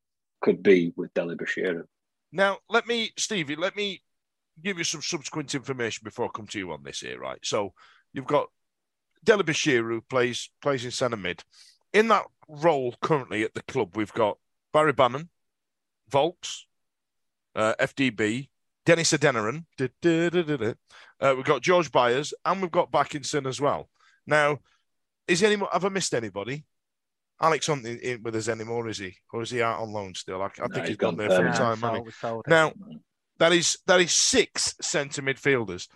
could 0.43 0.63
be 0.63 0.93
with 0.97 1.15
Dele-Bashiru. 1.15 1.85
Now, 2.31 2.59
let 2.69 2.87
me, 2.87 3.13
Stevie, 3.17 3.57
let 3.57 3.77
me 3.77 4.03
give 4.63 4.79
you 4.79 4.85
some 4.85 5.03
subsequent 5.03 5.55
information 5.55 6.03
before 6.05 6.27
I 6.27 6.29
come 6.35 6.47
to 6.49 6.59
you 6.59 6.73
on 6.73 6.83
this 6.83 7.01
here, 7.01 7.19
right? 7.19 7.39
So 7.43 7.73
you've 8.13 8.27
got 8.27 8.49
Deli 9.25 9.43
Bashir 9.43 9.89
who 9.89 10.01
plays 10.03 10.51
plays 10.61 10.85
in 10.85 10.91
centre 10.91 11.17
mid. 11.17 11.43
In 11.93 12.09
that 12.09 12.25
role 12.49 12.95
currently 13.01 13.43
at 13.43 13.55
the 13.55 13.63
club, 13.63 13.97
we've 13.97 14.13
got 14.13 14.39
Barry 14.73 14.93
Bannon, 14.93 15.31
Vaulks, 16.11 16.63
uh, 17.55 17.75
FDB, 17.81 18.49
Dennis 18.87 19.13
Adeniran, 19.13 19.65
uh, 21.21 21.35
we've 21.37 21.45
got 21.45 21.63
George 21.63 21.91
Byers, 21.91 22.35
and 22.45 22.61
we've 22.61 22.71
got 22.71 22.93
Bakinson 22.93 23.47
as 23.47 23.61
well. 23.61 23.89
Now, 24.27 24.59
is 25.27 25.43
any 25.43 25.57
more, 25.57 25.69
have 25.73 25.85
I 25.85 25.89
missed 25.89 26.15
anybody? 26.15 26.65
Alex 27.41 27.67
Hunt 27.67 27.85
in, 27.87 27.99
in 27.99 28.23
with 28.23 28.37
us 28.37 28.49
anymore, 28.49 28.89
is 28.89 28.99
he? 28.99 29.17
Or 29.33 29.43
is 29.43 29.51
he 29.51 29.63
out 29.63 29.81
on 29.81 29.93
loan 29.93 30.15
still? 30.15 30.41
I, 30.43 30.47
I 30.47 30.49
think 30.69 30.75
he's 30.81 30.89
he's 30.89 30.97
gone 30.97 31.17
gone 31.17 31.29
there 31.29 31.29
full 31.29 31.39
permanent. 31.39 31.57
time, 31.57 31.79
Yeah, 31.83 31.89
hasn't 31.91 32.07
he? 32.07 32.13
sold- 32.13 32.15
sold 32.21 32.45
it. 32.47 32.51
Now, 32.51 32.73
that 33.39 33.53
is 33.53 33.79
that 33.87 34.01
is 34.01 34.13
six 34.13 34.75
centre 34.81 35.23
midfielders. 35.23 35.89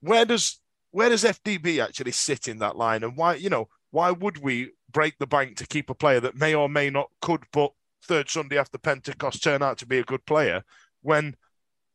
Where 0.00 0.24
does 0.24 0.60
where 0.92 1.08
does 1.08 1.24
FDB 1.24 1.82
actually 1.82 2.12
sit 2.12 2.46
in 2.46 2.58
that 2.60 2.76
line, 2.76 3.02
and 3.02 3.16
why 3.16 3.34
you 3.34 3.50
know 3.50 3.68
why 3.90 4.12
would 4.12 4.38
we 4.42 4.70
break 4.92 5.18
the 5.18 5.26
bank 5.26 5.56
to 5.56 5.66
keep 5.66 5.90
a 5.90 5.94
player 5.94 6.20
that 6.20 6.36
may 6.36 6.54
or 6.54 6.68
may 6.68 6.90
not 6.90 7.10
could 7.20 7.42
but 7.52 7.72
third 8.04 8.30
Sunday 8.30 8.58
after 8.58 8.78
Pentecost 8.78 9.42
turn 9.42 9.62
out 9.62 9.78
to 9.78 9.86
be 9.86 9.98
a 9.98 10.04
good 10.04 10.24
player 10.26 10.62
when 11.02 11.34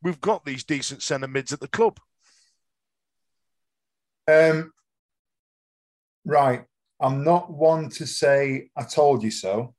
we've 0.02 0.20
got 0.20 0.44
these 0.44 0.64
decent 0.64 1.02
centre 1.02 1.28
mids 1.28 1.52
at 1.52 1.60
the 1.60 1.68
club? 1.68 1.98
Um, 4.28 4.72
right. 6.24 6.64
I'm 7.00 7.24
not 7.24 7.52
one 7.52 7.88
to 7.90 8.06
say 8.06 8.70
I 8.76 8.82
told 8.82 9.22
you 9.22 9.30
so, 9.30 9.74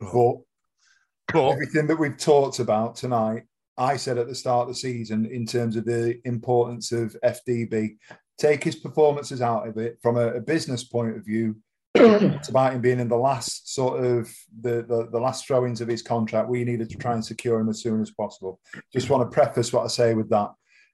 but, 0.00 0.36
but 1.32 1.50
everything 1.50 1.86
that 1.88 1.98
we've 1.98 2.16
talked 2.16 2.58
about 2.58 2.96
tonight, 2.96 3.42
I 3.76 3.96
said 3.96 4.18
at 4.18 4.28
the 4.28 4.34
start 4.34 4.62
of 4.62 4.68
the 4.68 4.80
season 4.80 5.26
in 5.26 5.46
terms 5.46 5.76
of 5.76 5.84
the 5.84 6.20
importance 6.24 6.92
of 6.92 7.16
FDB. 7.24 7.96
Take 8.38 8.64
his 8.64 8.76
performances 8.76 9.42
out 9.42 9.68
of 9.68 9.78
it 9.78 9.98
from 10.02 10.16
a, 10.16 10.34
a 10.34 10.40
business 10.40 10.84
point 10.84 11.16
of 11.16 11.24
view. 11.24 11.56
it's 11.96 12.48
about 12.48 12.72
him 12.72 12.80
being 12.80 12.98
in 12.98 13.08
the 13.08 13.16
last 13.16 13.72
sort 13.72 14.04
of 14.04 14.28
the, 14.60 14.82
the, 14.82 15.08
the 15.12 15.20
last 15.20 15.46
throw-ins 15.46 15.80
of 15.80 15.86
his 15.86 16.02
contract. 16.02 16.48
We 16.48 16.64
needed 16.64 16.90
to 16.90 16.96
try 16.96 17.12
and 17.12 17.24
secure 17.24 17.60
him 17.60 17.68
as 17.68 17.80
soon 17.82 18.02
as 18.02 18.10
possible. 18.10 18.58
Just 18.92 19.10
want 19.10 19.30
to 19.30 19.32
preface 19.32 19.72
what 19.72 19.84
I 19.84 19.88
say 19.88 20.14
with 20.14 20.28
that. 20.30 20.50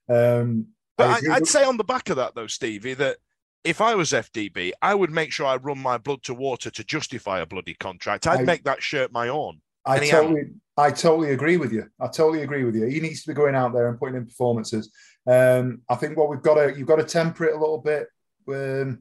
Um, 0.07 0.67
But 0.97 1.23
I, 1.27 1.35
I'd 1.35 1.47
say 1.47 1.63
on 1.63 1.77
the 1.77 1.83
back 1.83 2.09
of 2.09 2.17
that, 2.17 2.35
though, 2.35 2.45
Stevie, 2.45 2.93
that 2.95 3.17
if 3.63 3.81
I 3.81 3.95
was 3.95 4.11
FDB, 4.11 4.73
I 4.79 4.93
would 4.93 5.09
make 5.09 5.31
sure 5.31 5.47
I 5.47 5.55
run 5.55 5.79
my 5.79 5.97
blood 5.97 6.21
to 6.23 6.35
water 6.35 6.69
to 6.69 6.83
justify 6.83 7.39
a 7.39 7.47
bloody 7.47 7.73
contract. 7.73 8.27
I'd 8.27 8.41
I- 8.41 8.43
make 8.43 8.63
that 8.65 8.83
shirt 8.83 9.11
my 9.11 9.29
own. 9.29 9.61
I 9.83 10.07
totally, 10.07 10.43
I 10.77 10.91
totally 10.91 11.31
agree 11.31 11.57
with 11.57 11.73
you. 11.73 11.89
I 11.99 12.05
totally 12.05 12.43
agree 12.43 12.63
with 12.63 12.75
you. 12.75 12.85
He 12.85 12.99
needs 12.99 13.23
to 13.23 13.29
be 13.29 13.33
going 13.33 13.55
out 13.55 13.73
there 13.73 13.89
and 13.89 13.97
putting 13.97 14.15
in 14.15 14.27
performances. 14.27 14.91
Um, 15.25 15.81
I 15.89 15.95
think 15.95 16.15
what 16.15 16.29
we've 16.29 16.43
got 16.43 16.55
to, 16.55 16.77
you've 16.77 16.87
got 16.87 16.97
to 16.97 17.03
temper 17.03 17.45
it 17.45 17.55
a 17.55 17.59
little 17.59 17.79
bit. 17.79 18.07
Um, 18.47 18.99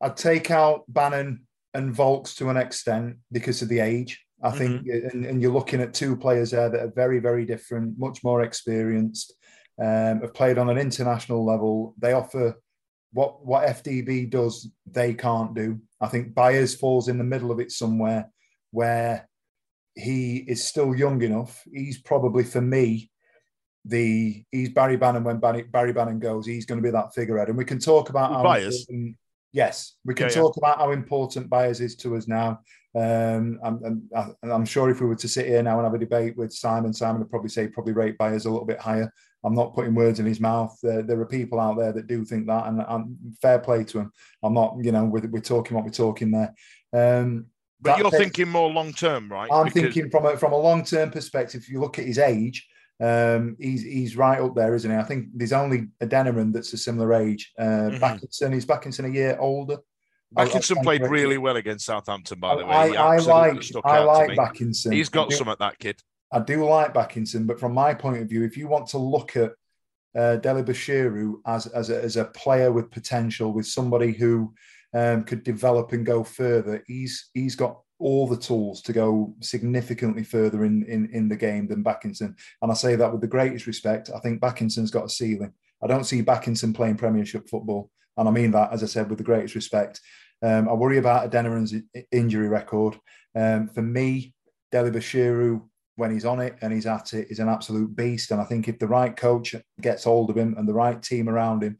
I'd 0.00 0.16
take 0.16 0.50
out 0.50 0.84
Bannon 0.88 1.46
and 1.74 1.94
Vaulks 1.94 2.36
to 2.36 2.48
an 2.48 2.56
extent 2.56 3.16
because 3.32 3.62
of 3.62 3.68
the 3.68 3.80
age. 3.80 4.24
I 4.40 4.52
think, 4.52 4.86
and, 4.86 5.26
and 5.26 5.42
you're 5.42 5.52
looking 5.52 5.80
at 5.80 5.92
two 5.94 6.16
players 6.16 6.52
there 6.52 6.68
that 6.68 6.80
are 6.80 6.92
very, 6.94 7.18
very 7.18 7.44
different, 7.44 7.98
much 7.98 8.22
more 8.22 8.42
experienced, 8.42 9.34
um, 9.80 10.20
have 10.20 10.32
played 10.32 10.58
on 10.58 10.70
an 10.70 10.78
international 10.78 11.44
level. 11.44 11.94
They 11.98 12.12
offer 12.12 12.54
what 13.12 13.44
what 13.44 13.66
FDB 13.66 14.30
does, 14.30 14.70
they 14.86 15.14
can't 15.14 15.54
do. 15.54 15.80
I 16.00 16.06
think 16.06 16.34
Byers 16.34 16.76
falls 16.76 17.08
in 17.08 17.18
the 17.18 17.24
middle 17.24 17.50
of 17.50 17.58
it 17.58 17.72
somewhere 17.72 18.30
where 18.70 19.28
he 19.96 20.36
is 20.36 20.64
still 20.64 20.94
young 20.94 21.20
enough. 21.22 21.62
He's 21.72 22.00
probably 22.00 22.44
for 22.44 22.60
me 22.60 23.10
the 23.84 24.44
he's 24.52 24.68
Barry 24.68 24.96
Bannon 24.96 25.24
when 25.24 25.38
Barry, 25.38 25.62
Barry 25.62 25.92
Bannon 25.92 26.20
goes. 26.20 26.46
He's 26.46 26.66
going 26.66 26.80
to 26.80 26.86
be 26.86 26.92
that 26.92 27.14
figurehead, 27.14 27.48
and 27.48 27.58
we 27.58 27.64
can 27.64 27.80
talk 27.80 28.10
about 28.10 28.44
Byers? 28.44 28.86
important- 28.88 29.16
Yes, 29.52 29.94
we 30.04 30.14
can 30.14 30.26
Yeah, 30.26 30.34
yeah. 30.34 30.40
talk 30.42 30.56
about 30.56 30.78
how 30.78 30.90
important 30.92 31.48
Byers 31.48 31.80
is 31.80 31.96
to 31.96 32.16
us 32.16 32.28
now. 32.28 32.60
Um, 32.94 33.58
I'm, 33.62 34.08
I'm, 34.14 34.34
I'm 34.42 34.64
sure 34.64 34.90
if 34.90 35.00
we 35.00 35.06
were 35.06 35.14
to 35.16 35.28
sit 35.28 35.46
here 35.46 35.62
now 35.62 35.78
and 35.78 35.84
have 35.84 35.94
a 35.94 35.98
debate 35.98 36.36
with 36.36 36.52
Simon, 36.52 36.92
Simon 36.92 37.20
would 37.20 37.30
probably 37.30 37.48
say 37.48 37.68
probably 37.68 37.92
rate 37.92 38.18
Byers 38.18 38.44
a 38.46 38.50
little 38.50 38.66
bit 38.66 38.78
higher. 38.80 39.12
I'm 39.44 39.54
not 39.54 39.74
putting 39.74 39.94
words 39.94 40.18
in 40.20 40.26
his 40.26 40.40
mouth. 40.40 40.76
There, 40.82 41.02
there 41.02 41.20
are 41.20 41.26
people 41.26 41.60
out 41.60 41.78
there 41.78 41.92
that 41.92 42.08
do 42.08 42.24
think 42.24 42.46
that, 42.48 42.66
and 42.66 42.82
I'm 42.82 43.16
fair 43.40 43.58
play 43.58 43.84
to 43.84 44.00
him. 44.00 44.12
I'm 44.42 44.52
not, 44.54 44.76
you 44.82 44.90
know, 44.92 45.04
we're, 45.04 45.26
we're 45.28 45.40
talking 45.40 45.76
what 45.76 45.84
we're 45.84 45.92
talking 45.92 46.30
there. 46.32 46.54
Um, 46.92 47.46
But 47.80 47.98
you're 47.98 48.10
takes- 48.10 48.22
thinking 48.24 48.48
more 48.48 48.68
long 48.70 48.92
term, 48.92 49.30
right? 49.30 49.48
I'm 49.52 49.66
Because- 49.66 49.94
thinking 49.94 50.10
from 50.10 50.26
a 50.26 50.36
from 50.36 50.52
a 50.52 50.56
long 50.58 50.84
term 50.84 51.10
perspective. 51.10 51.62
If 51.62 51.68
you 51.70 51.80
look 51.80 51.98
at 51.98 52.04
his 52.06 52.18
age, 52.18 52.66
um, 53.00 53.56
he's 53.60 53.82
he's 53.82 54.16
right 54.16 54.40
up 54.40 54.54
there, 54.54 54.74
isn't 54.74 54.90
he? 54.90 54.96
I 54.96 55.04
think 55.04 55.28
there's 55.34 55.52
only 55.52 55.88
Adeniran 56.02 56.52
that's 56.52 56.72
a 56.72 56.78
similar 56.78 57.14
age. 57.14 57.52
Uh, 57.58 57.62
Mhm. 57.90 58.00
Bakinson, 58.00 58.54
is 58.54 58.66
Bakinson 58.66 59.06
a 59.06 59.12
year 59.12 59.36
older? 59.38 59.78
Bakinson 60.36 60.82
played 60.82 61.02
really 61.02 61.38
well 61.38 61.56
against 61.56 61.86
Southampton, 61.86 62.38
by 62.38 62.56
the 62.56 62.66
way. 62.66 62.72
I, 62.72 63.14
I 63.14 63.16
like 63.18 63.64
I 63.84 64.00
like. 64.00 64.30
Bakinson. 64.36 64.92
He's 64.92 65.08
got 65.08 65.30
do- 65.30 65.36
some 65.36 65.48
at 65.48 65.58
that 65.60 65.78
kid. 65.78 66.02
I 66.30 66.40
do 66.40 66.68
like 66.68 66.92
Bakinson, 66.92 67.46
but 67.46 67.58
from 67.58 67.72
my 67.72 67.94
point 67.94 68.20
of 68.20 68.28
view, 68.28 68.44
if 68.44 68.56
you 68.56 68.68
want 68.68 68.88
to 68.88 68.98
look 68.98 69.34
at 69.36 69.52
uh, 70.14 70.36
Dele-Bashiru 70.36 71.36
as 71.46 71.66
as 71.68 71.88
a, 71.90 72.02
as 72.02 72.16
a 72.16 72.26
player 72.26 72.70
with 72.72 72.90
potential, 72.90 73.52
with 73.52 73.66
somebody 73.66 74.12
who 74.12 74.52
um, 74.92 75.24
could 75.24 75.42
develop 75.44 75.92
and 75.92 76.04
go 76.04 76.22
further, 76.24 76.82
he's 76.86 77.30
he's 77.32 77.54
got 77.54 77.80
all 77.98 78.26
the 78.26 78.36
tools 78.36 78.80
to 78.82 78.92
go 78.92 79.34
significantly 79.40 80.24
further 80.24 80.64
in 80.64 80.84
in, 80.84 81.08
in 81.12 81.28
the 81.28 81.36
game 81.36 81.66
than 81.66 81.84
Bakinson. 81.84 82.34
And 82.62 82.70
I 82.70 82.74
say 82.74 82.96
that 82.96 83.12
with 83.12 83.20
the 83.20 83.26
greatest 83.26 83.66
respect. 83.66 84.10
I 84.14 84.20
think 84.20 84.40
Bakinson's 84.40 84.90
got 84.90 85.06
a 85.06 85.08
ceiling. 85.08 85.52
I 85.82 85.86
don't 85.86 86.04
see 86.04 86.22
Bakinson 86.22 86.74
playing 86.74 86.96
Premiership 86.96 87.48
football, 87.48 87.90
and 88.16 88.28
I 88.28 88.32
mean 88.32 88.50
that 88.52 88.72
as 88.72 88.82
I 88.82 88.86
said 88.86 89.08
with 89.08 89.18
the 89.18 89.24
greatest 89.24 89.54
respect. 89.54 90.00
Um, 90.40 90.68
I 90.68 90.72
worry 90.72 90.98
about 90.98 91.24
Adeniran's 91.24 91.74
injury 92.12 92.48
record. 92.48 92.98
Um, 93.34 93.68
for 93.68 93.82
me, 93.82 94.34
Dele-Bashiru, 94.70 95.62
when 95.96 96.12
he's 96.12 96.24
on 96.24 96.40
it 96.40 96.56
and 96.60 96.72
he's 96.72 96.86
at 96.86 97.12
it, 97.12 97.28
is 97.30 97.40
an 97.40 97.48
absolute 97.48 97.94
beast. 97.96 98.30
And 98.30 98.40
I 98.40 98.44
think 98.44 98.68
if 98.68 98.78
the 98.78 98.86
right 98.86 99.16
coach 99.16 99.56
gets 99.80 100.04
hold 100.04 100.30
of 100.30 100.36
him 100.36 100.54
and 100.56 100.68
the 100.68 100.74
right 100.74 101.02
team 101.02 101.28
around 101.28 101.62
him, 101.62 101.78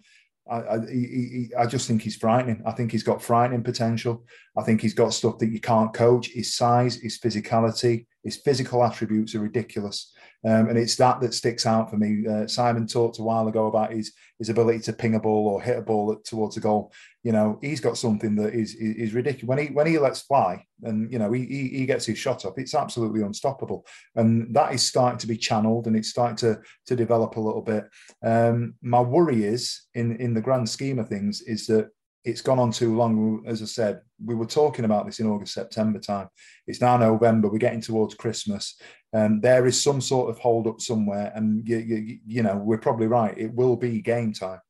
I, 0.50 0.56
I, 0.56 0.80
he, 0.90 1.50
I 1.58 1.66
just 1.66 1.86
think 1.86 2.02
he's 2.02 2.16
frightening. 2.16 2.62
I 2.66 2.72
think 2.72 2.92
he's 2.92 3.02
got 3.02 3.22
frightening 3.22 3.62
potential. 3.62 4.24
I 4.56 4.62
think 4.62 4.80
he's 4.80 4.94
got 4.94 5.14
stuff 5.14 5.38
that 5.38 5.50
you 5.50 5.60
can't 5.60 5.92
coach. 5.92 6.28
His 6.28 6.54
size, 6.54 6.96
his 6.96 7.18
physicality, 7.18 8.06
his 8.24 8.36
physical 8.36 8.84
attributes 8.84 9.34
are 9.34 9.40
ridiculous. 9.40 10.12
Um, 10.44 10.68
and 10.68 10.78
it's 10.78 10.96
that 10.96 11.20
that 11.20 11.34
sticks 11.34 11.66
out 11.66 11.90
for 11.90 11.96
me. 11.96 12.26
Uh, 12.26 12.46
Simon 12.46 12.86
talked 12.86 13.18
a 13.18 13.22
while 13.22 13.48
ago 13.48 13.66
about 13.66 13.92
his 13.92 14.12
his 14.38 14.48
ability 14.48 14.80
to 14.80 14.92
ping 14.92 15.16
a 15.16 15.20
ball 15.20 15.48
or 15.48 15.60
hit 15.60 15.78
a 15.78 15.82
ball 15.82 16.14
towards 16.24 16.56
a 16.56 16.60
goal. 16.60 16.92
You 17.28 17.32
know, 17.32 17.58
he's 17.60 17.80
got 17.80 17.98
something 17.98 18.34
that 18.36 18.54
is 18.54 18.74
is, 18.74 18.96
is 18.96 19.12
ridiculous. 19.12 19.46
When 19.46 19.58
he 19.58 19.66
when 19.66 19.86
he 19.86 19.98
lets 19.98 20.22
fly 20.22 20.64
and 20.82 21.12
you 21.12 21.18
know 21.18 21.30
he, 21.30 21.44
he 21.44 21.68
he 21.80 21.84
gets 21.84 22.06
his 22.06 22.16
shot 22.16 22.46
up, 22.46 22.58
it's 22.58 22.74
absolutely 22.74 23.20
unstoppable. 23.20 23.84
And 24.16 24.54
that 24.54 24.72
is 24.72 24.82
starting 24.82 25.18
to 25.18 25.26
be 25.26 25.36
channeled 25.36 25.86
and 25.86 25.94
it's 25.94 26.08
starting 26.08 26.38
to 26.38 26.58
to 26.86 26.96
develop 26.96 27.36
a 27.36 27.40
little 27.40 27.60
bit. 27.60 27.84
Um, 28.24 28.76
my 28.80 29.02
worry 29.02 29.44
is 29.44 29.88
in 29.92 30.16
in 30.16 30.32
the 30.32 30.40
grand 30.40 30.70
scheme 30.70 30.98
of 30.98 31.10
things 31.10 31.42
is 31.42 31.66
that 31.66 31.90
it's 32.24 32.40
gone 32.40 32.58
on 32.58 32.72
too 32.72 32.96
long. 32.96 33.44
As 33.46 33.60
I 33.60 33.66
said, 33.66 34.00
we 34.24 34.34
were 34.34 34.46
talking 34.46 34.86
about 34.86 35.04
this 35.04 35.20
in 35.20 35.26
August, 35.26 35.52
September 35.52 35.98
time. 35.98 36.28
It's 36.66 36.80
now 36.80 36.96
November. 36.96 37.50
We're 37.50 37.58
getting 37.58 37.82
towards 37.82 38.14
Christmas. 38.14 38.80
Um, 39.12 39.42
there 39.42 39.66
is 39.66 39.82
some 39.82 40.00
sort 40.00 40.30
of 40.30 40.38
hold 40.38 40.66
up 40.66 40.80
somewhere, 40.80 41.30
and 41.34 41.68
you, 41.68 41.76
you, 41.76 42.18
you 42.26 42.42
know 42.42 42.56
we're 42.56 42.78
probably 42.78 43.06
right. 43.06 43.36
It 43.36 43.52
will 43.52 43.76
be 43.76 44.00
game 44.00 44.32
time, 44.32 44.60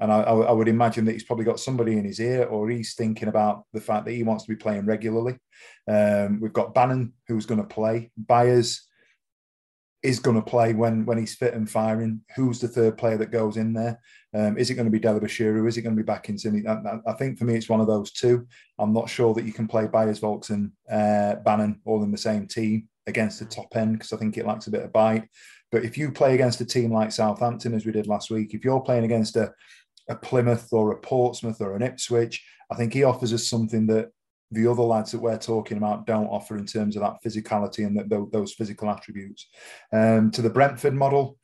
and 0.00 0.10
I, 0.12 0.20
I, 0.22 0.52
would 0.52 0.68
imagine 0.68 1.04
that 1.04 1.12
he's 1.12 1.24
probably 1.24 1.44
got 1.44 1.60
somebody 1.60 1.98
in 1.98 2.04
his 2.04 2.20
ear, 2.20 2.44
or 2.44 2.68
he's 2.68 2.94
thinking 2.94 3.28
about 3.28 3.64
the 3.72 3.80
fact 3.80 4.06
that 4.06 4.12
he 4.12 4.22
wants 4.22 4.44
to 4.44 4.48
be 4.48 4.56
playing 4.56 4.86
regularly. 4.86 5.36
Um, 5.88 6.40
we've 6.40 6.52
got 6.52 6.74
Bannon 6.74 7.12
who's 7.28 7.46
going 7.46 7.60
to 7.60 7.66
play. 7.66 8.10
Byers 8.16 8.86
is 10.02 10.18
going 10.18 10.36
to 10.36 10.42
play 10.42 10.72
when 10.72 11.04
when 11.04 11.18
he's 11.18 11.34
fit 11.34 11.54
and 11.54 11.70
firing. 11.70 12.22
Who's 12.34 12.60
the 12.60 12.68
third 12.68 12.96
player 12.96 13.18
that 13.18 13.30
goes 13.30 13.58
in 13.58 13.74
there? 13.74 14.00
Um, 14.34 14.56
is 14.56 14.70
it 14.70 14.74
going 14.74 14.86
to 14.86 14.92
be 14.92 15.00
Dele-Bashiru? 15.00 15.68
Is 15.68 15.76
it 15.76 15.82
going 15.82 15.96
to 15.96 16.02
be 16.02 16.10
Bakinson? 16.10 16.66
I, 16.66 16.88
I- 16.88 17.12
I 17.12 17.14
think 17.16 17.38
for 17.38 17.44
me, 17.44 17.56
it's 17.56 17.68
one 17.68 17.80
of 17.80 17.86
those 17.86 18.12
two. 18.12 18.46
I'm 18.78 18.94
not 18.94 19.10
sure 19.10 19.34
that 19.34 19.44
you 19.44 19.52
can 19.52 19.68
play 19.68 19.86
Byers, 19.86 20.20
Vaulks, 20.20 20.50
and 20.50 20.72
uh, 20.90 21.36
Bannon 21.44 21.80
all 21.84 22.02
in 22.02 22.12
the 22.12 22.18
same 22.18 22.46
team 22.46 22.88
against 23.06 23.38
the 23.38 23.44
top 23.44 23.76
end 23.76 23.94
because 23.94 24.12
I 24.12 24.16
think 24.16 24.38
it 24.38 24.46
lacks 24.46 24.66
a 24.66 24.70
bit 24.70 24.84
of 24.84 24.92
bite. 24.92 25.28
But 25.70 25.84
if 25.84 25.96
you 25.96 26.10
play 26.10 26.34
against 26.34 26.60
a 26.60 26.64
team 26.64 26.92
like 26.92 27.12
Southampton, 27.12 27.74
as 27.74 27.86
we 27.86 27.92
did 27.92 28.06
last 28.06 28.30
week, 28.30 28.54
if 28.54 28.64
you're 28.64 28.80
playing 28.80 29.04
against 29.04 29.36
a, 29.36 29.52
a 30.10 30.16
Plymouth 30.16 30.68
or 30.72 30.92
a 30.92 30.98
Portsmouth 30.98 31.60
or 31.60 31.74
an 31.74 31.82
Ipswich, 31.82 32.44
I 32.70 32.74
think 32.74 32.92
he 32.92 33.04
offers 33.04 33.32
us 33.32 33.48
something 33.48 33.86
that 33.86 34.10
the 34.50 34.66
other 34.66 34.82
lads 34.82 35.12
that 35.12 35.22
we're 35.22 35.38
talking 35.38 35.76
about 35.76 36.06
don't 36.06 36.26
offer 36.26 36.56
in 36.56 36.66
terms 36.66 36.96
of 36.96 37.02
that 37.02 37.22
physicality 37.24 37.86
and 37.86 37.96
that, 37.96 38.30
those 38.32 38.52
physical 38.52 38.90
attributes. 38.90 39.46
Um, 39.92 40.30
to 40.32 40.42
the 40.42 40.50
Brentford 40.50 40.94
model, 40.94 41.38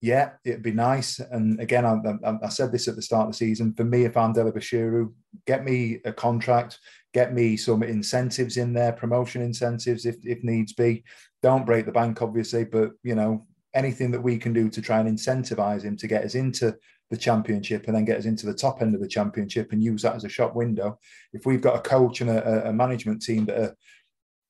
yeah, 0.00 0.30
it'd 0.44 0.62
be 0.62 0.72
nice. 0.72 1.18
And 1.18 1.60
again, 1.60 1.84
I, 1.84 1.96
I, 2.24 2.38
I 2.44 2.48
said 2.48 2.72
this 2.72 2.88
at 2.88 2.96
the 2.96 3.02
start 3.02 3.26
of 3.26 3.32
the 3.32 3.36
season. 3.36 3.74
For 3.74 3.84
me, 3.84 4.04
if 4.04 4.16
I'm 4.16 4.32
Dele-Bashiru, 4.32 5.12
get 5.46 5.64
me 5.64 6.00
a 6.04 6.12
contract, 6.12 6.78
get 7.14 7.34
me 7.34 7.56
some 7.56 7.82
incentives 7.82 8.56
in 8.56 8.72
there, 8.72 8.92
promotion 8.92 9.42
incentives 9.42 10.06
if, 10.06 10.16
if 10.24 10.42
needs 10.44 10.72
be. 10.72 11.04
Don't 11.42 11.66
break 11.66 11.86
the 11.86 11.92
bank, 11.92 12.22
obviously, 12.22 12.64
but 12.64 12.92
you 13.02 13.14
know 13.14 13.46
anything 13.74 14.10
that 14.10 14.20
we 14.20 14.36
can 14.36 14.52
do 14.52 14.68
to 14.68 14.82
try 14.82 15.00
and 15.00 15.08
incentivize 15.08 15.82
him 15.82 15.96
to 15.96 16.06
get 16.06 16.24
us 16.24 16.34
into 16.34 16.76
the 17.12 17.16
championship 17.18 17.86
and 17.86 17.94
then 17.94 18.06
get 18.06 18.16
us 18.16 18.24
into 18.24 18.46
the 18.46 18.54
top 18.54 18.80
end 18.80 18.94
of 18.94 19.00
the 19.02 19.06
championship 19.06 19.70
and 19.70 19.84
use 19.84 20.00
that 20.00 20.16
as 20.16 20.24
a 20.24 20.30
shop 20.30 20.56
window. 20.56 20.98
If 21.34 21.44
we've 21.44 21.60
got 21.60 21.76
a 21.76 21.88
coach 21.88 22.22
and 22.22 22.30
a, 22.30 22.70
a 22.70 22.72
management 22.72 23.20
team 23.20 23.44
that 23.44 23.58
are, 23.58 23.76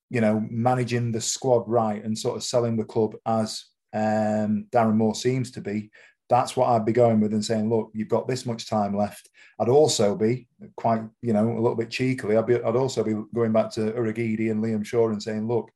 you 0.09 0.21
know, 0.21 0.41
managing 0.49 1.11
the 1.11 1.19
squad 1.19 1.67
right 1.67 2.01
and 2.01 2.17
sort 2.17 2.37
of 2.37 2.43
selling 2.43 2.77
the 2.77 2.85
club 2.85 3.15
as 3.25 3.65
um, 3.93 4.67
Darren 4.71 4.95
Moore 4.95 5.13
seems 5.13 5.51
to 5.51 5.61
be, 5.61 5.91
that's 6.29 6.55
what 6.55 6.69
I'd 6.69 6.85
be 6.85 6.93
going 6.93 7.19
with 7.19 7.33
and 7.33 7.43
saying, 7.43 7.69
look, 7.69 7.91
you've 7.93 8.07
got 8.07 8.29
this 8.29 8.45
much 8.45 8.69
time 8.69 8.95
left. 8.95 9.29
I'd 9.59 9.67
also 9.67 10.15
be 10.15 10.47
quite, 10.77 11.01
you 11.21 11.33
know, 11.33 11.51
a 11.51 11.59
little 11.59 11.75
bit 11.75 11.91
cheekily. 11.91 12.37
I'd 12.37 12.47
be, 12.47 12.55
I'd 12.55 12.77
also 12.77 13.03
be 13.03 13.15
going 13.35 13.51
back 13.51 13.71
to 13.71 13.91
Urhoghide 13.91 14.49
and 14.49 14.63
Liam 14.63 14.85
Shaw 14.85 15.09
and 15.09 15.21
saying, 15.21 15.49
look, 15.49 15.69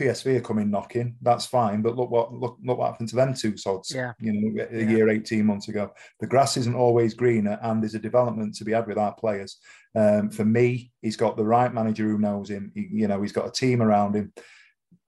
PSV 0.00 0.36
are 0.38 0.40
coming 0.40 0.70
knocking. 0.70 1.16
That's 1.20 1.46
fine, 1.46 1.82
but 1.82 1.96
look 1.96 2.10
what 2.10 2.32
look 2.32 2.56
look 2.64 2.78
what 2.78 2.90
happened 2.90 3.08
to 3.10 3.16
them 3.16 3.34
two 3.34 3.56
sods. 3.56 3.92
Yeah. 3.94 4.12
you 4.18 4.32
know, 4.32 4.66
a 4.70 4.84
year 4.84 5.08
eighteen 5.10 5.46
months 5.46 5.68
ago. 5.68 5.92
The 6.20 6.26
grass 6.26 6.56
isn't 6.56 6.74
always 6.74 7.14
greener, 7.14 7.58
and 7.62 7.82
there's 7.82 7.94
a 7.94 7.98
development 8.00 8.54
to 8.56 8.64
be 8.64 8.72
had 8.72 8.86
with 8.86 8.98
our 8.98 9.14
players. 9.14 9.58
Um, 9.94 10.30
for 10.30 10.44
me, 10.44 10.92
he's 11.02 11.16
got 11.16 11.36
the 11.36 11.44
right 11.44 11.72
manager 11.72 12.04
who 12.04 12.18
knows 12.18 12.48
him. 12.48 12.72
He- 12.74 12.88
you 12.92 13.08
know, 13.08 13.20
he's 13.22 13.32
got 13.32 13.48
a 13.48 13.52
team 13.52 13.82
around 13.82 14.14
him. 14.16 14.32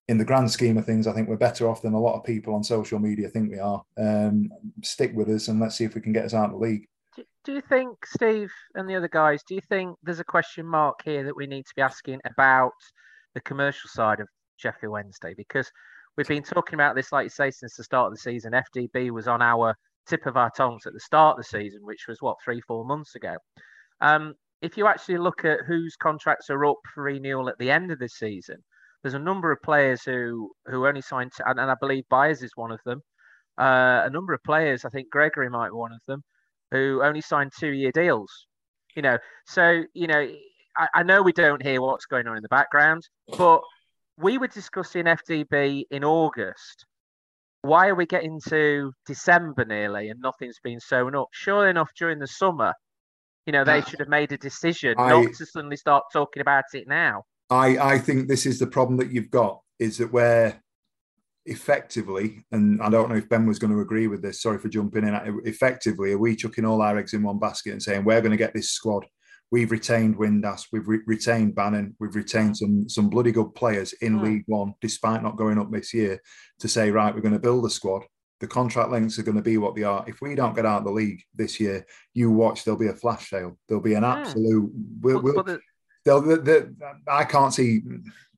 in 0.09 0.19
the 0.19 0.25
grand 0.25 0.51
scheme 0.51 0.77
of 0.77 0.85
things, 0.85 1.07
I 1.07 1.13
think 1.13 1.29
we're 1.29 1.37
better 1.37 1.69
off 1.69 1.81
than 1.83 1.95
a 1.95 2.01
lot 2.01 2.17
of 2.19 2.25
people 2.25 2.55
on 2.55 2.65
social 2.65 2.99
media 2.99 3.29
think 3.29 3.51
we 3.51 3.61
are. 3.61 3.83
Um, 3.97 4.51
stick 4.83 5.13
with 5.15 5.29
us 5.29 5.47
and 5.49 5.61
let's 5.61 5.77
see 5.77 5.85
if 5.85 5.95
we 5.95 6.01
can 6.01 6.13
get 6.13 6.25
us 6.25 6.35
out 6.35 6.47
of 6.47 6.51
the 6.51 6.57
league. 6.59 6.89
Do, 7.17 7.23
do 7.45 7.53
you 7.55 7.61
think, 7.63 8.05
Steve 8.05 8.51
and 8.75 8.91
the 8.91 8.97
other 8.97 9.09
guys, 9.09 9.43
do 9.45 9.55
you 9.55 9.61
think 9.61 9.97
there's 10.03 10.19
a 10.19 10.25
question 10.25 10.67
mark 10.67 11.03
here 11.05 11.23
that 11.25 11.37
we 11.37 11.47
need 11.47 11.67
to 11.67 11.75
be 11.77 11.83
asking 11.83 12.21
about 12.27 12.73
the 13.35 13.41
commercial 13.41 13.89
side 13.89 14.19
of 14.21 14.29
Sheffield 14.57 14.93
Wednesday? 14.93 15.35
Because 15.37 15.71
we've 16.17 16.29
been 16.29 16.43
talking 16.43 16.75
about 16.75 16.95
this, 16.95 17.13
like 17.13 17.25
you 17.25 17.31
say, 17.31 17.51
since 17.51 17.77
the 17.77 17.85
start 17.85 18.09
of 18.09 18.13
the 18.13 18.21
season. 18.21 18.53
FDB 18.53 19.11
was 19.11 19.29
on 19.29 19.43
our 19.43 19.75
tip 20.07 20.27
of 20.27 20.37
our 20.37 20.51
tongues 20.51 20.87
at 20.87 20.93
the 20.93 21.01
start 21.01 21.39
of 21.39 21.45
the 21.45 21.59
season, 21.59 21.81
which 21.83 22.07
was 22.09 22.21
what, 22.21 22.37
three, 22.45 22.61
four 22.61 22.85
months 22.85 23.15
ago. 23.15 23.37
Um, 24.01 24.35
if 24.61 24.77
you 24.77 24.87
actually 24.87 25.19
look 25.19 25.45
at 25.45 25.61
whose 25.67 25.97
contracts 25.97 26.51
are 26.51 26.65
up 26.65 26.79
for 26.95 27.05
renewal 27.05 27.49
at 27.49 27.59
the 27.59 27.71
end 27.71 27.91
of 27.91 27.99
this 27.99 28.15
season, 28.15 28.57
there's 29.03 29.15
a 29.15 29.19
number 29.19 29.51
of 29.51 29.61
players 29.63 30.03
who 30.05 30.53
who 30.67 30.87
only 30.87 31.03
signed, 31.03 31.33
and, 31.45 31.59
and 31.59 31.71
I 31.71 31.75
believe 31.81 32.05
Byers 32.09 32.43
is 32.43 32.53
one 32.55 32.71
of 32.71 32.81
them. 32.85 33.03
Uh, 33.59 34.03
a 34.05 34.11
number 34.11 34.33
of 34.33 34.43
players, 34.45 34.85
I 34.85 34.91
think 34.91 35.11
Gregory 35.11 35.51
might 35.51 35.69
be 35.69 35.75
one 35.75 35.93
of 35.93 36.01
them, 36.07 36.23
who 36.71 37.03
only 37.03 37.21
signed 37.21 37.53
two-year 37.59 37.91
deals. 37.93 38.31
You 38.95 39.03
know, 39.03 39.19
so 39.47 39.83
you 39.95 40.07
know, 40.07 40.29
I, 40.77 40.89
I 40.95 41.03
know 41.03 41.23
we 41.23 41.33
don't 41.33 41.63
hear 41.63 41.81
what's 41.81 42.07
going 42.07 42.29
on 42.29 42.37
in 42.37 42.43
the 42.43 42.49
background, 42.49 43.03
but 43.37 43.63
we 44.19 44.39
were 44.39 44.49
discussing 44.49 45.05
FDB 45.05 45.85
in 45.91 46.05
August. 46.05 46.87
Why 47.63 47.89
are 47.89 47.95
we 47.95 48.07
getting 48.07 48.41
to 48.49 48.93
December 49.07 49.65
nearly 49.65 50.09
and 50.09 50.21
nothing's 50.21 50.59
been 50.63 50.81
sewn 50.81 51.15
up? 51.15 51.29
Sure 51.33 51.69
enough, 51.69 51.91
during 51.97 52.19
the 52.19 52.27
summer, 52.27 52.75
you 53.47 53.53
know, 53.53 53.65
they 53.65 53.83
should 53.83 54.01
have 54.01 54.09
made 54.09 54.33
a 54.33 54.39
decision 54.39 54.95
I- 54.99 55.11
not 55.11 55.35
to 55.35 55.47
suddenly 55.47 55.77
start 55.77 56.05
talking 56.13 56.41
about 56.41 56.65
it 56.75 56.89
now. 56.89 57.25
I, 57.51 57.79
I 57.79 57.99
think 57.99 58.29
this 58.29 58.47
is 58.47 58.59
the 58.59 58.67
problem 58.67 58.97
that 58.99 59.13
you've 59.13 59.31
got 59.31 59.61
is 59.79 59.99
that 59.99 60.13
we're 60.13 60.59
effectively, 61.45 62.45
and 62.51 62.81
I 62.81 62.89
don't 62.89 63.11
know 63.11 63.17
if 63.17 63.29
Ben 63.29 63.47
was 63.47 63.59
going 63.59 63.73
to 63.73 63.81
agree 63.81 64.07
with 64.07 64.23
this. 64.23 64.41
Sorry 64.41 64.59
for 64.59 64.69
jumping 64.69 65.07
in. 65.07 65.41
Effectively, 65.45 66.13
are 66.13 66.19
we 66.19 66.35
chucking 66.35 66.65
all 66.65 66.81
our 66.81 66.97
eggs 66.99 67.13
in 67.13 67.23
one 67.23 67.39
basket 67.39 67.73
and 67.73 67.83
saying 67.83 68.05
we're 68.05 68.21
going 68.21 68.31
to 68.31 68.37
get 68.37 68.55
this 68.55 68.71
squad? 68.71 69.05
We've 69.53 69.71
retained 69.71 70.17
Windass, 70.17 70.69
we've 70.73 70.89
re- 70.89 71.03
retained 71.07 71.55
Bannon, 71.55 71.95
we've 72.01 72.17
retained 72.17 72.57
some 72.57 72.89
some 72.89 73.11
bloody 73.11 73.33
good 73.33 73.55
players 73.55 73.93
in 74.01 74.15
Hmm. 74.17 74.25
League 74.25 74.45
One, 74.47 74.73
despite 74.81 75.23
not 75.23 75.37
going 75.37 75.59
up 75.59 75.71
this 75.71 75.93
year. 75.93 76.19
To 76.61 76.69
say 76.69 76.91
right, 76.91 77.15
we're 77.15 77.21
going 77.21 77.35
to 77.35 77.39
build 77.49 77.67
a 77.67 77.71
squad. 77.71 78.03
The 78.41 78.47
contract 78.49 78.91
lengths 78.91 79.19
are 79.19 79.23
going 79.23 79.37
to 79.37 79.43
be 79.43 79.59
what 79.59 79.77
they 79.77 79.83
are. 79.83 80.05
If 80.09 80.21
we 80.23 80.35
don't 80.35 80.57
get 80.57 80.65
out 80.67 80.79
of 80.79 80.85
the 80.85 80.91
league 80.91 81.23
this 81.35 81.61
year, 81.61 81.85
you 82.15 82.31
watch. 82.31 82.65
There'll 82.65 82.81
be 82.81 82.89
a 82.89 82.95
flash 82.95 83.29
sale. 83.29 83.59
There'll 83.69 83.83
be 83.85 83.95
an 83.95 84.05
absolute. 84.05 84.73
We'll, 85.03 85.17
But- 85.17 85.23
we'll, 85.25 85.35
but 85.35 85.47
the- 85.47 85.61
they'll, 86.07 86.23
the, 86.23 86.37
the, 86.39 86.75
I 87.07 87.25
can't 87.25 87.53
see 87.53 87.83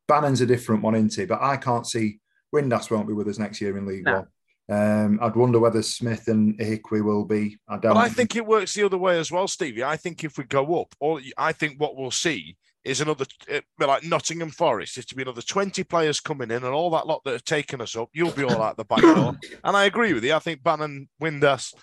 Bannon's 0.08 0.40
a 0.40 0.46
different 0.46 0.82
one, 0.82 0.96
isn't 0.96 1.14
he? 1.14 1.26
But 1.26 1.40
I 1.40 1.56
can't 1.56 1.86
see 1.86 2.18
Windass 2.52 2.90
won't 2.90 3.06
be 3.06 3.14
with 3.14 3.28
us 3.28 3.38
next 3.38 3.60
year 3.60 3.78
in 3.78 3.86
League 3.86 4.04
No. 4.04 4.14
One. 4.14 4.26
Um, 4.68 5.18
I'd 5.20 5.36
wonder 5.36 5.58
whether 5.58 5.82
Smith 5.82 6.28
and 6.28 6.56
Gregory 6.56 7.02
will 7.02 7.24
be. 7.24 7.58
I 7.68 7.76
don't. 7.76 7.94
But 7.94 8.00
I 8.00 8.08
think 8.08 8.34
it 8.34 8.46
works 8.46 8.74
the 8.74 8.84
other 8.84 8.96
way 8.96 9.18
as 9.18 9.30
well, 9.30 9.46
Stevie. 9.46 9.84
I 9.84 9.96
think 9.96 10.24
if 10.24 10.38
we 10.38 10.44
go 10.44 10.80
up, 10.80 10.94
all 11.00 11.20
I 11.36 11.52
think 11.52 11.78
what 11.78 11.96
we'll 11.96 12.10
see 12.10 12.56
is 12.82 13.00
another 13.00 13.26
uh, 13.52 13.60
like 13.78 14.04
Nottingham 14.04 14.50
Forest. 14.50 14.96
Is 14.96 15.06
to 15.06 15.14
be 15.14 15.22
another 15.22 15.42
twenty 15.42 15.84
players 15.84 16.20
coming 16.20 16.50
in, 16.50 16.64
and 16.64 16.74
all 16.74 16.90
that 16.90 17.06
lot 17.06 17.22
that 17.24 17.32
have 17.32 17.44
taken 17.44 17.82
us 17.82 17.94
up. 17.94 18.08
You'll 18.14 18.30
be 18.30 18.44
all 18.44 18.62
out 18.62 18.76
the 18.76 18.84
back 18.84 19.00
door. 19.00 19.36
And 19.64 19.76
I 19.76 19.84
agree 19.84 20.14
with 20.14 20.24
you. 20.24 20.34
I 20.34 20.38
think 20.38 20.62
Bannon, 20.62 21.08
Windass 21.22 21.74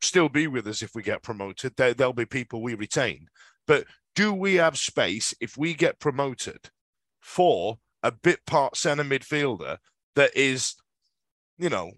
still 0.00 0.28
be 0.28 0.46
with 0.46 0.66
us 0.66 0.82
if 0.82 0.94
we 0.94 1.02
get 1.02 1.22
promoted. 1.22 1.74
There, 1.76 1.94
there'll 1.94 2.12
be 2.12 2.26
people 2.26 2.62
we 2.62 2.74
retain. 2.74 3.26
But 3.66 3.86
do 4.14 4.32
we 4.32 4.54
have 4.54 4.78
space 4.78 5.34
if 5.40 5.56
we 5.56 5.74
get 5.74 6.00
promoted 6.00 6.70
for 7.20 7.78
a 8.02 8.10
bit 8.10 8.44
part 8.46 8.76
centre 8.76 9.04
midfielder 9.04 9.78
that 10.16 10.36
is, 10.36 10.74
you 11.58 11.68
know, 11.68 11.92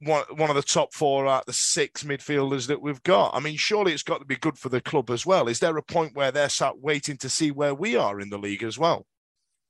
one, 0.00 0.24
one 0.36 0.50
of 0.50 0.56
the 0.56 0.62
top 0.62 0.94
four 0.94 1.26
out 1.26 1.40
of 1.42 1.46
the 1.46 1.52
six 1.52 2.04
midfielders 2.04 2.66
that 2.68 2.80
we've 2.80 3.02
got. 3.02 3.34
I 3.34 3.40
mean, 3.40 3.56
surely 3.56 3.92
it's 3.92 4.02
got 4.02 4.18
to 4.18 4.24
be 4.24 4.36
good 4.36 4.58
for 4.58 4.68
the 4.68 4.80
club 4.80 5.10
as 5.10 5.26
well. 5.26 5.48
Is 5.48 5.58
there 5.58 5.76
a 5.76 5.82
point 5.82 6.14
where 6.14 6.30
they're 6.30 6.48
sat 6.48 6.78
waiting 6.78 7.16
to 7.18 7.28
see 7.28 7.50
where 7.50 7.74
we 7.74 7.96
are 7.96 8.20
in 8.20 8.30
the 8.30 8.38
league 8.38 8.62
as 8.62 8.78
well? 8.78 9.06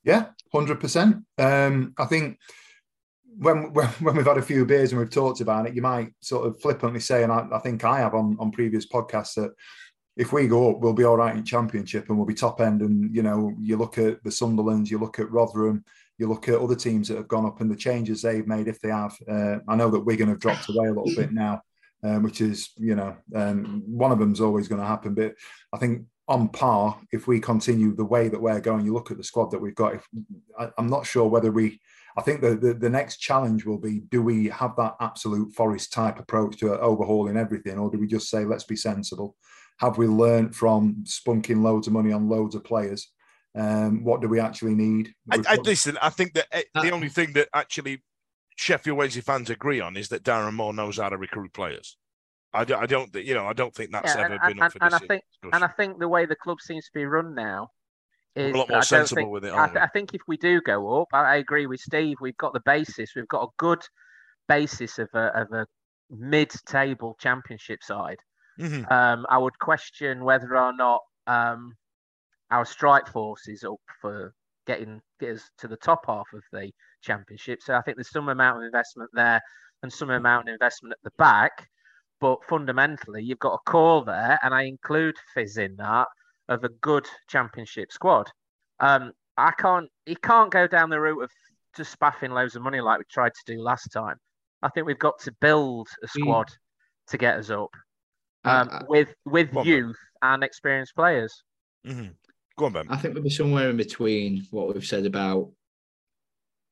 Yeah, 0.05 0.27
hundred 0.53 0.81
percent. 0.81 1.25
Um, 1.39 1.95
I 1.99 2.05
think 2.05 2.39
when, 3.39 3.73
when 3.73 3.87
when 3.87 4.17
we've 4.17 4.27
had 4.27 4.39
a 4.39 4.43
few 4.43 4.65
beers 4.65 4.93
and 4.93 5.01
we've 5.01 5.11
talked 5.11 5.41
about 5.41 5.67
it, 5.67 5.75
you 5.75 5.83
might 5.83 6.13
sort 6.21 6.47
of 6.47 6.61
flippantly 6.61 7.01
say, 7.01 7.23
and 7.23 7.33
I, 7.33 7.47
I 7.53 7.59
think 7.59 7.85
I 7.85 7.99
have 7.99 8.15
on 8.15 8.37
on 8.39 8.53
previous 8.53 8.87
podcasts 8.87 9.35
that 9.35 9.53
if 10.17 10.33
we 10.33 10.49
go 10.49 10.73
up, 10.73 10.81
we'll 10.81 10.93
be 10.93 11.05
all 11.05 11.17
right 11.17 11.37
in 11.37 11.45
Championship 11.45 12.09
and 12.09 12.19
we'll 12.19 12.27
be 12.27 12.35
top 12.35 12.61
end. 12.61 12.83
And 12.83 13.15
you 13.15 13.23
know, 13.23 13.55
you 13.61 13.77
look 13.77 13.99
at 13.99 14.23
the 14.25 14.31
Sunderlands, 14.31 14.91
you 14.91 14.99
look 14.99 15.19
at 15.19 15.31
Rotherham, 15.31 15.85
you 16.19 16.29
look 16.29 16.49
at 16.49 16.61
other 16.61 16.75
teams 16.75 17.09
that 17.09 17.17
have 17.17 17.29
gone 17.29 17.47
up 17.47 17.61
and 17.61 17.71
the 17.71 17.77
changes 17.77 18.21
they've 18.21 18.47
made, 18.47 18.69
if 18.69 18.81
they 18.81 18.91
have. 18.91 19.17
Uh, 19.29 19.59
I 19.69 19.77
know 19.77 19.89
that 19.91 20.01
Wigan 20.01 20.29
have 20.29 20.41
dropped 20.41 20.69
away 20.69 20.89
a 20.89 20.93
little 20.93 21.15
bit 21.15 21.33
now, 21.33 21.63
um, 22.03 22.25
which 22.25 22.41
is 22.41 22.71
you 22.77 22.97
know 22.97 23.17
um, 23.35 23.83
one 23.87 24.13
of 24.13 24.19
them's 24.19 24.41
always 24.41 24.69
going 24.69 24.81
to 24.81 24.87
happen. 24.87 25.15
But 25.15 25.35
I 25.73 25.79
think 25.79 26.03
on 26.27 26.49
par, 26.49 26.99
if 27.13 27.27
we 27.29 27.41
continue 27.41 27.95
the 27.95 28.05
way 28.05 28.29
that 28.29 28.41
we're 28.41 28.61
going, 28.61 28.85
you 28.85 28.93
look 28.93 29.11
at 29.11 29.17
the 29.17 29.25
squad 29.25 29.51
that 29.53 29.61
we've 29.61 29.75
got. 29.75 29.95
If, 29.95 30.09
I, 30.59 30.71
I'm 30.77 30.91
not 30.91 31.07
sure 31.07 31.29
whether 31.29 31.53
we. 31.53 31.81
I 32.17 32.23
think 32.23 32.41
the, 32.41 32.57
the 32.57 32.75
the 32.75 32.91
next 32.91 33.19
challenge 33.19 33.65
will 33.65 33.79
be: 33.79 34.01
do 34.11 34.21
we 34.21 34.49
have 34.49 34.75
that 34.77 34.97
absolute 35.01 35.55
Forest 35.55 35.93
type 35.93 36.19
approach 36.19 36.59
to 36.59 36.79
overhauling 36.81 37.37
everything, 37.37 37.79
or 37.79 37.91
do 37.91 37.99
we 37.99 38.09
just 38.09 38.29
say 38.29 38.45
let's 38.45 38.65
be 38.65 38.77
sensible? 38.77 39.37
Have 39.79 39.99
we 39.99 40.09
learned 40.09 40.57
from 40.57 41.05
spunking 41.05 41.63
loads 41.63 41.87
of 41.87 41.93
money 41.93 42.13
on 42.13 42.29
loads 42.29 42.57
of 42.57 42.65
players? 42.65 43.13
Um, 43.55 44.05
what 44.05 44.21
do 44.21 44.29
we 44.29 44.41
actually 44.41 44.75
need? 44.75 45.15
I, 45.31 45.43
I 45.49 45.55
listen. 45.57 45.99
I 46.03 46.11
think 46.11 46.35
that 46.35 46.47
eh, 46.53 46.63
the 46.75 46.91
only 46.91 47.09
thing 47.09 47.33
that 47.33 47.49
actually 47.55 48.03
Sheffield 48.57 48.99
Wednesday 48.99 49.21
fans 49.21 49.51
agree 49.51 49.81
on 49.81 49.97
is 49.97 50.09
that 50.11 50.23
Darren 50.23 50.55
Moore 50.55 50.73
knows 50.75 50.99
how 50.99 51.09
to 51.09 51.17
recruit 51.17 51.53
players. 51.53 51.97
I 52.53 52.65
don't, 52.65 52.83
I 52.83 52.87
don't, 52.87 53.15
you 53.15 53.35
know, 53.35 53.47
I 53.47 53.53
don't 53.53 53.75
think 53.75 53.91
that's 53.93 54.15
Yeah, 54.15 54.25
ever 54.25 54.35
and, 54.35 54.41
been 54.43 54.51
and, 54.53 54.63
up 54.63 54.73
for 54.73 54.79
and 54.83 54.95
I 54.95 54.99
this. 54.99 55.09
think 55.09 55.23
and 55.53 55.65
I 55.65 55.69
think 55.69 55.99
the 55.99 56.09
way 56.09 56.25
the 56.27 56.37
club 56.37 56.61
seems 56.61 56.85
to 56.87 56.91
be 56.95 57.05
run 57.05 57.35
now 57.35 57.69
We're 58.37 58.55
a 58.55 58.59
lot 58.59 58.69
more 58.71 58.79
I 58.79 58.83
sensible 58.83 59.23
think- 59.23 59.31
with 59.33 59.45
it, 59.45 59.53
I, 59.53 59.59
aren't 59.59 59.73
th- 59.75 59.83
I 59.83 59.87
think 59.89 60.15
if 60.15 60.23
we 60.27 60.37
do 60.39 60.61
go 60.63 61.01
up, 61.03 61.09
I, 61.13 61.21
I 61.21 61.37
agree 61.37 61.67
with 61.67 61.81
Steve. 61.81 62.17
We've 62.21 62.37
got 62.39 62.53
the 62.55 62.63
basis. 62.65 63.11
We've 63.15 63.29
got 63.29 63.43
a 63.43 63.49
good 63.59 63.81
basis 64.49 64.99
of 64.99 65.09
a 65.15 65.27
of 65.41 65.53
a 65.53 65.67
mid-table 66.11 67.17
championship 67.21 67.83
side. 67.83 68.19
Mhm. 68.59 68.91
Um, 68.91 69.27
I 69.29 69.39
would 69.39 69.59
question 69.59 70.25
whether 70.25 70.57
or 70.57 70.73
not 70.75 71.03
um, 71.27 71.75
our 72.51 72.65
strike 72.65 73.09
force 73.09 73.49
is 73.49 73.65
up 73.65 73.81
for 74.01 74.35
getting 74.67 75.01
get 75.19 75.37
us 75.37 75.51
to 75.59 75.69
the 75.69 75.77
top 75.77 76.05
half 76.07 76.27
of 76.35 76.43
the 76.53 76.71
championship. 77.03 77.61
So 77.63 77.75
I 77.75 77.83
think 77.83 77.97
there's 77.97 78.11
some 78.11 78.29
amount 78.29 78.59
of 78.59 78.65
investment 78.65 79.11
there 79.13 79.41
and 79.83 79.93
some 79.93 80.11
amount 80.11 80.49
of 80.49 80.53
investment 80.53 80.93
at 80.93 81.03
the 81.03 81.17
back. 81.19 81.69
But 82.21 82.45
fundamentally, 82.49 83.23
you've 83.23 83.39
got 83.39 83.55
a 83.55 83.71
core 83.71 84.05
there, 84.05 84.41
and 84.43 84.53
I 84.53 84.63
include 84.63 85.15
Fizz 85.35 85.59
in 85.59 85.77
that 85.77 86.09
of 86.49 86.65
a 86.65 86.69
good 86.69 87.07
championship 87.29 87.93
squad. 87.93 88.29
Um, 88.81 89.13
I 89.37 89.53
can't. 89.53 89.89
He 90.05 90.17
can't 90.17 90.51
go 90.51 90.67
down 90.67 90.91
the 90.91 91.01
route 91.01 91.23
of 91.23 91.31
just 91.77 91.93
spaffing 91.93 92.33
loads 92.33 92.57
of 92.57 92.63
money 92.63 92.81
like 92.81 92.99
we 92.99 93.05
tried 93.11 93.33
to 93.35 93.55
do 93.55 93.63
last 93.63 93.89
time. 93.93 94.17
I 94.63 94.69
think 94.69 94.87
we've 94.87 94.99
got 94.99 95.21
to 95.21 95.33
build 95.41 95.89
a 96.03 96.09
squad 96.09 96.49
to 97.09 97.19
get 97.19 97.39
us 97.39 97.51
up 97.51 97.71
um, 98.45 98.69
with 98.89 99.15
with 99.25 99.53
Go 99.53 99.63
youth 99.63 99.99
and 100.23 100.43
experienced 100.43 100.97
players. 100.97 101.43
Mm-hmm. 101.87 102.09
Go 102.59 102.67
on, 102.67 102.73
Ben. 102.73 102.87
I 102.91 102.97
think 102.97 103.15
we'll 103.15 103.23
be 103.23 103.31
somewhere 103.31 103.71
in 103.71 103.77
between 103.77 104.45
what 104.51 104.75
we've 104.75 104.85
said 104.85 105.07
about 105.07 105.51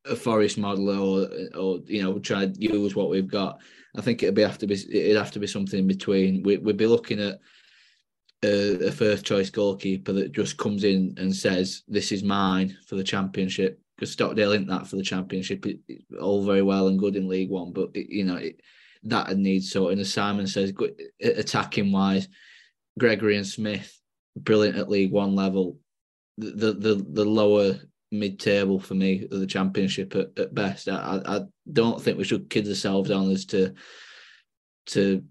a 0.05 0.17
forest 0.17 0.59
model 0.59 0.91
or 0.91 1.29
or 1.57 1.79
you 1.87 2.03
know 2.03 2.19
try 2.19 2.47
to 2.47 2.53
use 2.61 2.97
what 2.97 3.09
we've 3.09 3.31
got. 3.31 3.61
I 3.97 4.01
think 4.01 4.23
it'd 4.23 4.35
be 4.35 4.43
have 4.43 4.59
to 4.59 4.67
be 4.67 4.75
it'd 4.75 5.17
have 5.17 5.31
to 5.33 5.39
be 5.39 5.47
something 5.47 5.79
in 5.79 5.87
between. 5.87 6.43
We, 6.43 6.59
we'd 6.59 6.77
be 6.77 6.89
looking 6.89 7.21
at 7.21 7.39
a, 8.43 8.89
a 8.89 8.91
first 8.91 9.25
choice 9.25 9.49
goalkeeper 9.49 10.13
that 10.13 10.33
just 10.33 10.59
comes 10.59 10.83
in 10.83 11.15
and 11.19 11.35
says 11.35 11.85
this 11.87 12.11
is 12.11 12.25
mine 12.25 12.77
for 12.89 12.97
the 12.97 13.05
championship. 13.05 13.81
Because 13.97 14.13
Stockdale 14.13 14.53
isn't 14.53 14.67
that 14.67 14.87
for 14.89 14.97
the 14.97 15.03
championship. 15.03 15.65
It, 15.67 15.79
it's 15.89 16.05
all 16.21 16.45
very 16.45 16.63
well 16.63 16.89
and 16.89 16.99
good 16.99 17.17
in 17.17 17.29
League 17.29 17.49
One, 17.49 17.73
but 17.73 17.91
it, 17.95 18.11
you 18.11 18.25
know 18.25 18.37
it, 18.37 18.61
that 19.05 19.35
needs 19.37 19.71
sorting. 19.71 20.01
As 20.01 20.13
Simon 20.13 20.49
says, 20.49 20.73
attacking 21.23 21.93
wise, 21.93 22.29
Gregory 22.99 23.37
and 23.37 23.47
Smith 23.47 23.97
brilliant 24.37 24.79
at 24.79 24.89
League 24.89 25.13
One 25.13 25.35
level. 25.35 25.79
The 26.39 26.73
the 26.73 26.95
the, 26.95 27.25
lower 27.25 27.81
mid 28.13 28.39
table 28.39 28.79
for 28.79 28.95
me 28.95 29.27
of 29.31 29.41
the 29.41 29.47
championship 29.47 30.15
at, 30.15 30.39
at 30.39 30.55
best. 30.55 30.89
I, 30.89 31.21
I 31.25 31.41
don't 31.73 32.01
think 32.01 32.19
we 32.19 32.25
should 32.25 32.51
kid 32.51 32.69
ourselves 32.69 33.11
on 33.11 33.31
as 33.31 33.47
to 33.47 33.75
to 34.87 35.25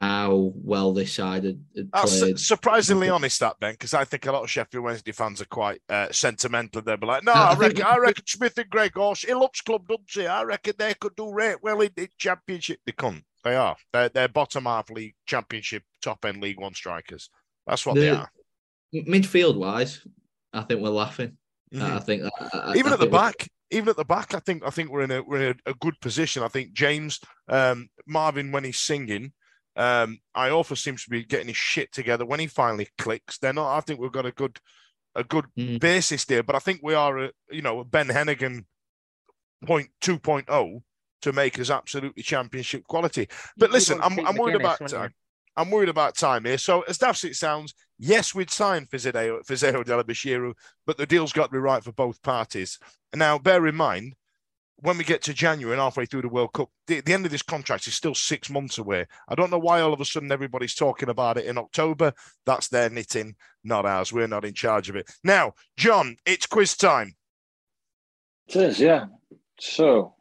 how 0.00 0.52
well 0.54 0.92
this 0.92 1.12
side 1.12 1.44
had, 1.44 1.62
had 1.76 1.92
played. 1.92 2.38
surprisingly 2.38 3.08
honest, 3.08 3.40
that 3.40 3.58
Ben, 3.60 3.74
because 3.74 3.92
I 3.92 4.04
think 4.04 4.24
a 4.26 4.32
lot 4.32 4.44
of 4.44 4.50
Sheffield 4.50 4.84
Wednesday 4.84 5.12
fans 5.12 5.42
are 5.42 5.46
quite 5.46 5.82
uh, 5.88 6.08
sentimental. 6.10 6.80
They'll 6.80 6.96
be 6.96 7.06
like, 7.06 7.24
"No, 7.24 7.32
I, 7.32 7.54
reckon, 7.56 7.82
I 7.82 7.98
reckon 7.98 8.26
Smith 8.26 8.56
and 8.56 8.70
Greg 8.70 8.94
Horse, 8.94 9.22
he 9.22 9.34
loves 9.34 9.60
club, 9.60 9.88
doesn't 9.88 10.08
he? 10.10 10.26
I 10.26 10.42
reckon 10.42 10.74
they 10.78 10.94
could 10.94 11.16
do 11.16 11.30
right 11.30 11.62
well 11.62 11.80
in 11.80 11.90
the 11.96 12.08
championship. 12.16 12.80
They 12.86 12.92
can't. 12.92 13.24
They 13.42 13.56
are. 13.56 13.76
They're, 13.92 14.08
they're 14.08 14.28
bottom 14.28 14.64
half 14.64 14.90
league 14.90 15.14
championship, 15.26 15.82
top 16.02 16.24
end 16.24 16.40
League 16.40 16.60
One 16.60 16.74
strikers. 16.74 17.30
That's 17.66 17.84
what 17.86 17.96
they 17.96 18.10
are. 18.10 18.30
midfield 18.94 19.56
wise, 19.56 20.06
I 20.52 20.62
think 20.62 20.80
we're 20.80 20.90
laughing. 20.90 21.36
Mhm. 21.72 21.82
I 21.82 21.98
think 22.00 22.22
that, 22.22 22.32
I- 22.52 22.74
Even 22.76 22.90
I 22.90 22.94
at 22.94 22.98
the 22.98 23.04
think 23.06 23.12
we- 23.12 23.18
back, 23.18 23.48
even 23.70 23.88
at 23.90 23.96
the 23.96 24.04
back, 24.04 24.34
I 24.34 24.40
think 24.40 24.64
I 24.64 24.70
think 24.70 24.90
we're 24.90 25.02
in 25.02 25.10
a 25.12 25.22
we're 25.22 25.50
in 25.50 25.56
a, 25.66 25.70
a 25.70 25.74
good 25.74 26.00
position. 26.00 26.42
I 26.42 26.48
think 26.48 26.72
James 26.72 27.20
um, 27.48 27.88
Marvin 28.06 28.50
when 28.50 28.64
he's 28.64 28.80
singing, 28.80 29.32
um, 29.76 30.18
Iorfa 30.36 30.76
seems 30.76 31.04
to 31.04 31.10
be 31.10 31.24
getting 31.24 31.46
his 31.48 31.56
shit 31.56 31.92
together. 31.92 32.26
When 32.26 32.40
he 32.40 32.48
finally 32.48 32.88
clicks, 32.98 33.38
then 33.38 33.58
I 33.58 33.80
think 33.80 34.00
we've 34.00 34.10
got 34.10 34.26
a 34.26 34.32
good 34.32 34.58
a 35.14 35.22
good 35.22 35.46
basis 35.80 36.24
there. 36.24 36.42
But 36.42 36.56
I 36.56 36.58
think 36.58 36.80
we 36.82 36.94
are 36.94 37.18
a 37.26 37.30
you 37.52 37.62
know 37.62 37.78
a 37.78 37.84
Ben 37.84 38.08
Hennigan 38.08 38.64
point 39.64 39.90
two 40.00 40.18
oh 40.48 40.82
to 41.22 41.32
make 41.32 41.58
us 41.60 41.70
absolutely 41.70 42.22
championship 42.24 42.82
quality. 42.84 43.28
But 43.56 43.66
You'd 43.68 43.74
listen, 43.74 44.00
I'm, 44.02 44.18
I'm 44.26 44.36
worried 44.36 44.56
McGuinness, 44.56 44.60
about 44.60 44.80
wouldn't 44.80 44.90
you? 44.92 44.98
time. 44.98 45.14
I'm 45.56 45.70
worried 45.70 45.88
about 45.88 46.16
time 46.16 46.44
here. 46.44 46.58
So 46.58 46.82
as 46.82 46.98
daft 46.98 47.24
as 47.24 47.30
it 47.30 47.34
sounds, 47.34 47.74
yes, 47.98 48.34
we'd 48.34 48.50
sign 48.50 48.86
Fisayo 48.86 49.44
Fisayo 49.46 49.84
Dele-Bashiru, 49.84 50.54
but 50.86 50.96
the 50.96 51.06
deal's 51.06 51.32
got 51.32 51.46
to 51.46 51.52
be 51.52 51.58
right 51.58 51.82
for 51.82 51.92
both 51.92 52.22
parties. 52.22 52.78
Now, 53.14 53.38
bear 53.38 53.66
in 53.66 53.74
mind, 53.74 54.14
when 54.82 54.96
we 54.96 55.04
get 55.04 55.22
to 55.22 55.34
January 55.34 55.74
and 55.74 55.82
halfway 55.82 56.06
through 56.06 56.22
the 56.22 56.28
World 56.28 56.54
Cup, 56.54 56.70
the, 56.86 57.00
the 57.00 57.12
end 57.12 57.26
of 57.26 57.32
this 57.32 57.42
contract 57.42 57.86
is 57.86 57.94
still 57.94 58.14
six 58.14 58.48
months 58.48 58.78
away. 58.78 59.06
I 59.28 59.34
don't 59.34 59.50
know 59.50 59.58
why 59.58 59.82
all 59.82 59.92
of 59.92 60.00
a 60.00 60.04
sudden 60.06 60.32
everybody's 60.32 60.74
talking 60.74 61.10
about 61.10 61.36
it 61.36 61.44
in 61.44 61.58
October. 61.58 62.14
That's 62.46 62.68
their 62.68 62.88
knitting, 62.88 63.34
not 63.62 63.84
ours. 63.84 64.12
We're 64.12 64.26
not 64.26 64.46
in 64.46 64.54
charge 64.54 64.88
of 64.88 64.96
it. 64.96 65.10
Now, 65.22 65.52
John, 65.76 66.16
it's 66.24 66.46
quiz 66.46 66.76
time. 66.76 67.14
It 68.46 68.56
is, 68.56 68.80
yeah. 68.80 69.06
So 69.58 70.14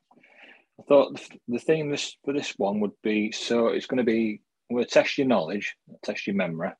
I 0.80 0.84
thought 0.84 1.16
the- 1.16 1.40
the 1.48 1.60
theme 1.60 1.90
this 1.90 2.18
for 2.26 2.34
this 2.34 2.54
one 2.58 2.82
would 2.82 3.02
be 3.02 3.32
so 3.32 3.68
it's 3.68 3.86
going 3.86 4.00
to 4.00 4.04
be 4.04 4.42
I'm 4.70 4.76
going 4.76 4.86
to 4.86 4.92
test 4.92 5.18
your 5.18 5.28
knowledge, 5.28 5.76
test 6.04 6.28
your 6.28 6.36
memory, 6.36 6.72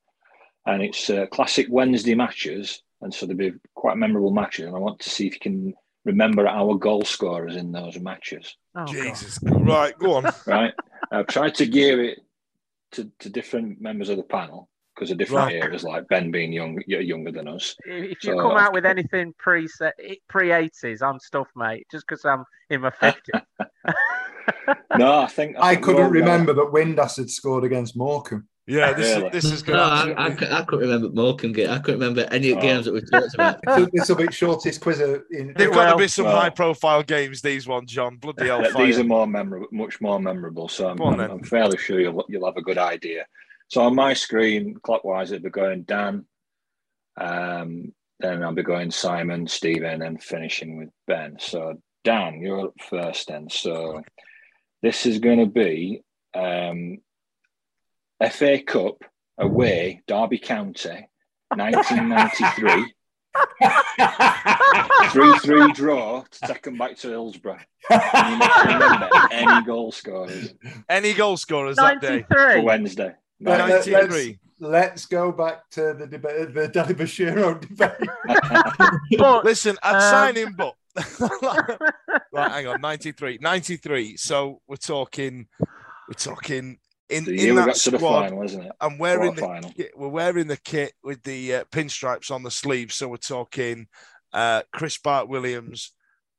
and 0.66 0.82
it's 0.82 1.10
uh, 1.10 1.26
classic 1.26 1.66
Wednesday 1.68 2.14
matches, 2.14 2.82
and 3.00 3.12
so 3.12 3.26
they'll 3.26 3.36
be 3.36 3.52
quite 3.74 3.96
memorable 3.96 4.30
matches. 4.30 4.66
And 4.66 4.76
I 4.76 4.78
want 4.78 5.00
to 5.00 5.10
see 5.10 5.26
if 5.26 5.34
you 5.34 5.40
can 5.40 5.74
remember 6.04 6.46
our 6.46 6.76
goal 6.76 7.04
scorers 7.04 7.56
in 7.56 7.72
those 7.72 7.98
matches. 7.98 8.56
Oh, 8.76 8.86
Jesus, 8.86 9.40
right, 9.44 9.98
go 9.98 10.14
on. 10.14 10.32
right, 10.46 10.72
I've 11.10 11.26
tried 11.26 11.56
to 11.56 11.66
gear 11.66 12.02
it 12.04 12.20
to, 12.92 13.10
to 13.20 13.28
different 13.28 13.80
members 13.80 14.08
of 14.08 14.16
the 14.16 14.22
panel 14.22 14.68
because 14.94 15.10
of 15.10 15.18
different 15.18 15.52
Right. 15.52 15.62
areas, 15.62 15.82
like 15.82 16.06
Ben 16.08 16.30
being 16.30 16.52
young, 16.52 16.80
you're 16.86 17.00
younger 17.00 17.32
than 17.32 17.48
us. 17.48 17.74
If 17.84 18.22
you 18.22 18.32
So 18.34 18.40
come 18.40 18.56
out 18.56 18.72
with 18.72 18.84
anything 18.84 19.34
pre 19.38 19.66
pre 20.28 20.52
eighties, 20.52 21.02
I'm 21.02 21.18
stuffed, 21.18 21.56
mate. 21.56 21.86
Just 21.90 22.06
because 22.06 22.24
I'm 22.24 22.44
in 22.68 22.82
my 22.82 22.90
fifties. 22.90 23.34
no, 24.96 25.18
I 25.20 25.26
think 25.26 25.56
I 25.58 25.74
think 25.74 25.84
couldn't 25.84 26.10
remember 26.10 26.52
that 26.54 26.70
Windass 26.72 27.16
had 27.16 27.30
scored 27.30 27.64
against 27.64 27.96
Morecambe. 27.96 28.46
Yeah, 28.66 28.92
this 28.92 29.08
is- 29.08 29.16
Really? 29.16 29.28
this 29.30 29.44
is 29.46 29.66
No, 29.66 29.74
I- 29.74 30.12
I 30.12 30.26
I 30.26 30.62
couldn't 30.62 30.88
remember 30.88 31.08
Morecambe 31.08 31.52
game. 31.52 31.70
I 31.70 31.78
couldn't 31.80 31.98
remember 32.00 32.28
any 32.30 32.52
Oh. 32.52 32.60
games 32.60 32.84
that 32.84 32.94
we 32.94 33.00
talked 33.00 33.34
about. 33.34 33.58
this 33.92 34.08
will 34.08 34.16
be 34.16 34.30
shortest 34.30 34.80
quiz 34.80 35.00
in. 35.00 35.54
They've 35.56 35.72
got 35.72 35.90
to 35.92 35.96
be 35.96 36.06
some 36.06 36.26
Well- 36.26 36.36
high-profile 36.40 37.02
games. 37.02 37.42
These 37.42 37.66
ones, 37.66 37.90
John. 37.90 38.16
Bloody 38.16 38.46
hell! 38.46 38.62
Yeah, 38.62 38.72
these 38.84 38.98
are 38.98 39.04
more 39.04 39.26
memorable, 39.26 39.66
much 39.72 40.00
more 40.00 40.20
memorable. 40.20 40.68
So 40.68 40.88
I'm, 40.88 41.00
on, 41.00 41.20
I'm. 41.20 41.30
I'm 41.32 41.42
fairly 41.42 41.78
sure 41.78 41.98
you'll, 42.00 42.24
you'll 42.28 42.46
have 42.46 42.56
a 42.58 42.62
good 42.62 42.78
idea. 42.78 43.26
So 43.68 43.80
on 43.82 43.94
my 43.94 44.12
screen, 44.14 44.76
clockwise, 44.82 45.32
it'll 45.32 45.44
be 45.44 45.50
going 45.50 45.82
Dan. 45.82 46.26
Um, 47.20 47.92
then 48.20 48.42
I'll 48.42 48.52
be 48.52 48.62
going 48.62 48.90
Simon, 48.90 49.46
Stephen, 49.48 50.02
and 50.02 50.22
finishing 50.22 50.78
with 50.78 50.90
Ben. 51.06 51.36
So 51.40 51.80
Dan, 52.04 52.40
you're 52.40 52.66
up 52.66 52.74
first 52.88 53.28
then. 53.28 53.48
So 53.50 54.02
this 54.82 55.06
is 55.06 55.18
going 55.18 55.38
to 55.40 55.46
be 55.46 56.02
um, 56.34 56.98
FA 58.30 58.62
Cup 58.62 59.04
away, 59.38 60.02
Derby 60.06 60.38
County, 60.38 61.08
1993. 61.54 62.94
3 65.10 65.38
3 65.38 65.72
draw 65.72 66.22
to 66.30 66.40
take 66.48 66.62
them 66.62 66.76
back 66.76 66.96
to 66.96 67.08
Hillsborough. 67.08 67.58
And 67.90 68.32
you 68.32 68.38
must 68.38 68.64
remember 68.64 69.08
any 69.30 69.64
goal 69.64 69.92
scorers 69.92 70.54
Any 70.88 71.12
goal 71.12 71.36
scorers 71.36 71.76
that 71.76 72.00
day? 72.00 72.24
for 72.28 72.60
Wednesday. 72.62 73.14
Let, 73.40 73.68
let, 73.68 73.86
93. 73.86 74.30
us 74.32 74.36
let's 74.58 75.06
go 75.06 75.30
back 75.32 75.68
to 75.70 75.94
the 75.94 76.06
debate, 76.06 76.52
the 76.54 76.68
Dele-Bashiru 76.68 77.60
debate. 77.68 79.44
Listen, 79.44 79.78
I'd 79.82 79.94
Um, 79.94 80.00
sign 80.02 80.34
him, 80.36 80.54
but 80.58 80.74
right, 82.32 82.50
hang 82.52 82.66
on, 82.66 82.80
93, 82.80 83.38
93. 83.40 84.16
So 84.16 84.60
we're 84.66 84.76
talking, 84.76 85.46
we're 86.08 86.14
talking 86.14 86.78
in, 87.08 87.24
The 87.24 87.48
in 87.48 87.56
that 87.56 87.66
got 87.66 87.76
to 87.76 87.90
the 87.90 87.98
squad. 87.98 88.28
final, 88.28 88.42
isn't 88.44 88.62
it? 88.62 88.72
I'm 88.80 88.98
wearing 88.98 89.34
the 89.34 89.72
kit, 89.76 89.92
we're 89.96 90.08
wearing 90.08 90.46
the 90.46 90.56
kit 90.56 90.92
with 91.02 91.22
the 91.22 91.54
uh, 91.56 91.64
pinstripes 91.72 92.30
on 92.30 92.42
the 92.42 92.50
sleeve. 92.50 92.92
So 92.92 93.08
we're 93.08 93.16
talking 93.16 93.88
uh, 94.32 94.62
Chris 94.72 94.98
Bart 94.98 95.28
Williams. 95.28 95.92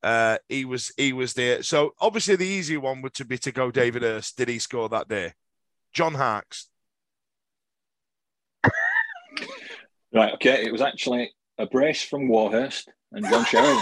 Uh, 0.03 0.37
he 0.49 0.65
was 0.65 0.91
he 0.97 1.13
was 1.13 1.33
there. 1.33 1.61
So 1.61 1.93
obviously 1.99 2.35
the 2.35 2.45
easy 2.45 2.77
one 2.77 3.01
would 3.01 3.13
to 3.15 3.25
be 3.25 3.37
to 3.39 3.51
go 3.51 3.69
David 3.69 4.01
Hirst. 4.01 4.37
Did 4.37 4.47
he 4.47 4.59
score 4.59 4.89
that 4.89 5.07
day? 5.07 5.33
John 5.93 6.15
Harkes. 6.15 6.67
Right, 10.13 10.33
okay. 10.33 10.65
It 10.65 10.73
was 10.73 10.81
actually 10.81 11.33
a 11.57 11.65
brace 11.65 12.03
from 12.03 12.27
Warhurst 12.27 12.89
and 13.13 13.25
John 13.25 13.45
Sheridan. 13.45 13.81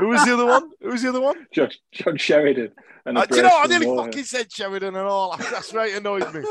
Who 0.00 0.08
was 0.08 0.24
the 0.24 0.34
other 0.34 0.46
one? 0.46 0.70
Who 0.80 0.88
was 0.90 1.02
the 1.02 1.08
other 1.08 1.20
one? 1.20 1.46
John, 1.52 1.70
John 1.92 2.16
Sheridan. 2.16 2.72
And 3.06 3.16
Uh, 3.18 3.24
do 3.26 3.36
you 3.36 3.42
brace 3.42 3.50
know, 3.52 3.58
I 3.58 3.62
from 3.62 3.70
nearly 3.70 3.86
Warhurst. 3.86 4.06
fucking 4.08 4.24
said 4.24 4.52
Sheridan 4.52 4.88
and 4.96 5.06
all. 5.06 5.36
That's 5.50 5.72
right, 5.72 5.94
annoyed 5.94 6.32
me. 6.34 6.42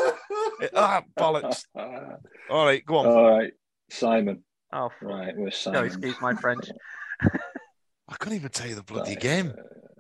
ah, 0.76 1.04
bollocks. 1.20 1.64
All 2.50 2.66
right, 2.66 2.86
go 2.86 2.98
on. 2.98 3.06
All 3.08 3.30
right, 3.38 3.52
Simon. 3.90 4.44
Oh, 4.72 4.90
right, 5.02 5.36
we're 5.36 5.52
Simon. 5.52 5.84
No, 5.84 5.88
Simon. 5.90 6.04
excuse 6.10 6.22
my 6.22 6.34
French. 6.36 6.70
I 7.22 8.16
couldn't 8.20 8.38
even 8.38 8.50
tell 8.52 8.68
you 8.68 8.76
the 8.76 8.84
bloody 8.84 9.16
game. 9.16 9.54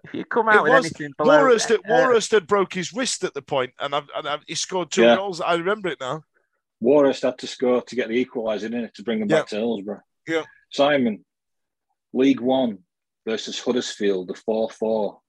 If 0.06 0.14
you 0.14 0.24
come 0.26 0.47
out 0.47 0.58
It 0.58 0.64
with 0.64 0.72
was 0.74 0.86
anything 0.86 1.14
below, 1.18 1.39
Warhurst, 1.39 1.72
uh, 1.72 1.78
Warhurst 1.88 2.32
had 2.32 2.45
broke 2.47 2.74
his 2.74 2.93
wrist 2.93 3.24
at 3.24 3.34
the 3.34 3.41
point, 3.41 3.72
and, 3.80 3.95
I've, 3.95 4.08
and 4.16 4.28
I've, 4.28 4.43
he 4.47 4.53
scored 4.56 4.91
two 4.91 5.01
Yeah. 5.01 5.16
goals. 5.16 5.41
I 5.41 5.56
remember 5.56 5.89
it 5.89 5.99
now. 5.99 6.24
Warhurst 6.80 7.24
had 7.24 7.38
to 7.39 7.47
score 7.47 7.82
to 7.82 7.95
get 7.95 8.10
the 8.10 8.24
equaliser 8.24 8.66
in 8.66 8.76
it 8.76 8.93
to 8.95 9.03
bring 9.03 9.20
them 9.20 9.28
back 9.28 9.47
to 9.47 9.56
Hillsborough. 9.56 10.01
Yeah. 10.28 10.43
Simon, 10.72 11.26
League 12.14 12.39
One 12.41 12.80
versus 13.26 13.59
Huddersfield, 13.59 14.28
the 14.28 14.34
4 14.36 14.69
4. 14.69 15.19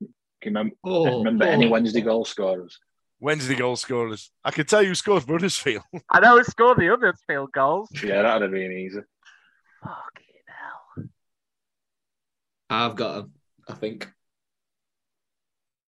Can 0.00 0.08
you 0.42 0.50
remember, 0.50 0.74
Oh, 0.84 1.18
remember 1.18 1.44
oh. 1.46 1.48
any 1.50 1.68
Wednesday 1.68 2.00
goal 2.02 2.24
scorers? 2.24 2.78
Wednesday 3.20 3.54
goal 3.54 3.76
scorers. 3.76 4.30
I 4.44 4.50
can 4.50 4.66
tell 4.66 4.82
you 4.82 4.88
who 4.88 4.94
scored 4.94 5.22
for 5.22 5.32
Huddersfield. 5.32 5.82
I 6.10 6.20
know 6.20 6.36
who 6.38 6.44
scored 6.44 6.78
the 6.78 6.92
other 6.92 7.14
field 7.26 7.50
goals. 7.52 7.88
Yeah, 8.02 8.22
that 8.22 8.34
would 8.34 8.42
have 8.42 8.50
been 8.52 8.72
easy. 8.72 9.00
Fucking 9.82 10.42
hell. 10.46 11.04
I've 12.70 12.96
got 12.96 13.14
them, 13.14 13.32
I 13.68 13.74
think. 13.74 14.10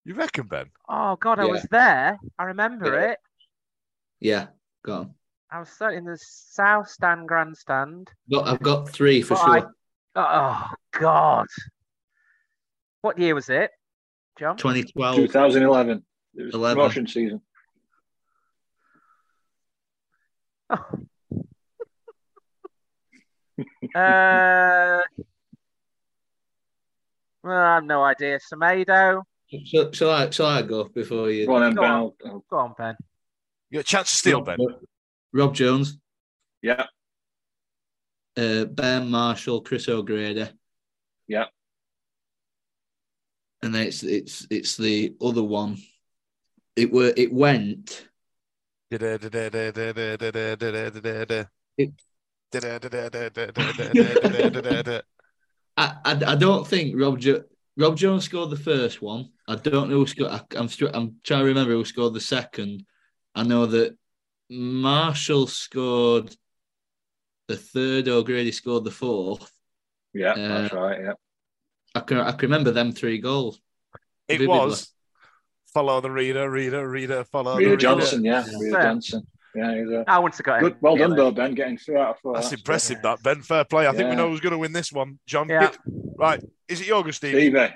You 0.05 0.15
reckon, 0.15 0.47
Ben? 0.47 0.67
Oh 0.89 1.17
God, 1.17 1.39
I 1.41 1.45
Yeah. 1.47 1.51
was 1.53 1.67
there. 1.71 2.19
I 2.39 2.45
remember 2.45 2.95
Yeah. 2.95 3.11
it. 3.13 3.19
Yeah, 4.21 4.47
go 4.85 4.93
on. 4.95 5.15
I 5.51 5.59
was 5.61 5.69
sat 5.69 5.93
in 5.95 6.05
the 6.05 6.17
south 6.21 6.89
stand 6.89 7.29
grandstand. 7.29 8.11
Got, 8.33 8.47
I've 8.49 8.63
got 8.63 8.89
three 8.89 9.21
for 9.23 9.35
But 9.35 9.45
sure. 9.45 9.59
I- 9.59 9.65
oh 10.17 10.75
God, 11.01 11.47
what 13.03 13.19
year 13.19 13.35
was 13.35 13.49
it, 13.49 13.71
John? 14.39 14.57
2012. 14.57 15.17
2011. 15.17 16.05
It 16.35 16.43
was 16.45 16.55
11. 16.55 16.77
promotion 16.77 17.07
season. 17.07 17.41
Uh, 23.95 25.01
well, 27.43 27.59
I 27.63 27.75
have 27.77 27.85
no 27.85 28.03
idea. 28.05 28.39
Semedo. 28.53 29.23
So, 29.67 29.91
shall, 29.93 30.11
I, 30.11 30.31
shall 30.31 30.47
I 30.47 30.63
go 30.63 30.85
before 30.85 31.31
you? 31.31 31.47
Go 31.47 31.55
on 31.57 31.75
Go 31.75 31.81
Ben. 31.83 31.91
on. 31.91 31.97
I'll- 31.97 32.17
I'll- 32.27 32.45
Go 32.51 32.57
on, 32.59 32.75
Ben. 32.77 32.97
You 33.71 33.79
got 33.79 33.81
a 33.81 33.85
chance 33.85 34.11
to 34.11 34.17
steal, 34.17 34.41
Ben. 34.41 34.59
Rob 35.33 35.55
Jones, 35.55 35.99
Yeah, 36.63 36.87
uh, 38.37 38.65
Ben 38.67 39.11
Marshall, 39.11 39.61
Chris 39.63 39.89
O'Grady, 39.89 40.47
yeah. 41.29 41.47
and 43.63 43.75
then 43.75 43.87
it's 43.87 44.03
it's 44.03 44.47
it's 44.51 44.77
the 44.77 45.15
other 45.21 45.43
one. 45.43 45.79
It 46.77 46.93
were 46.93 47.13
it 47.17 47.33
went. 47.33 48.09
I, 55.77 55.97
I, 56.05 56.13
I 56.27 56.35
don't 56.37 56.67
think 56.67 56.95
Rob 56.97 57.19
jo- 57.19 57.45
Rob 57.77 57.97
Jones 57.97 58.25
scored 58.25 58.51
the 58.51 58.57
first 58.57 59.03
one. 59.03 59.31
I 59.49 59.57
don't 59.57 59.91
know 59.91 59.97
who 59.97 60.07
scored. 60.07 60.31
I, 60.31 60.41
I'm 60.57 60.69
str- 60.69 60.95
I'm 60.95 61.17
trying 61.25 61.41
to 61.41 61.47
remember 61.47 61.73
who 61.73 61.85
scored 61.85 62.15
the 62.15 62.21
second. 62.21 62.85
I 63.35 63.43
know 63.43 63.67
that 63.67 63.97
Marshall 64.49 65.47
scored 65.49 66.35
the 67.49 67.57
third. 67.57 68.09
O'Grady 68.09 68.53
scored 68.53 68.85
the 68.85 68.91
fourth. 68.91 69.51
Yeah, 70.17 70.33
Uh, 70.33 70.49
that's 70.63 70.75
right. 70.75 71.01
Yeah. 71.01 71.13
I 71.95 72.01
can 72.01 72.19
I 72.19 72.31
can 72.33 72.41
remember 72.51 72.71
them 72.73 72.93
three 72.93 73.19
goals. 73.19 73.61
It 74.29 74.39
Vividly. 74.39 74.47
was 74.59 74.93
follow 75.73 76.01
the 76.01 76.11
reader, 76.11 76.51
reader, 76.51 76.89
reader, 76.89 77.25
follow 77.25 77.57
Reda 77.57 77.71
the 77.71 77.77
Johnson, 77.77 78.23
reader. 78.23 78.35
yeah. 78.35 78.59
Reda 78.61 78.75
Fair. 78.75 78.83
Johnson. 78.83 79.27
Yeah, 79.55 79.75
he's 79.75 79.89
a 79.91 80.05
I 80.07 80.19
wouldn't 80.19 80.37
have 80.37 80.45
got 80.45 80.61
good. 80.61 80.73
it. 80.73 80.79
Well 80.83 80.97
done, 80.97 81.17
though, 81.17 81.31
Ben, 81.31 81.55
getting 81.55 81.79
three 81.79 81.97
out 81.97 82.11
of 82.11 82.19
four. 82.21 82.35
That's 82.35 82.51
That's 82.51 82.61
impressive, 82.61 83.01
that 83.03 83.23
Ben. 83.23 83.41
Fair 83.41 83.65
play. 83.65 83.87
I 83.87 83.93
think 83.93 84.11
we 84.11 84.17
know 84.17 84.29
who's 84.29 84.41
going 84.41 84.53
to 84.53 84.59
win 84.59 84.73
this 84.73 84.93
one. 84.93 85.19
John, 85.27 85.49
Yeah. 85.49 85.61
get, 85.71 85.79
Right. 86.19 86.43
Is 86.69 86.81
it 86.83 86.89
yoga, 86.89 87.11
Steve? 87.13 87.31
Stevie. 87.31 87.73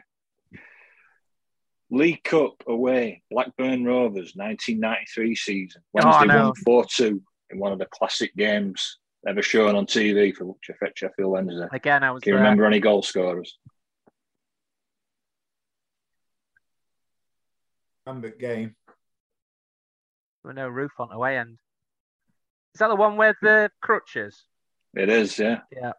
League 1.91 2.23
Cup 2.23 2.63
away, 2.69 3.23
Blackburn 3.31 3.85
Rovers, 3.85 4.33
1993 4.37 5.35
season. 5.35 5.83
Oh, 5.99 6.05
Wednesday 6.05 6.27
know. 6.27 6.45
won 6.47 6.55
4 6.65 6.85
2 6.85 7.23
in 7.51 7.59
one 7.59 7.73
of 7.73 7.79
the 7.79 7.87
classic 7.87 8.35
games 8.37 8.99
ever 9.27 9.43
shown 9.43 9.77
on 9.77 9.87
TV 9.87 10.35
for 10.35 10.55
Sheff- 10.67 10.97
Sheffield 10.97 11.31
Wednesday. 11.33 11.69
Again, 11.73 12.03
I 12.03 12.11
was 12.11 12.23
Can 12.23 12.31
you 12.33 12.37
there. 12.37 12.45
remember 12.45 12.65
any 12.67 12.81
goal 12.81 13.03
scorers? 13.03 13.59
Remember 18.07 18.31
game. 18.31 18.75
With 20.45 20.57
no 20.57 20.69
roof 20.69 20.93
on 20.99 21.09
the 21.11 21.19
way 21.19 21.39
end. 21.39 21.59
Is 22.75 22.79
that 22.79 22.89
the 22.89 22.97
one 22.97 23.17
with 23.17 23.37
the 23.43 23.71
crutches? 23.83 24.45
It 24.95 25.09
is, 25.09 25.39
yeah. 25.39 25.61
Yeah. 25.71 25.93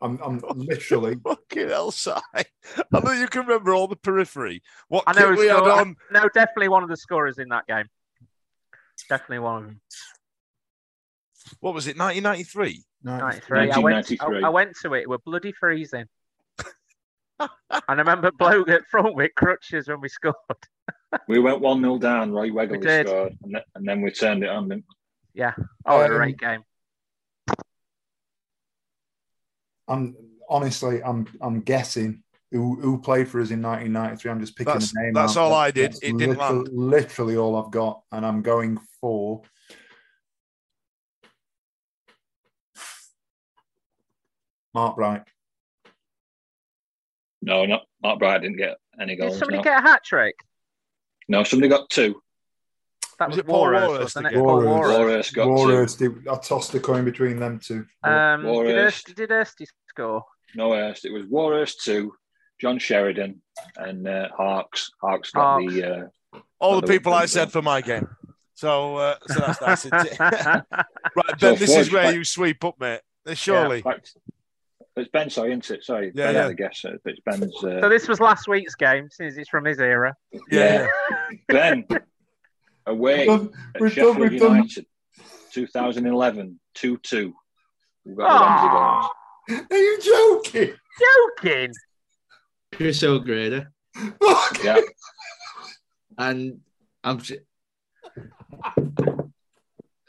I'm, 0.00 0.18
I'm 0.22 0.40
literally. 0.54 1.16
Fucking 1.24 1.68
hell, 1.68 1.90
Si. 1.90 2.10
I 2.34 2.44
know 2.92 3.12
you 3.12 3.26
can 3.28 3.42
remember 3.42 3.74
all 3.74 3.88
the 3.88 3.96
periphery. 3.96 4.62
What 4.88 5.04
I 5.06 5.12
know. 5.12 5.30
kit 5.30 5.38
we 5.38 5.46
had 5.46 5.56
on. 5.58 5.96
No, 6.10 6.28
definitely 6.34 6.68
one 6.68 6.82
of 6.82 6.88
the 6.88 6.96
scorers 6.96 7.38
in 7.38 7.48
that 7.48 7.66
game. 7.66 7.86
Definitely 9.08 9.40
one 9.40 9.56
of 9.56 9.62
them. 9.64 9.80
What 11.60 11.74
was 11.74 11.86
it? 11.86 11.98
1993. 11.98 12.82
93. 13.02 13.70
I 13.70 13.78
went, 13.78 14.12
I, 14.20 14.26
I 14.46 14.48
went 14.48 14.76
to 14.82 14.94
it. 14.94 15.02
It 15.02 15.08
were 15.08 15.18
bloody 15.18 15.52
freezing. 15.52 16.06
and 17.38 17.50
I 17.70 17.92
remember 17.92 18.30
bloke 18.32 18.68
at 18.68 18.86
front 18.86 19.14
with 19.14 19.32
crutches 19.36 19.88
when 19.88 20.00
we 20.00 20.08
scored. 20.08 20.34
We 21.28 21.38
went 21.38 21.60
1 21.60 21.80
0 21.80 21.98
down. 21.98 22.32
Roy 22.32 22.48
Wegerle 22.50 22.82
did. 22.82 23.06
scored, 23.06 23.38
and, 23.44 23.54
then, 23.54 23.62
and 23.76 23.86
then 23.88 24.02
we 24.02 24.10
turned 24.10 24.42
it 24.42 24.48
on. 24.50 24.68
Didn't 24.68 24.84
Yeah. 25.32 25.52
Oh, 25.86 26.00
a 26.00 26.06
Um, 26.06 26.10
great 26.10 26.38
game. 26.38 26.64
I'm 29.86 30.16
honestly, 30.48 31.02
I'm, 31.04 31.26
I'm 31.40 31.60
guessing 31.60 32.22
who, 32.50 32.80
who 32.80 32.98
played 33.00 33.28
for 33.28 33.40
us 33.40 33.50
in 33.50 33.62
1993. 33.62 34.30
I'm 34.30 34.40
just 34.40 34.56
picking 34.56 34.72
That's- 34.72 34.92
a 34.96 35.02
name. 35.02 35.12
that's 35.12 35.36
out. 35.36 35.42
all 35.44 35.54
I 35.54 35.70
did. 35.70 35.92
That's 35.92 36.00
It 36.02 36.16
didn't 36.18 36.38
land. 36.38 36.68
literally 36.72 37.36
all 37.36 37.62
I've 37.62 37.70
got, 37.70 38.02
and 38.10 38.24
I'm 38.26 38.42
going 38.42 38.78
for. 39.00 39.42
Mark 44.74 44.96
Bright. 44.96 45.22
No, 47.42 47.64
not 47.66 47.82
Mark 48.02 48.18
Bright 48.18 48.42
didn't 48.42 48.56
get 48.56 48.76
any 49.00 49.16
goals. 49.16 49.32
Did 49.34 49.38
somebody 49.40 49.58
no. 49.58 49.62
get 49.64 49.78
a 49.78 49.82
hat 49.82 50.04
trick? 50.04 50.34
no, 51.28 51.42
somebody 51.44 51.68
got 51.68 51.88
two. 51.90 52.20
That 53.18 53.28
Was 53.28 53.36
was, 53.36 53.38
it 53.38 53.46
Paul 53.46 53.60
Warhurst, 53.60 53.86
Warhurst 53.88 54.16
wasn't 54.16 54.26
it? 54.34 54.38
Warhurst. 54.38 54.68
Warhurst. 54.68 55.36
Warhurst 55.36 55.98
got 55.98 55.98
two. 55.98 56.22
I 56.30 56.36
tossed 56.36 56.74
a 56.74 56.80
coin 56.80 57.04
between 57.04 57.38
them 57.38 57.60
two. 57.60 57.86
Um, 58.02 58.42
did, 58.42 58.50
Warhurst. 58.50 59.06
Hirst, 59.08 59.16
did 59.16 59.30
Hirsty 59.30 59.66
score? 59.88 60.24
No 60.56 60.72
Hurst. 60.72 61.04
It 61.04 61.12
was 61.12 61.24
Warhurst 61.26 61.84
two, 61.84 62.14
John 62.60 62.78
Sheridan, 62.78 63.40
and 63.76 64.08
uh, 64.08 64.28
Harkes. 64.36 64.90
Harkes 65.00 65.30
got 65.30 65.60
Harkes. 65.60 65.74
the. 65.74 65.96
Uh, 66.34 66.38
All 66.58 66.80
the 66.80 66.86
the 66.86 66.92
people 66.92 67.12
I 67.12 67.26
said 67.26 67.52
for 67.52 67.62
my 67.62 67.80
game. 67.80 68.08
So, 68.54 68.96
uh, 68.96 69.16
so 69.28 69.40
that's 69.40 69.60
nice. 69.86 69.86
right, 70.20 70.64
So 71.38 71.50
Ben, 71.50 71.58
this 71.58 71.74
is 71.74 71.92
where 71.92 72.04
back- 72.04 72.14
you 72.14 72.24
sweep 72.24 72.64
up, 72.64 72.78
mate. 72.80 73.00
Surely. 73.34 73.82
back- 73.82 74.06
it's 74.96 75.10
Ben, 75.10 75.28
sorry, 75.30 75.50
isn't 75.50 75.70
it? 75.70 75.84
Sorry, 75.84 76.12
Yeah, 76.14 76.26
Ben 76.26 76.34
yeah. 76.34 76.42
had 76.42 76.50
a 76.50 76.54
guess. 76.54 76.84
uh, 76.84 76.96
It's 77.04 77.20
Ben's. 77.24 77.54
Uh, 77.64 77.80
so 77.80 77.88
this 77.88 78.06
was 78.08 78.20
last 78.20 78.46
week's 78.48 78.74
game, 78.74 79.08
since 79.10 79.36
it's 79.36 79.48
from 79.48 79.64
his 79.64 79.80
era. 79.80 80.14
yeah. 80.50 80.86
Ben 81.48 81.84
away 82.86 83.26
We've 83.26 83.38
done- 83.38 83.52
at 83.74 83.80
we've 83.80 83.92
Sheffield 83.92 84.16
done- 84.18 84.30
we've 84.30 84.40
done- 84.40 84.56
United, 84.56 84.86
2011, 85.52 86.60
2 86.74 86.98
2. 86.98 87.34
We've 88.04 88.16
got 88.16 88.28
the 89.48 89.50
Ramsey 89.50 89.58
goals. 89.58 89.66
Are 89.70 89.76
you 89.78 90.00
joking? 90.00 90.74
Joking. 91.42 91.72
Chris 92.72 93.02
O'Grady. 93.02 93.64
Yeah, 94.62 94.80
And 96.18 96.60
I'm. 97.02 97.20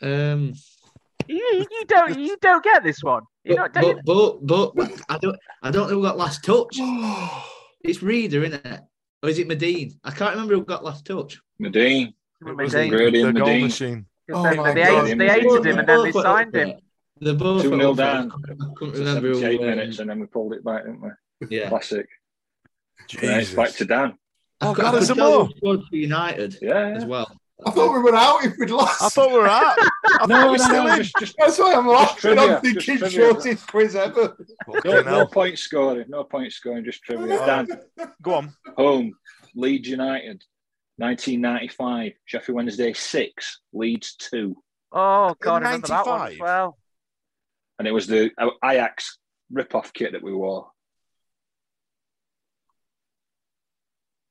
Um, 0.01 0.53
You, 1.27 1.65
you 1.71 1.83
don't 1.87 2.19
you 2.19 2.37
don't 2.41 2.63
get 2.63 2.83
this 2.83 3.03
one. 3.03 3.23
You 3.43 3.55
know, 3.55 3.63
but, 3.63 3.73
don't 3.73 3.97
you- 3.97 4.01
but, 4.05 4.45
but, 4.45 4.75
but 4.75 5.01
I 5.09 5.17
don't 5.17 5.37
I 5.63 5.71
don't 5.71 5.89
know 5.89 5.95
who 5.95 6.01
got 6.03 6.17
last 6.17 6.43
touch. 6.43 6.77
It's 7.83 8.01
Reda, 8.01 8.43
isn't 8.43 8.65
it? 8.65 8.81
Or 9.21 9.29
is 9.29 9.37
it 9.37 9.47
Madine? 9.47 9.93
I 10.03 10.09
can't 10.09 10.31
remember 10.31 10.55
who 10.55 10.65
got 10.65 10.83
last 10.83 11.05
touch. 11.05 11.39
Madine. 11.61 12.13
It 12.41 12.55
was 12.57 12.73
Madine. 12.73 12.89
Grady 12.89 13.21
the 13.23 13.31
goal 13.31 13.47
Madine. 13.47 13.61
machine. 13.61 14.05
Oh 14.31 14.41
they, 14.49 14.55
my 14.55 14.73
they, 14.73 14.81
God. 14.85 15.03
hated, 15.05 15.19
they 15.19 15.29
hated 15.29 15.65
him 15.67 15.77
and 15.79 15.87
then 15.87 16.03
they 16.03 16.11
signed 16.11 16.55
him. 16.55 16.67
there. 16.69 16.77
They're 17.21 17.33
both 17.35 17.61
2 17.61 17.69
went 17.69 17.81
0 17.83 17.93
down. 17.93 18.31
I 18.31 18.65
couldn't 18.75 18.95
remember 18.97 19.27
who. 19.29 19.35
78 19.35 19.59
um, 19.59 19.65
minutes, 19.67 19.99
and 19.99 20.09
then 20.09 20.19
we 20.19 20.25
pulled 20.25 20.53
it 20.53 20.63
back, 20.65 20.83
didn't 20.85 21.01
we? 21.01 21.09
Yeah. 21.57 21.69
Classic. 21.69 22.07
Yeah, 23.21 23.37
it's 23.37 23.53
back 23.53 23.71
to 23.73 23.85
Dan. 23.85 24.17
I 24.61 24.67
Oh, 24.67 24.73
could- 24.73 24.81
God, 24.81 24.87
I 24.87 24.91
there's 24.97 25.07
could 25.09 25.17
some 25.17 25.29
more. 25.29 25.49
for 25.61 25.95
United 25.95 26.57
Yeah, 26.61 26.87
as 26.97 27.05
well. 27.05 27.31
I 27.65 27.71
thought 27.71 27.93
we 27.93 27.99
were 28.01 28.15
out 28.15 28.43
if 28.43 28.57
we'd 28.59 28.69
lost. 28.69 29.01
I 29.01 29.09
thought 29.09 29.29
we 29.31 29.37
were 29.37 29.47
out. 29.47 29.77
I 29.77 30.25
No, 30.27 30.27
thought 30.27 30.27
no, 30.27 30.45
we 30.47 30.51
were 30.51 30.57
still 30.57 30.83
no, 30.85 30.93
in. 30.93 30.97
just, 31.03 31.15
just 31.19 31.35
That's 31.37 31.57
why 31.59 31.73
I'm 31.75 31.87
laughing. 31.87 32.37
I'm 32.39 32.61
just 32.63 32.85
thinking 32.85 33.09
shortest 33.09 33.67
quiz 33.67 33.95
ever. 33.95 34.35
no, 34.67 34.73
Fucking 34.81 35.05
no 35.05 35.25
point 35.27 35.57
scoring. 35.57 36.05
No 36.09 36.23
point 36.25 36.51
scoring, 36.51 36.83
just 36.83 37.01
trivia. 37.03 37.37
Dan, 37.45 37.67
Go 38.21 38.33
on. 38.35 38.53
home, 38.77 39.13
Leeds 39.55 39.87
United, 39.87 40.43
1995, 40.97 42.11
Sheffield 42.25 42.55
Wednesday 42.57 42.91
6, 42.93 43.61
Leeds 43.73 44.15
2. 44.17 44.55
Oh 44.91 45.35
God, 45.41 45.63
I 45.63 45.65
remember 45.67 45.87
that 45.87 46.05
one 46.05 46.31
as 46.33 46.39
well. 46.39 46.77
And 47.79 47.87
it 47.87 47.91
was 47.91 48.07
the 48.07 48.31
uh, 48.37 48.49
Ajax 48.63 49.17
rip-off 49.51 49.93
kit 49.93 50.11
that 50.13 50.23
we 50.23 50.33
wore. 50.33 50.69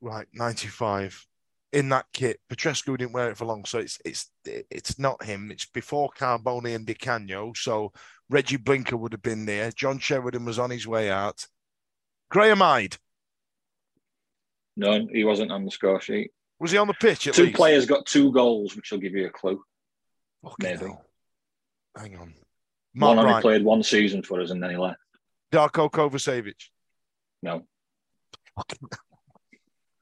Right, 0.01 0.27
95. 0.35 1.27
In 1.75 1.89
that 1.89 2.07
kit, 2.13 2.39
Petrescu 2.49 2.97
didn't 2.97 3.13
wear 3.15 3.31
it 3.31 3.37
for 3.37 3.47
long, 3.47 3.65
so 3.65 3.79
it's 3.81 3.99
it's 4.05 4.31
it's 4.45 4.97
not 4.97 5.25
him. 5.25 5.51
It's 5.51 5.67
before 5.67 6.09
Carboni 6.17 6.77
and 6.77 6.87
Di 6.87 6.95
Canio, 6.95 7.53
so 7.57 7.93
Regi 8.31 8.57
Blinker 8.57 8.97
would 8.97 9.13
have 9.13 9.23
been 9.23 9.45
there. 9.45 9.73
John 9.73 9.99
Sheridan 9.99 10.45
was 10.45 10.59
on 10.61 10.71
his 10.71 10.87
way 10.87 11.11
out. 11.11 11.47
Graham 12.31 12.59
Hyde 12.59 12.97
No, 14.77 15.07
he 15.13 15.25
wasn't 15.25 15.51
on 15.51 15.65
the 15.65 15.71
score 15.71 16.01
sheet. 16.01 16.31
was 16.61 16.71
he 16.71 16.79
on 16.79 16.87
the 16.87 16.95
pitch 16.95 17.27
at 17.27 17.35
two 17.35 17.45
least? 17.47 17.57
players 17.57 17.87
got 17.87 18.07
two 18.07 18.33
goals, 18.33 18.77
which 18.77 18.93
will 18.93 18.99
give 18.99 19.13
you 19.15 19.27
a 19.27 19.31
clue. 19.31 19.61
Fucking 20.45 20.57
maybe. 20.61 20.79
hell. 20.79 21.05
Hang 21.97 22.17
on. 22.17 22.35
One 22.95 23.19
only 23.19 23.41
played 23.41 23.65
one 23.65 23.83
season 23.83 24.23
for 24.23 24.41
us 24.41 24.51
and 24.51 24.63
then 24.63 24.71
he 24.71 24.77
left. 24.77 25.01
Darko 25.53 25.91
Kovacevic. 25.91 26.69
No. 27.43 27.65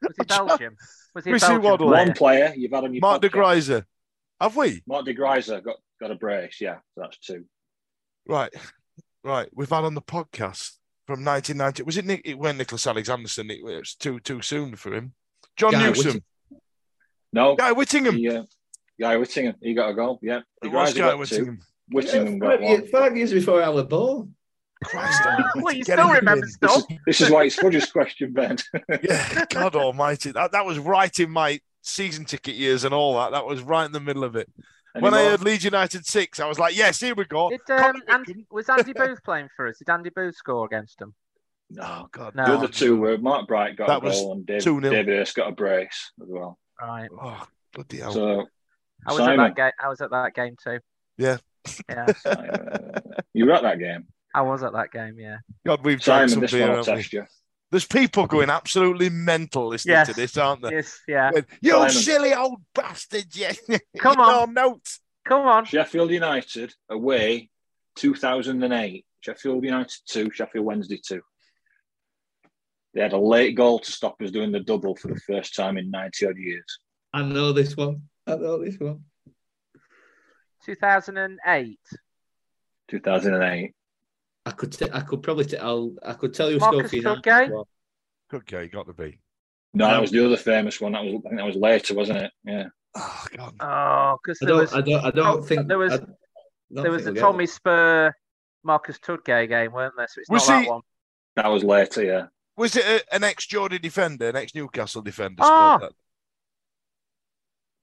Was 0.03 0.17
he 0.19 0.25
Belgium? 0.25 0.77
Was 1.15 1.25
he 1.25 1.31
Chrissy 1.31 1.47
Belgium? 1.47 1.63
Waddle. 1.63 1.89
player? 1.89 2.05
One 2.07 2.13
player 2.15 2.55
you've 2.57 2.73
had 2.73 2.85
on 2.85 2.95
your 2.95 3.01
Mark 3.01 3.23
de 3.23 3.29
podcast. 3.29 3.33
Greiser. 3.33 3.85
Have 4.41 4.57
we? 4.57 4.83
Marc 4.89 5.07
Degryse 5.07 5.63
got, 5.63 5.77
got 6.01 6.11
a 6.11 6.17
brace, 6.17 6.61
yeah. 6.61 6.79
So 6.95 7.03
that's 7.03 7.19
two. 7.19 7.45
Right. 8.27 8.53
Right. 9.23 9.49
We've 9.55 9.71
had 9.71 9.85
on 9.85 9.95
the 9.95 10.03
podcast 10.03 10.73
from 11.07 11.25
1990. 11.25 11.85
Was 11.85 11.97
it 11.97 12.05
Nick? 12.05 12.23
It 12.25 12.37
went 12.37 12.59
Niclas 12.59 12.89
Alexandersson. 12.89 13.51
It 13.51 13.63
was 13.63 13.95
too 13.95 14.19
too 14.19 14.43
soon 14.43 14.75
for 14.75 14.93
him. 14.93 15.13
John 15.57 15.71
Guy 15.73 15.87
Newsome. 15.87 16.05
Whittingham. 16.05 16.25
No, 17.33 17.55
Guy 17.55 17.71
Whittingham. 17.73 18.17
he, 18.17 18.29
uh, 18.31 18.43
Guy 19.01 19.17
Whittingham, 19.17 19.55
he 19.63 19.75
got 19.75 19.91
a 19.91 19.95
goal, 19.95 20.19
yeah. 20.23 20.41
De 20.61 20.69
It 20.69 20.73
was 20.73 20.93
Guy 20.93 20.99
got 20.99 21.13
two. 21.13 21.19
Whittingham. 21.19 21.61
Whittingham 21.93 22.39
got 22.41 22.59
Five 22.59 22.63
years, 22.63 22.81
one. 22.81 22.91
five 22.91 23.17
years 23.17 23.33
before 23.33 23.63
I 23.63 23.69
was 23.69 23.85
born. 23.85 24.35
Christ 24.83 25.23
Well, 25.57 25.75
you 25.75 25.85
still 25.85 26.11
remember 26.11 26.45
in. 26.45 26.51
stuff. 26.51 26.83
This 27.07 27.21
is 27.21 27.31
why 27.31 27.45
it's 27.45 27.57
Fudge's 27.57 27.91
question, 27.91 28.33
Ben. 28.33 28.59
Yeah, 29.03 29.45
God 29.49 29.75
Almighty, 29.77 30.33
that, 30.33 30.53
that 30.53 30.67
was 30.67 30.79
right 30.79 31.17
in 31.19 31.31
my 31.31 31.61
season 31.83 32.25
ticket 32.25 32.55
years 32.55 32.85
and 32.85 32.95
all 32.95 33.17
that. 33.17 33.33
That 33.33 33.47
was 33.47 33.63
right 33.63 33.85
in 33.85 33.93
the 33.93 34.01
middle 34.01 34.25
of 34.25 34.37
it. 34.37 34.49
When 34.99 35.15
I 35.15 35.25
heard 35.25 35.41
Leeds 35.43 35.65
United 35.65 36.05
six, 36.07 36.39
I 36.39 36.47
was 36.47 36.59
like, 36.59 36.77
yes, 36.77 37.01
here 37.01 37.15
we 37.15 37.25
go. 37.25 37.49
Did, 37.49 37.81
um, 37.81 38.03
Andy, 38.09 38.47
was 38.51 38.69
Andy 38.69 38.93
Booth 38.93 39.25
playing 39.25 39.49
for 39.57 39.67
us? 39.69 39.79
Did 39.79 39.89
Andy 39.89 40.11
Booth 40.11 40.37
score 40.37 40.67
against 40.67 41.01
him? 41.01 41.15
Oh 41.81 42.07
God, 42.13 42.35
No. 42.35 42.45
The 42.45 42.53
other 42.53 42.69
two 42.69 42.97
were 42.97 43.17
Mark 43.17 43.49
Bright 43.49 43.77
got 43.77 43.89
That 43.89 44.07
a 44.07 44.11
goal 44.11 44.33
and 44.33 44.47
Dave, 44.47 44.63
David 44.63 45.09
Hirst 45.09 45.35
got 45.35 45.49
a 45.49 45.53
brace 45.53 46.13
as 46.21 46.29
well. 46.29 46.59
Right. 46.81 47.09
Oh 47.19 47.47
bloody 47.73 47.99
hell! 47.99 48.13
So 48.13 48.47
I 49.07 49.13
was 49.13 49.21
at 49.21 49.37
that 49.37 49.57
game. 49.57 49.71
I 49.83 49.89
was 49.89 50.01
at 50.01 50.11
that 50.11 50.35
game 50.35 50.57
too. 50.63 50.81
Yeah. 51.17 51.39
Yeah, 51.89 52.13
uh, 52.27 53.01
you 53.33 53.47
were 53.47 53.53
at 53.53 53.63
that 53.63 53.79
game. 53.79 54.07
I 54.35 54.43
was 54.43 54.63
at 54.63 54.73
that 54.73 54.91
game. 54.91 55.17
Yeah. 55.19 55.39
God, 55.67 55.85
we've 55.85 56.01
drank 56.01 56.29
Simon, 56.29 56.29
some 56.31 56.41
this 56.41 56.51
beer. 56.53 56.61
one 56.63 56.71
will 56.71 56.77
haven't 56.79 56.95
we? 56.97 57.03
test 57.03 57.13
you. 57.13 57.25
There's 57.71 57.87
people 57.87 58.27
going 58.27 58.51
absolutely 58.51 59.09
mental 59.09 59.69
listening 59.69 59.93
Yes. 59.95 60.09
to 60.09 60.15
this, 60.15 60.37
aren't 60.37 60.61
there? 60.63 60.73
Yes. 60.73 61.01
Yeah. 61.09 61.31
Going, 61.31 61.47
you 61.63 61.73
Simon. 61.73 61.91
silly 61.91 62.35
old 62.35 62.61
bastard! 62.75 63.27
Yeah, 63.35 63.53
Come 63.99 64.21
on. 64.21 64.55
know, 64.55 64.63
notes. 64.69 65.01
Come 65.25 65.47
on. 65.47 65.65
Sheffield 65.65 66.11
United 66.11 66.75
away, 66.91 67.49
2008. 67.97 69.07
Sheffield 69.21 69.65
United 69.65 69.97
2, 70.07 70.31
Sheffield 70.33 70.67
Wednesday 70.67 71.01
2. 71.07 71.21
They 72.95 73.01
had 73.01 73.13
a 73.15 73.19
late 73.19 73.57
goal 73.57 73.79
to 73.79 73.91
stop 73.93 74.21
us 74.21 74.31
doing 74.33 74.53
the 74.53 74.61
double 74.61 74.97
for 74.97 75.09
the 75.09 75.21
first 75.21 75.55
time 75.55 75.79
in 75.79 75.91
90 75.91 76.27
odd 76.27 76.37
years. 76.37 76.79
I 77.15 77.23
know 77.23 77.53
this 77.53 77.75
one. 77.77 78.03
I 78.27 78.35
know 78.35 78.63
this 78.63 78.79
one. 78.79 79.05
2008. 80.67 81.79
2008. 82.89 83.75
I 84.45 84.51
could, 84.51 84.73
t- 84.73 84.89
I 84.93 85.01
could 85.01 85.23
probably, 85.23 85.45
t- 85.45 85.57
I'll, 85.57 85.95
I 86.05 86.15
could 86.15 86.35
tell 86.35 86.51
you 86.51 86.57
a 86.57 86.61
score 86.61 86.73
Marcus 86.73 86.91
for 86.91 86.97
you 86.97 87.03
now. 87.03 87.17
Tudgay? 87.17 87.51
Well, 87.51 87.69
Good 88.31 88.73
got 88.73 88.87
to 88.87 88.93
be. 88.93 89.21
No, 89.75 89.87
that 89.87 90.01
was 90.01 90.11
the 90.11 90.25
other 90.25 90.37
famous 90.37 90.81
one. 90.81 90.93
That 90.93 91.05
was 91.05 91.15
I 91.15 91.29
think 91.29 91.37
that 91.37 91.47
was 91.47 91.57
later, 91.57 91.95
wasn't 91.95 92.19
it? 92.19 92.33
Yeah. 92.45 92.65
Oh, 92.95 93.27
God. 93.37 93.55
Oh, 93.61 94.19
because 94.23 94.39
I 94.43 94.47
there 94.47 94.55
don't, 94.55 94.61
was 94.61 94.75
I 94.75 94.81
don't, 94.81 95.05
I 95.05 95.11
don't 95.11 95.39
oh, 95.39 95.43
think 95.43 95.69
there 95.69 95.79
was 95.79 96.01
there 96.71 96.91
was 96.91 97.05
think 97.05 97.17
a 97.17 97.21
Tommy 97.21 97.47
Spurr 97.47 98.13
Marcus 98.65 98.99
Tudgay 98.99 99.49
game, 99.49 99.73
weren't 99.73 99.95
there? 99.97 100.07
So 100.09 100.21
it's 100.21 100.31
Was 100.31 100.49
not 100.49 100.61
he- 100.61 100.65
that 100.67 100.71
one. 100.73 100.81
That 101.37 101.47
was 101.47 101.65
later, 101.65 102.05
yeah. 102.05 102.27
Was 102.57 102.77
it 102.77 102.85
a, 102.85 103.15
an 103.15 103.25
ex 103.25 103.47
Geordie 103.47 103.79
defender, 103.79 104.29
an 104.29 104.37
ex 104.37 104.55
Newcastle 104.55 105.01
defender? 105.01 105.43
Ah. 105.43 105.79
that? 105.79 105.93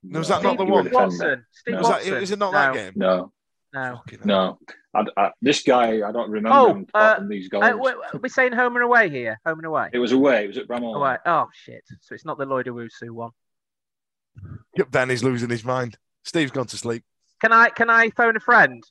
No, 0.03 0.19
was 0.19 0.27
that 0.27 0.43
not 0.43 0.57
the 0.57 0.65
one? 0.65 0.89
Watson. 0.91 1.45
Steve 1.51 1.73
No. 1.73 1.79
Was 1.79 1.87
that, 1.87 1.95
Watson. 1.95 2.13
it 2.31 2.39
not 2.39 2.53
no, 2.53 2.59
that 2.59 2.73
game? 2.73 2.93
No, 2.95 3.33
No. 3.73 4.01
No. 4.25 4.57
I, 4.95 5.05
I, 5.15 5.31
this 5.41 5.61
guy, 5.63 6.07
I 6.07 6.11
don't 6.11 6.31
remember 6.31 6.57
Oh, 6.57 6.71
him 6.71 6.85
apart 6.89 7.19
uh, 7.19 7.23
these 7.27 7.49
goals. 7.49 7.63
Uh, 7.65 7.77
we- 7.77 8.19
we're 8.19 8.27
saying 8.29 8.53
home 8.53 8.75
and 8.75 8.83
away 8.83 9.09
here. 9.09 9.39
Home 9.45 9.59
and 9.59 9.65
away. 9.67 9.89
it 9.93 9.99
was 9.99 10.11
away. 10.11 10.45
It 10.45 10.47
was 10.47 10.57
at 10.57 10.67
Bramall. 10.67 10.95
Away. 10.95 11.17
Oh 11.25 11.47
shit! 11.53 11.83
So 12.01 12.15
it's 12.15 12.25
not 12.25 12.37
the 12.39 12.45
Lloyd 12.45 12.65
Owusu 12.65 13.11
one. 13.11 13.29
Yep, 14.77 14.89
Ben 14.91 15.11
is 15.11 15.23
losing 15.23 15.49
his 15.49 15.63
mind. 15.63 15.97
Steve's 16.25 16.51
gone 16.51 16.65
to 16.67 16.77
sleep. 16.77 17.03
Can 17.41 17.51
I 17.53 17.69
can 17.69 17.89
I 17.89 18.09
phone 18.09 18.35
a 18.35 18.39
friend? 18.39 18.83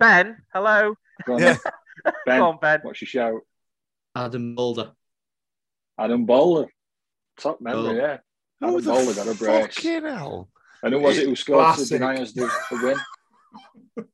Ben, 0.00 0.38
hello. 0.52 0.94
Go 1.24 1.34
on, 1.34 1.40
Yeah. 1.42 1.56
Ben, 2.26 2.38
Go 2.40 2.48
on, 2.48 2.58
Ben. 2.60 2.80
what's 2.82 3.00
your 3.00 3.06
shout? 3.08 3.40
Adam 4.14 4.54
Bolder. 4.54 4.92
Adam 5.98 6.24
Bolder. 6.26 6.66
Top 7.38 7.60
member, 7.60 7.90
Oh. 7.90 7.92
yeah. 7.94 8.18
Who 8.60 8.66
Adam 8.68 8.80
the 8.82 8.90
Bowler 8.90 9.14
got 9.14 9.28
a 9.28 9.34
brace. 9.34 9.74
fucking 9.76 10.02
hell? 10.04 10.48
And 10.82 10.92
who 10.94 11.00
was 11.00 11.18
it 11.18 11.26
who 11.26 11.36
scored 11.36 11.64
Classic. 11.64 11.88
to 11.88 11.98
deny 11.98 12.16
us 12.20 12.32
the, 12.32 12.50
the 12.70 12.80
win? 12.82 12.96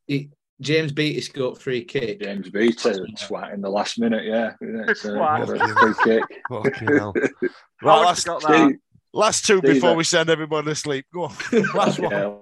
He, 0.06 0.30
James 0.60 0.92
Beattie 0.92 1.20
scored 1.20 1.58
free 1.58 1.84
kick. 1.84 2.20
James 2.20 2.48
Beattie, 2.48 2.74
twat 2.76 3.52
in 3.54 3.60
the 3.60 3.68
last 3.68 3.98
minute, 3.98 4.24
yeah. 4.24 4.52
It's, 4.60 5.04
uh, 5.04 5.10
Twat. 5.10 5.42
a 5.42 5.94
free 5.94 6.04
kick. 6.04 6.42
Fucking 6.48 6.88
hell. 6.88 7.14
Right, 7.82 8.00
last, 8.06 8.26
got 8.26 8.42
that. 8.42 8.66
Steve, 8.68 8.78
last 9.12 9.44
two 9.44 9.58
Steve, 9.58 9.74
before 9.74 9.90
uh, 9.90 9.94
we 9.94 10.04
send 10.04 10.30
everybody 10.30 10.68
to 10.68 10.74
sleep. 10.76 11.04
Go 11.12 11.24
on. 11.24 11.34
Last 11.74 11.98
one. 11.98 12.10
yeah. 12.12 12.34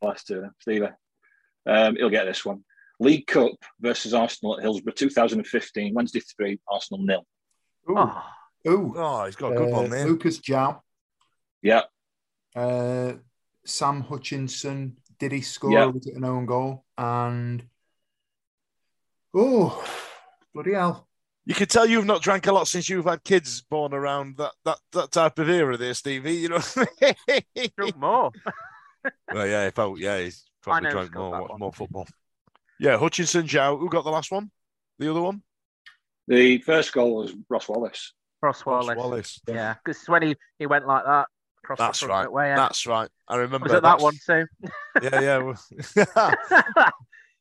Last 0.00 0.26
two, 0.26 0.46
Steve. 0.60 0.84
Um, 1.66 1.96
he'll 1.96 2.08
get 2.08 2.24
this 2.24 2.42
one. 2.42 2.64
League 3.00 3.26
Cup 3.26 3.52
versus 3.80 4.14
Arsenal 4.14 4.56
at 4.56 4.62
Hillsborough 4.62 4.94
2015, 4.94 5.92
Wednesday 5.94 6.20
3, 6.20 6.58
Arsenal 6.68 7.04
nil. 7.04 7.26
Ooh, 7.90 7.96
Oh, 7.98 8.22
ooh. 8.68 8.94
Oh, 8.96 9.24
he's 9.26 9.36
got 9.36 9.52
a 9.52 9.56
good 9.56 9.72
Uh, 9.72 9.76
one 9.76 9.90
there. 9.90 10.06
Lucas 10.06 10.38
Jam, 10.38 10.76
Yeah, 11.62 11.82
uh, 12.56 13.12
Sam 13.66 14.00
Hutchinson. 14.02 14.96
Did 15.20 15.32
he 15.32 15.42
score? 15.42 15.70
Yeah. 15.70 15.84
Was 15.84 16.06
it 16.06 16.16
an 16.16 16.24
own 16.24 16.46
goal? 16.46 16.84
And 16.96 17.62
oh, 19.34 19.84
bloody 20.54 20.72
hell! 20.72 21.06
You 21.44 21.54
can 21.54 21.68
tell 21.68 21.86
you've 21.86 22.06
not 22.06 22.22
drank 22.22 22.46
a 22.46 22.52
lot 22.52 22.66
since 22.68 22.88
you've 22.88 23.04
had 23.04 23.22
kids 23.22 23.60
born 23.60 23.92
around 23.92 24.38
that 24.38 24.52
that, 24.64 24.78
that 24.92 25.12
type 25.12 25.38
of 25.38 25.48
era 25.48 25.76
there, 25.76 25.94
Stevie. 25.94 26.36
You 26.36 26.48
know 26.48 26.58
what 26.58 27.76
drunk 27.76 27.96
more. 27.98 28.30
well, 29.32 29.46
yeah, 29.46 29.66
if 29.66 29.78
I, 29.78 29.92
yeah, 29.98 30.20
he's 30.20 30.44
probably 30.62 30.88
know 30.88 30.90
drank 30.90 31.14
more, 31.14 31.42
watched 31.42 31.58
more 31.58 31.72
football. 31.72 32.08
Yeah, 32.80 32.96
Hutchinson, 32.96 33.46
João. 33.46 33.78
Who 33.78 33.90
got 33.90 34.04
the 34.04 34.10
last 34.10 34.32
one? 34.32 34.50
The 34.98 35.10
other 35.10 35.20
one? 35.20 35.42
the 36.30 36.58
first 36.58 36.92
goal 36.92 37.16
was 37.16 37.34
Ross 37.48 37.68
Wallace. 37.68 38.14
Ross 38.40 38.64
Ross 38.64 38.86
Wallace. 38.86 38.96
Wallace. 38.96 39.40
Yeah, 39.46 39.74
because 39.84 40.02
when 40.06 40.22
he, 40.22 40.36
he 40.58 40.66
went 40.66 40.86
like 40.86 41.04
that 41.04 41.26
across 41.62 41.78
That's 41.78 42.00
the 42.00 42.06
right. 42.08 42.22
front 42.22 42.32
way, 42.32 42.54
That's 42.54 42.86
right. 42.86 43.08
I 43.28 43.36
remember 43.36 43.64
was 43.64 43.74
it 43.74 43.82
that 43.82 44.00
one 44.00 44.14
too? 44.26 44.46
Yeah, 45.02 45.20
yeah. 45.20 45.38
well- 45.38 45.60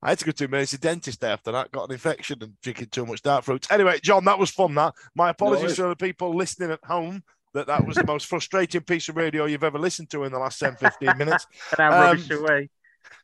I 0.01 0.09
had 0.11 0.19
to 0.19 0.25
go 0.25 0.31
to 0.31 0.45
emergency 0.45 0.77
dentist 0.77 1.21
after 1.25 1.51
that. 1.51 1.71
Got 1.73 1.89
an 1.89 1.91
infection 1.93 2.41
and 2.41 2.53
drinking 2.61 2.87
too 2.87 3.05
much 3.05 3.21
dark 3.21 3.43
fruits. 3.43 3.69
Anyway, 3.69 3.99
John, 4.01 4.23
that 4.25 4.39
was 4.39 4.49
fun. 4.49 4.73
That 4.75 4.93
my 5.13 5.29
apologies 5.31 5.63
worries. 5.63 5.75
to 5.75 5.83
the 5.89 5.95
people 5.97 6.33
listening 6.35 6.71
at 6.71 6.79
home. 6.85 7.21
That 7.53 7.67
that 7.67 7.85
was 7.85 7.97
the 7.97 8.05
most 8.05 8.25
frustrating 8.29 8.79
piece 8.81 9.09
of 9.09 9.17
radio 9.17 9.43
you've 9.45 9.63
ever 9.63 9.77
listened 9.79 10.09
to 10.11 10.23
in 10.23 10.31
the 10.31 10.39
last 10.39 10.57
10, 10.59 10.75
15 10.77 11.17
minutes. 11.17 11.45
and 11.71 11.79
how 11.79 11.87
Um, 11.91 12.01
rubbish 12.17 12.29
away. 12.29 12.69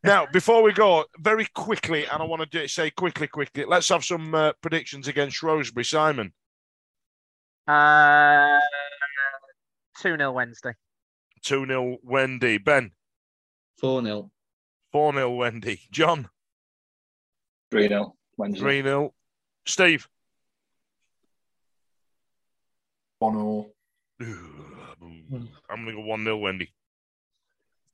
Now, 0.03 0.25
before 0.25 0.63
we 0.63 0.73
go, 0.73 1.05
very 1.19 1.45
quickly, 1.53 2.05
and 2.07 2.21
I 2.21 2.25
want 2.25 2.41
to 2.41 2.45
do, 2.47 2.67
say 2.67 2.89
quickly, 2.89 3.27
quickly, 3.27 3.63
let's 3.65 3.87
have 3.89 4.03
some 4.03 4.33
uh, 4.35 4.51
predictions 4.61 5.07
against 5.07 5.37
Shrewsbury. 5.37 5.85
Simon, 5.85 6.33
Uh, 7.67 8.59
two 10.01 10.17
0 10.17 10.31
Wednesday. 10.33 10.73
2 11.45 11.65
0 11.65 11.97
Wendy. 12.03 12.57
Ben, 12.57 12.91
4 13.79 14.03
0. 14.03 14.31
4 14.91 15.13
0 15.13 15.31
Wendy. 15.31 15.79
John, 15.91 16.27
3 17.71 17.87
0 17.87 18.15
Wednesday. 18.37 18.59
3 18.59 18.81
0. 18.81 19.13
Steve, 19.65 20.07
One 23.19 23.35
all. 23.37 23.73
I'm 24.21 25.83
going 25.83 25.85
to 25.87 25.93
go 25.93 26.01
1 26.01 26.23
0 26.23 26.37
Wendy. 26.37 26.73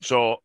So 0.02 0.38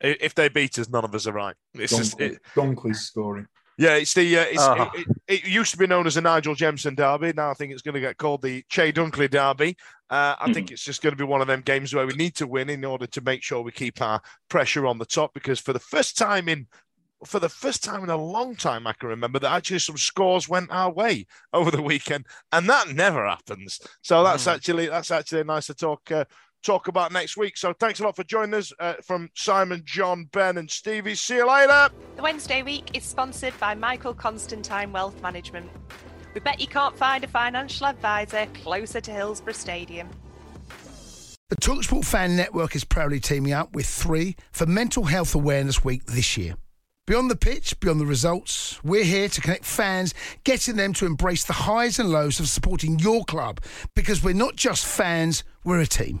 if 0.00 0.34
they 0.34 0.48
beat 0.48 0.78
us, 0.78 0.88
none 0.88 1.04
of 1.04 1.14
us 1.14 1.26
are 1.26 1.32
right. 1.32 1.54
It's 1.74 1.96
just, 1.96 2.18
Dunkley, 2.18 2.32
it, 2.32 2.42
Dunkley's 2.54 3.00
scoring. 3.00 3.46
Yeah, 3.78 3.94
it's 3.94 4.12
the, 4.12 4.38
uh, 4.38 4.42
it's, 4.48 4.62
Oh. 4.62 4.90
it, 4.94 5.06
it, 5.28 5.44
it 5.44 5.44
used 5.48 5.70
to 5.72 5.78
be 5.78 5.86
known 5.86 6.06
as 6.06 6.16
the 6.16 6.20
Nigel 6.20 6.54
Jemson 6.54 6.94
Derby. 6.94 7.32
Now 7.34 7.50
I 7.50 7.54
think 7.54 7.72
it's 7.72 7.82
going 7.82 7.94
to 7.94 8.00
get 8.00 8.18
called 8.18 8.42
the 8.42 8.64
Che 8.68 8.92
Dunkley 8.92 9.30
Derby. 9.30 9.76
Uh, 10.10 10.34
I 10.40 10.52
think 10.52 10.70
it's 10.70 10.82
just 10.84 11.00
going 11.02 11.12
to 11.12 11.16
be 11.16 11.24
one 11.24 11.40
of 11.40 11.46
them 11.46 11.60
games 11.62 11.94
where 11.94 12.06
we 12.06 12.14
need 12.14 12.34
to 12.36 12.46
win 12.46 12.68
in 12.70 12.84
order 12.84 13.06
to 13.06 13.20
make 13.20 13.42
sure 13.42 13.62
we 13.62 13.72
keep 13.72 14.00
our 14.02 14.20
pressure 14.48 14.86
on 14.86 14.98
the 14.98 15.04
top 15.06 15.32
because 15.34 15.60
for 15.60 15.72
the 15.72 15.78
first 15.78 16.18
time 16.18 16.48
in 16.48 16.66
for 17.26 17.40
the 17.40 17.48
first 17.48 17.82
time 17.82 18.04
in 18.04 18.10
a 18.10 18.16
long 18.16 18.54
time 18.54 18.86
I 18.86 18.92
can 18.92 19.08
remember 19.08 19.40
that 19.40 19.52
actually 19.52 19.80
some 19.80 19.96
scores 19.96 20.48
went 20.48 20.70
our 20.70 20.90
way 20.92 21.26
over 21.52 21.70
the 21.70 21.82
weekend 21.82 22.26
and 22.52 22.68
that 22.68 22.90
never 22.90 23.26
happens. 23.26 23.80
So 24.02 24.22
that's 24.22 24.44
Mm. 24.44 24.54
actually 24.54 24.86
that's 24.88 25.10
actually 25.10 25.44
nice 25.44 25.66
to 25.66 25.74
talk 25.74 26.10
uh, 26.12 26.24
talk 26.62 26.88
about 26.88 27.12
next 27.12 27.36
week. 27.36 27.56
So 27.56 27.72
thanks 27.72 28.00
a 28.00 28.04
lot 28.04 28.16
for 28.16 28.24
joining 28.24 28.54
us 28.54 28.72
uh, 28.78 28.94
from 29.04 29.30
Simon, 29.34 29.82
John, 29.84 30.28
Ben 30.32 30.58
and 30.58 30.70
Stevie. 30.70 31.14
See 31.14 31.36
you 31.36 31.48
later. 31.48 31.88
The 32.16 32.22
Wednesday 32.22 32.62
week 32.62 32.96
is 32.96 33.04
sponsored 33.04 33.58
by 33.60 33.74
Michael 33.74 34.14
Constantine 34.14 34.92
Wealth 34.92 35.20
Management. 35.22 35.70
We 36.34 36.40
bet 36.40 36.60
you 36.60 36.66
can't 36.66 36.96
find 36.96 37.24
a 37.24 37.28
financial 37.28 37.86
advisor 37.86 38.46
closer 38.54 39.00
to 39.00 39.10
Hillsborough 39.10 39.54
Stadium. 39.54 40.08
The 41.50 41.56
Talksport 41.56 42.04
Fan 42.04 42.36
Network 42.36 42.76
is 42.76 42.84
proudly 42.84 43.20
teaming 43.20 43.52
up 43.52 43.72
with 43.72 43.86
three 43.86 44.36
for 44.52 44.66
Mental 44.66 45.04
Health 45.04 45.34
Awareness 45.34 45.82
Week 45.82 46.04
this 46.04 46.36
year. 46.36 46.56
Beyond 47.06 47.30
the 47.30 47.36
pitch, 47.36 47.80
beyond 47.80 48.00
the 48.00 48.04
results, 48.04 48.84
we're 48.84 49.02
here 49.02 49.30
to 49.30 49.40
connect 49.40 49.64
fans, 49.64 50.12
getting 50.44 50.76
them 50.76 50.92
to 50.92 51.06
embrace 51.06 51.44
the 51.44 51.54
highs 51.54 51.98
and 51.98 52.10
lows 52.10 52.38
of 52.38 52.48
supporting 52.48 52.98
your 52.98 53.24
club 53.24 53.62
because 53.94 54.22
we're 54.22 54.34
not 54.34 54.56
just 54.56 54.84
fans, 54.84 55.42
we're 55.64 55.80
a 55.80 55.86
team. 55.86 56.20